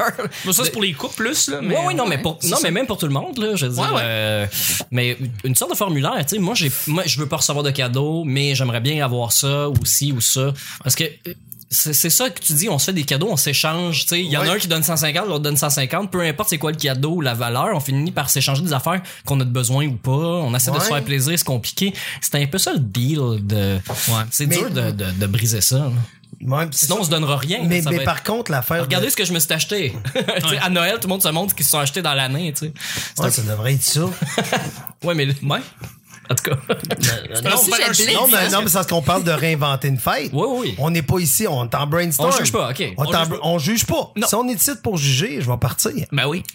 Bon, 0.45 0.53
ça, 0.53 0.65
c'est 0.65 0.71
pour 0.73 0.83
les 0.83 0.93
couples 0.93 1.15
plus. 1.17 1.49
Là, 1.49 1.61
Oui, 1.63 1.75
oui, 1.87 1.95
non, 1.95 2.07
mais 2.07 2.19
pour, 2.19 2.39
non, 2.45 2.57
mais 2.63 2.71
même 2.71 2.87
pour 2.87 2.99
tout 2.99 3.07
le 3.07 3.13
monde, 3.13 3.39
là, 3.39 3.55
je 3.57 3.67
veux 3.67 3.73
dire. 3.75 3.93
Ouais, 3.93 4.01
euh, 4.03 4.47
mais 4.91 5.17
une 5.45 5.55
sorte 5.55 5.71
de 5.73 5.77
formulaire, 5.77 6.13
tu 6.21 6.37
sais, 6.37 6.39
moi, 6.39 6.55
j'ai, 6.55 6.71
moi, 6.87 7.03
je 7.07 7.19
veux 7.19 7.27
pas 7.27 7.37
recevoir 7.37 7.63
de 7.65 7.71
cadeaux, 7.71 8.25
mais 8.25 8.55
j'aimerais 8.55 8.81
bien 8.81 9.05
avoir 9.05 9.33
ça 9.33 9.69
ou 9.69 9.75
ci 9.85 10.13
ou 10.13 10.21
ça. 10.21 10.50
Parce 10.83 10.95
que, 10.95 11.05
c'est, 11.73 11.93
c'est 11.93 12.11
ça 12.11 12.29
que 12.31 12.41
tu 12.41 12.53
dis, 12.55 12.69
on 12.69 12.79
se 12.81 12.87
fait 12.87 12.93
des 12.93 13.05
cadeaux, 13.05 13.29
on 13.31 13.37
s'échange, 13.37 14.01
tu 14.03 14.09
sais. 14.09 14.21
Il 14.21 14.27
y 14.27 14.37
en 14.37 14.41
Ouais. 14.43 14.49
a 14.49 14.53
un 14.55 14.59
qui 14.59 14.67
donne 14.67 14.83
150, 14.83 15.27
l'autre 15.29 15.39
donne 15.45 15.57
150, 15.57 16.11
peu 16.11 16.21
importe 16.23 16.49
c'est 16.49 16.59
quoi 16.59 16.73
le 16.73 16.77
cadeau 16.77 17.13
ou 17.17 17.21
la 17.21 17.35
valeur, 17.35 17.69
on 17.75 17.79
finit 17.81 18.11
par 18.11 18.29
s'échanger 18.29 18.63
des 18.63 18.73
affaires 18.73 19.01
qu'on 19.25 19.39
a 19.41 19.45
de 19.45 19.51
besoin 19.51 19.87
ou 19.87 19.95
pas. 19.95 20.11
On 20.11 20.53
essaie 20.55 20.73
de 20.73 20.77
Ouais. 20.77 20.83
se 20.83 20.89
faire 20.89 21.05
plaisir, 21.05 21.39
c'est 21.39 21.45
compliqué. 21.45 21.95
C'est 22.21 22.35
un 22.35 22.47
peu 22.47 22.59
ça 22.59 22.73
le 22.73 22.81
deal 22.81 23.21
de, 23.47 23.79
c'est 24.33 24.47
Mais- 24.47 24.57
dur 24.57 24.71
de, 24.71 24.91
de, 24.91 25.11
de 25.13 25.27
briser 25.27 25.61
ça. 25.61 25.79
là. 25.79 25.91
Ouais, 26.43 26.67
c'est 26.73 26.87
Sinon, 26.87 26.97
ça. 26.97 27.01
on 27.03 27.05
se 27.05 27.11
donnera 27.11 27.37
rien. 27.37 27.59
Mais, 27.67 27.83
mais 27.89 28.01
par 28.03 28.17
être- 28.17 28.25
contre, 28.25 28.51
l'affaire. 28.51 28.81
Regardez 28.83 29.07
de- 29.09 29.11
ce 29.13 29.17
que 29.17 29.25
je 29.27 29.33
me 29.33 29.39
suis 29.39 29.53
acheté. 29.53 29.95
À 30.63 30.71
Noël, 30.71 30.95
tout 30.95 31.07
le 31.07 31.09
monde 31.11 31.23
se 31.23 31.29
montre 31.29 31.51
ce 31.51 31.55
qu'ils 31.55 31.67
se 31.67 31.73
sont 31.73 31.79
achetés 31.79 32.01
dans 32.03 32.15
l'année, 32.15 32.53
tu 32.53 32.67
sais. 32.67 32.73
C'est 33.15 33.21
Ouais, 33.23 33.29
un 33.29 33.31
ça 33.31 33.43
devrait 33.43 33.75
être 33.75 33.83
ça. 33.83 34.01
Ouais, 35.05 35.15
mais 35.15 35.27
ouais. 35.27 35.61
En 36.31 36.35
tout 36.35 36.45
cas. 36.45 36.57
Non, 37.43 38.27
mais, 38.31 38.37
hein. 38.37 38.49
non, 38.51 38.63
mais 38.63 38.69
c'est 38.69 38.73
parce 38.75 38.87
qu'on 38.87 39.03
parle 39.03 39.25
de 39.25 39.33
réinventer 39.33 39.89
une 39.89 39.99
fête. 39.99 40.31
Oui, 40.33 40.47
oui. 40.49 40.75
On 40.79 40.91
n'est 40.91 41.03
pas 41.03 41.19
ici, 41.19 41.47
on 41.49 41.65
est 41.65 41.75
en 41.75 41.87
brainstorm. 41.87 42.31
On 42.33 42.39
juge 42.39 42.53
pas, 42.53 42.71
ok. 42.71 42.95
On, 42.97 43.05
juge 43.05 43.13
pas. 43.13 43.39
on 43.43 43.59
juge 43.59 43.87
pas. 43.87 44.13
Non. 44.17 44.27
Si 44.29 44.35
on 44.37 44.49
est 44.49 44.55
ici 44.55 44.71
pour 44.83 44.97
juger, 44.97 45.41
je 45.41 45.51
vais 45.51 45.57
partir. 45.57 46.07
Ben 46.13 46.27
oui. 46.27 46.45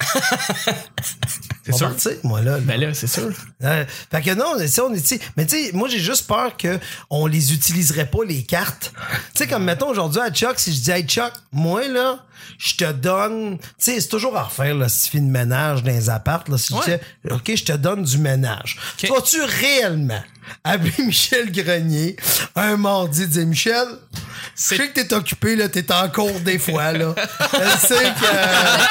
Vais 1.71 1.73
sûr. 1.73 1.87
partir, 1.89 2.11
moi, 2.23 2.41
là. 2.41 2.51
là. 2.51 2.57
Ben 2.59 2.79
là, 2.79 2.93
c'est 2.93 3.07
sûr. 3.07 3.29
Euh, 3.63 3.83
fait 4.11 4.21
que 4.21 4.31
non, 4.35 4.53
si 4.67 4.79
on 4.81 4.93
est. 4.93 5.19
Mais 5.37 5.45
tu 5.47 5.55
sais, 5.65 5.71
moi, 5.73 5.87
j'ai 5.89 5.97
juste 5.99 6.27
peur 6.27 6.55
que 6.55 6.77
on 7.09 7.25
les 7.25 7.53
utiliserait 7.53 8.05
pas, 8.05 8.19
les 8.27 8.43
cartes. 8.43 8.91
Tu 9.33 9.39
sais, 9.43 9.47
comme 9.47 9.63
mettons 9.63 9.87
aujourd'hui 9.89 10.19
à 10.21 10.29
Chuck, 10.29 10.59
si 10.59 10.73
je 10.75 10.81
dis, 10.81 10.91
hey 10.91 11.03
Chuck, 11.07 11.31
moi, 11.51 11.87
là, 11.87 12.19
je 12.59 12.75
te 12.75 12.91
donne. 12.91 13.57
Tu 13.57 13.65
sais, 13.79 14.01
c'est 14.01 14.09
toujours 14.09 14.37
à 14.37 14.43
refaire, 14.43 14.75
là, 14.75 14.87
si 14.89 15.03
tu 15.05 15.11
fais 15.11 15.19
de 15.19 15.25
ménage 15.25 15.81
dans 15.83 15.91
les 15.91 16.09
appartes, 16.11 16.49
là. 16.49 16.57
Si 16.59 16.73
je 16.73 16.91
Ouais. 16.91 17.01
dis, 17.25 17.31
OK, 17.33 17.51
je 17.55 17.63
te 17.63 17.71
donne 17.71 18.03
du 18.03 18.17
ménage. 18.19 18.77
Ok. 19.01 19.09
Vas-tu 19.09 19.41
réellement 19.41 20.23
appeler 20.63 20.93
Michel 21.05 21.51
Grenier 21.51 22.17
un 22.55 22.77
mardi, 22.77 23.25
dire 23.27 23.47
Michel, 23.47 23.87
je 24.13 24.19
C'est- 24.55 24.77
sais 24.77 24.89
que 24.89 24.99
t'es 25.01 25.13
occupé, 25.13 25.55
là, 25.55 25.69
t'es 25.69 25.91
en 25.91 26.07
cours 26.09 26.39
des 26.41 26.59
fois, 26.59 26.91
là. 26.91 27.15
Je 27.53 27.87
sais 27.87 27.95
que. 28.03 28.83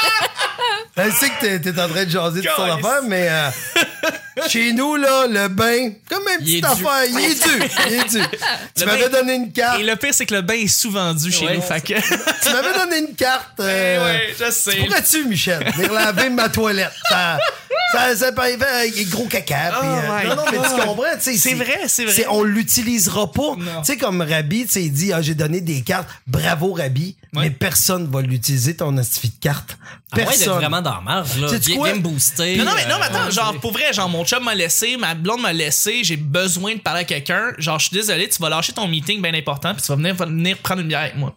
Je 0.96 1.10
sais 1.10 1.28
que 1.28 1.40
t'es, 1.40 1.60
t'es 1.60 1.80
en 1.80 1.88
train 1.88 2.04
de 2.04 2.10
jaser 2.10 2.40
de 2.40 2.46
ton 2.56 2.62
affaire, 2.64 3.02
mais 3.08 3.26
euh, 3.28 3.50
chez 4.48 4.72
nous, 4.72 4.94
là, 4.94 5.26
le 5.26 5.48
bain, 5.48 5.90
comme 6.08 6.22
une 6.38 6.44
petite 6.44 6.64
affaire, 6.64 7.04
il 7.08 7.18
est 7.18 7.34
dû. 7.42 7.64
Il 7.88 7.92
est 7.94 8.08
dû. 8.08 8.22
Tu 8.76 8.80
Le 8.80 8.86
m'avais 8.86 9.08
bain- 9.08 9.18
donné 9.20 9.34
une 9.34 9.52
carte. 9.52 9.80
Et 9.80 9.82
le 9.82 9.96
pire, 9.96 10.14
c'est 10.14 10.24
que 10.26 10.34
le 10.34 10.42
bain 10.42 10.54
est 10.54 10.68
souvent 10.68 11.12
dû 11.12 11.32
chez 11.32 11.46
Ouais. 11.46 11.56
nous. 11.56 11.62
Fait 11.62 11.80
que. 11.80 11.94
Tu 12.42 12.52
m'avais 12.52 12.78
donné 12.78 12.98
une 13.08 13.14
carte. 13.16 13.58
euh, 13.60 13.96
Eh 13.96 14.04
ouais, 14.04 14.34
je 14.38 14.52
sais. 14.52 14.76
Pourrais-tu, 14.76 15.24
Michel, 15.24 15.68
venir 15.76 15.92
laver 15.92 16.30
ma 16.30 16.48
toilette? 16.48 16.92
Ça, 17.94 18.16
ça, 18.16 18.32
peut 18.32 18.42
arriver 18.42 18.64
avec 18.64 19.08
gros 19.08 19.26
caca. 19.26 19.72
puis, 19.80 19.88
euh. 19.88 20.28
Non, 20.28 20.36
non, 20.36 20.42
mais 20.50 20.58
tu 20.58 20.86
comprends, 20.86 21.04
tu 21.14 21.20
sais. 21.20 21.36
C'est 21.36 21.54
vrai, 21.54 21.80
c'est 21.86 22.04
vrai. 22.04 22.26
On 22.30 22.42
l'utilisera 22.42 23.30
pas. 23.30 23.56
Tu 23.56 23.84
sais, 23.84 23.96
comme 23.96 24.20
Rabi, 24.20 24.66
tu 24.66 24.72
sais, 24.72 24.84
il 24.84 24.92
dit, 24.92 25.12
ah, 25.12 25.22
j'ai 25.22 25.34
donné 25.34 25.60
des 25.60 25.82
cartes. 25.82 26.08
Bravo, 26.26 26.72
Rabi. 26.72 27.16
Ouais. 27.32 27.44
Mais 27.44 27.50
personne 27.50 28.08
va 28.10 28.20
l'utiliser, 28.20 28.76
ton 28.76 28.96
astuce 28.96 29.30
de 29.30 29.40
carte. 29.40 29.76
D'être 30.14 30.28
Personne. 30.28 30.54
vraiment 30.54 30.80
dans 30.80 30.94
la 30.94 31.00
marge, 31.00 31.38
là. 31.38 31.48
Viens 31.60 31.94
me 31.94 32.00
booster. 32.00 32.56
Non, 32.56 32.64
non, 32.64 32.70
mais 32.76 32.86
non, 32.86 32.96
mais 33.00 33.06
euh, 33.06 33.18
attends, 33.18 33.30
genre, 33.30 33.58
pour 33.60 33.72
vrai, 33.72 33.92
genre, 33.92 34.08
mon 34.08 34.24
chum 34.24 34.44
m'a 34.44 34.54
laissé, 34.54 34.96
ma 34.96 35.14
blonde 35.14 35.40
m'a 35.40 35.52
laissé, 35.52 36.04
j'ai 36.04 36.16
besoin 36.16 36.74
de 36.74 36.80
parler 36.80 37.00
à 37.00 37.04
quelqu'un. 37.04 37.52
Genre, 37.58 37.78
je 37.80 37.86
suis 37.88 37.96
désolé, 37.96 38.28
tu 38.28 38.40
vas 38.40 38.48
lâcher 38.48 38.72
ton 38.72 38.86
meeting 38.86 39.20
bien 39.20 39.34
important, 39.34 39.74
puis 39.74 39.82
tu 39.82 39.88
vas 39.88 39.96
venir, 39.96 40.14
venir 40.14 40.56
prendre 40.58 40.82
une 40.82 40.88
bière 40.88 41.00
avec 41.00 41.16
moi. 41.16 41.34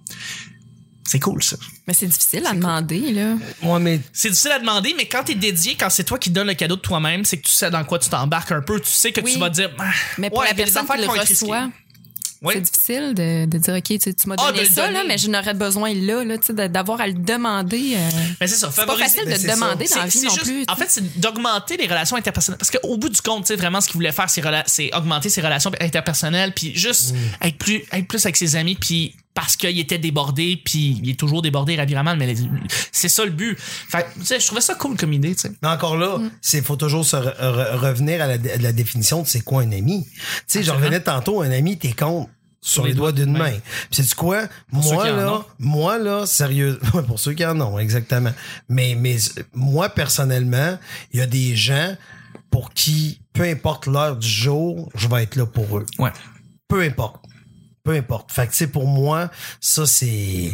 C'est 1.07 1.19
cool, 1.19 1.41
ça. 1.41 1.55
Mais 1.87 1.93
c'est 1.93 2.05
difficile 2.07 2.45
à 2.45 2.53
demander, 2.53 2.99
là. 3.13 3.35
Ouais, 3.63 3.79
mais 3.79 4.01
C'est 4.11 4.29
difficile 4.29 4.51
à 4.51 4.59
demander, 4.59 4.93
mais 4.97 5.05
quand 5.07 5.23
t'es 5.23 5.35
dédié, 5.35 5.75
quand 5.75 5.89
c'est 5.89 6.03
toi 6.03 6.19
qui 6.19 6.29
donnes 6.29 6.47
le 6.47 6.53
cadeau 6.53 6.75
de 6.75 6.81
toi-même, 6.81 7.23
c'est 7.25 7.37
que 7.37 7.45
tu 7.47 7.51
sais 7.53 7.71
dans 7.71 7.83
quoi 7.85 7.97
tu 7.97 8.09
t'embarques 8.09 8.51
un 8.51 8.61
peu, 8.61 8.79
tu 8.79 8.89
sais 8.91 9.11
que 9.13 9.21
Oui. 9.21 9.33
tu 9.33 9.39
vas 9.39 9.49
dire. 9.49 9.71
ah, 9.79 9.85
Mais 10.17 10.29
pour 10.29 10.39
ouais, 10.39 10.49
la 10.49 10.53
personne 10.53 10.85
qui 10.85 11.01
le 11.01 11.07
reçoit, 11.07 11.69
Oui. 12.43 12.53
c'est 12.55 12.61
difficile 12.61 13.13
de, 13.15 13.45
de 13.45 13.57
dire, 13.57 13.73
OK, 13.73 13.83
tu, 13.83 13.97
tu 13.99 14.27
m'as 14.27 14.35
Ah, 14.37 14.51
donné 14.51 14.65
ça, 14.65 14.81
donner. 14.87 14.93
là, 14.99 15.03
mais 15.07 15.17
je 15.17 15.27
n'aurais 15.29 15.53
besoin 15.55 15.93
là, 15.93 16.23
là, 16.23 16.37
tu 16.37 16.47
sais, 16.47 16.53
de- 16.53 16.67
d'avoir 16.67 16.99
à 17.01 17.07
le 17.07 17.13
demander. 17.13 17.93
euh, 17.95 18.09
Mais 18.41 18.47
c'est 18.47 18.57
ça, 18.57 18.69
c'est 18.71 18.85
pas 18.85 18.95
facile 18.97 19.25
de 19.25 19.31
c'est 19.35 19.47
le 19.47 19.53
demander 19.55 19.87
C'est- 19.87 19.95
dans 19.95 20.01
la 20.01 20.07
vie 20.07 20.17
c'est 20.19 20.25
non 20.27 20.33
juste- 20.33 20.43
plus. 20.45 20.63
En 20.67 20.75
fait, 20.75 20.85
c'est 20.89 21.19
d'augmenter 21.19 21.77
les 21.77 21.87
relations 21.87 22.15
interpersonnelles. 22.17 22.59
Parce 22.59 22.69
qu'au 22.69 22.97
bout 22.97 23.09
du 23.09 23.21
compte, 23.21 23.43
tu 23.45 23.47
sais, 23.47 23.55
vraiment, 23.55 23.81
ce 23.81 23.87
qu'il 23.87 23.95
voulait 23.95 24.11
faire, 24.11 24.29
c'est 24.29 24.93
augmenter 24.95 25.29
ses 25.29 25.41
relations 25.41 25.71
interpersonnelles, 25.79 26.53
puis 26.53 26.75
juste 26.75 27.13
Mm. 27.13 27.45
être, 27.47 27.57
plus, 27.57 27.83
être 27.91 28.07
plus 28.07 28.23
avec 28.25 28.37
ses 28.37 28.55
amis, 28.55 28.75
puis 28.75 29.15
parce 29.37 29.55
qu'il 29.55 29.77
était 29.77 29.99
débordé, 29.99 30.59
puis 30.65 30.99
il 31.03 31.11
est 31.11 31.13
toujours 31.19 31.43
débordé, 31.43 31.75
Ravi 31.75 31.93
Ramal, 31.93 32.17
mais 32.17 32.33
c'est 32.91 33.07
ça 33.07 33.23
le 33.23 33.29
but. 33.29 33.55
Fait 33.59 33.99
que, 34.01 34.19
tu 34.21 34.25
sais, 34.25 34.39
je 34.39 34.47
trouvais 34.47 34.61
ça 34.61 34.73
cool 34.73 34.97
comme 34.97 35.13
idée, 35.13 35.35
tu 35.35 35.41
sais. 35.41 35.51
Mais 35.61 35.67
encore 35.67 35.95
là, 35.95 36.17
Mm. 36.17 36.31
c'est 36.41 36.63
faut 36.63 36.75
toujours 36.75 37.05
se 37.05 37.17
re- 37.17 37.37
re- 37.39 37.75
revenir 37.77 38.19
à 38.19 38.25
la, 38.25 38.33
à 38.33 38.57
la 38.59 38.71
définition 38.73 39.21
de 39.21 39.27
c'est 39.27 39.41
quoi 39.41 39.61
un 39.61 39.71
ami. 39.71 40.07
Tu 40.07 40.43
sais, 40.47 40.63
j'en 40.63 40.73
revenais 40.73 41.01
tantôt, 41.01 41.43
un 41.43 41.51
ami, 41.51 41.77
t'es 41.77 41.91
compte 41.91 42.27
sur 42.61 42.83
les, 42.83 42.95
doigts 42.95 43.11
d'une 43.11 43.37
main. 43.37 43.53
Puis 43.91 44.03
c'est 44.03 44.15
quoi? 44.15 44.47
Moi 44.71 45.07
là, 45.11 45.45
moi 45.59 45.99
là, 45.99 46.25
sérieux, 46.25 46.79
pour 47.07 47.19
ceux 47.19 47.33
qui 47.33 47.45
en 47.45 47.61
ont, 47.61 47.77
exactement. 47.77 48.33
Mais 48.69 48.95
mais 48.99 49.17
moi 49.53 49.89
personnellement, 49.89 50.79
il 51.13 51.19
y 51.19 51.21
a 51.21 51.27
des 51.27 51.55
gens 51.55 51.95
pour 52.49 52.73
qui, 52.73 53.21
peu 53.33 53.43
importe 53.43 53.85
l'heure 53.85 54.15
du 54.15 54.27
jour, 54.27 54.89
je 54.95 55.07
vais 55.07 55.21
être 55.21 55.35
là 55.35 55.45
pour 55.45 55.77
eux. 55.77 55.85
Ouais. 55.99 56.11
Peu 56.67 56.81
importe. 56.81 57.23
Peu 57.87 57.93
importe. 57.93 58.33
Fait 58.33 58.45
que 58.47 58.51
tu 58.51 58.57
sais, 58.57 58.67
pour 58.67 58.85
moi, 58.85 59.31
ça 59.61 59.85
c'est. 59.85 60.51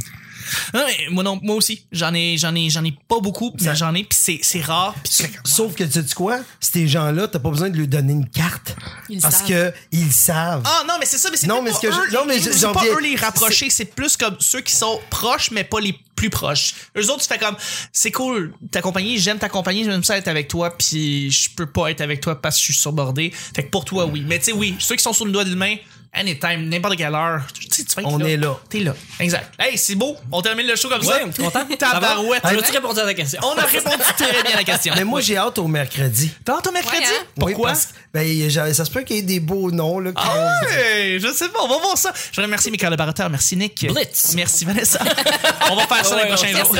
Non, 0.73 0.81
mais 0.85 1.07
moi 1.09 1.23
non, 1.23 1.39
moi 1.41 1.55
aussi. 1.55 1.85
J'en 1.91 2.13
ai, 2.13 2.37
j'en 2.37 2.53
ai, 2.53 2.69
j'en 2.69 2.83
ai 2.83 2.93
pas 3.07 3.19
beaucoup, 3.21 3.51
mais 3.59 3.65
Ça- 3.67 3.73
j'en 3.75 3.95
ai, 3.95 4.03
puis 4.03 4.17
c'est, 4.21 4.39
c'est 4.43 4.59
rare. 4.61 4.93
C'est- 5.09 5.31
Sauf 5.45 5.73
que 5.73 5.83
tu 5.85 5.91
sais 6.07 6.13
quoi? 6.13 6.39
Ces 6.59 6.85
gens-là, 6.87 7.27
t'as 7.29 7.39
pas 7.39 7.49
besoin 7.49 7.69
de 7.69 7.77
lui 7.77 7.87
donner 7.87 8.11
une 8.13 8.29
carte. 8.29 8.75
Ils 9.09 9.21
parce 9.21 9.37
savent. 9.37 9.47
que 9.47 9.73
ils 9.93 10.11
savent. 10.11 10.61
Ah 10.65 10.83
non, 10.87 10.95
mais 10.99 11.05
c'est 11.05 11.17
ça, 11.17 11.29
mais 11.31 11.37
c'est 11.37 11.47
Non, 11.47 11.63
peut-être 11.63 11.81
mais 11.81 11.89
pas 11.89 11.95
ce 11.95 11.99
que 12.01 12.07
je- 12.09 12.09
eux, 12.09 12.13
non, 12.19 12.25
mais 12.27 12.37
les- 12.37 12.51
c'est 12.53 12.71
pas 12.73 12.81
viens- 12.83 12.93
eux 12.93 12.99
les 13.01 13.15
rapprocher, 13.15 13.69
c'est 13.69 13.85
plus 13.85 14.15
comme 14.17 14.35
ceux 14.39 14.61
qui 14.61 14.73
sont 14.75 14.99
proches, 15.09 15.49
mais 15.51 15.63
pas 15.63 15.79
les 15.79 15.97
plus 16.15 16.29
proches. 16.29 16.73
Eux 16.97 17.09
autres, 17.09 17.21
tu 17.21 17.27
fais 17.27 17.39
comme, 17.39 17.55
c'est 17.93 18.11
cool, 18.11 18.53
t'accompagner, 18.69 19.17
j'aime 19.17 19.39
t'accompagner, 19.39 19.85
j'aime 19.85 20.03
ça 20.03 20.17
être 20.17 20.27
avec 20.27 20.49
toi, 20.49 20.75
puis 20.77 21.31
je 21.31 21.49
peux 21.55 21.65
pas 21.71 21.89
être 21.89 22.01
avec 22.01 22.19
toi 22.21 22.39
parce 22.39 22.55
que 22.57 22.59
je 22.59 22.65
suis 22.65 22.73
surbordé. 22.81 23.31
Fait 23.55 23.63
que 23.63 23.69
pour 23.69 23.85
toi, 23.85 24.05
oui. 24.05 24.23
Mais 24.27 24.39
tu 24.39 24.45
sais, 24.45 24.51
oui, 24.51 24.75
ceux 24.79 24.95
qui 24.95 25.03
sont 25.03 25.13
sur 25.13 25.25
le 25.25 25.31
doigt 25.31 25.45
d'une 25.45 25.55
main, 25.55 25.75
anytime, 26.13 26.69
n'importe 26.69 26.95
quelle 26.97 27.13
heure, 27.15 27.41
tu 27.53 27.67
sais, 27.69 27.83
tu 27.83 27.95
vas 27.95 28.01
être 28.03 28.07
On 28.11 28.17
là. 28.17 28.29
est 28.29 28.37
là. 28.37 28.55
T'es 28.69 28.79
là. 28.79 28.93
Exact. 29.19 29.51
Hey, 29.59 29.77
c'est 29.77 29.95
beau. 29.95 30.15
On 30.31 30.41
termine 30.41 30.67
le 30.67 30.75
show 30.75 30.89
comme 30.89 31.01
ça. 31.01 31.23
Ouais, 31.23 31.31
t'es 31.31 31.43
content? 31.43 31.65
Tabarouette. 31.77 32.43
Va? 32.43 32.49
As-tu 32.49 32.71
répondu 32.71 32.99
à 32.99 33.03
ta 33.05 33.13
question? 33.13 33.39
On 33.43 33.57
a 33.57 33.65
répondu 33.65 33.97
très 34.17 34.41
bien 34.43 34.53
à 34.53 34.57
la 34.57 34.63
question. 34.63 34.93
Mais 34.95 35.03
moi, 35.03 35.21
j'ai 35.21 35.37
hâte 35.37 35.57
au 35.57 35.67
mercredi. 35.67 36.31
T'as 36.45 36.57
hâte 36.57 36.67
au 36.67 36.71
mercredi? 36.71 36.97
Ouais, 37.01 37.07
hein? 37.07 37.25
Oui, 37.41 37.53
Pourquoi? 37.53 37.73
ben, 38.13 38.73
ça 38.73 38.85
se 38.85 38.91
peut 38.91 39.01
qu'il 39.01 39.15
y 39.15 39.19
ait 39.19 39.23
des 39.23 39.39
beaux 39.39 39.71
noms, 39.71 39.99
là. 39.99 40.11
Ah 40.15 40.59
ouais, 40.65 41.17
je 41.19 41.31
sais 41.33 41.49
pas, 41.49 41.59
on 41.63 41.67
va 41.67 41.77
voir 41.79 41.97
ça. 41.97 42.13
Je 42.31 42.41
remercie 42.41 42.69
mes 42.71 42.77
collaborateurs, 42.77 43.29
merci 43.29 43.55
Nick. 43.57 43.85
Blitz. 43.91 44.33
Merci 44.35 44.65
Vanessa. 44.65 44.99
on 45.71 45.75
va 45.75 45.87
faire 45.87 46.05
ça 46.05 46.15
les 46.15 46.21
Ouais, 46.23 46.27
prochains 46.27 46.53
ouais, 46.53 46.59
jours. 46.59 46.75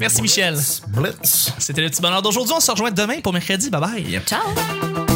Merci 0.00 0.22
Michel. 0.22 0.58
Blitz. 0.88 1.52
C'était 1.58 1.82
le 1.82 1.90
petit 1.90 2.00
bonheur 2.00 2.22
d'aujourd'hui. 2.22 2.54
On 2.56 2.60
se 2.60 2.70
rejoint 2.70 2.90
demain 2.90 3.20
pour 3.20 3.32
mercredi. 3.32 3.70
Bye 3.70 3.80
bye. 3.80 4.20
Ciao! 4.26 5.11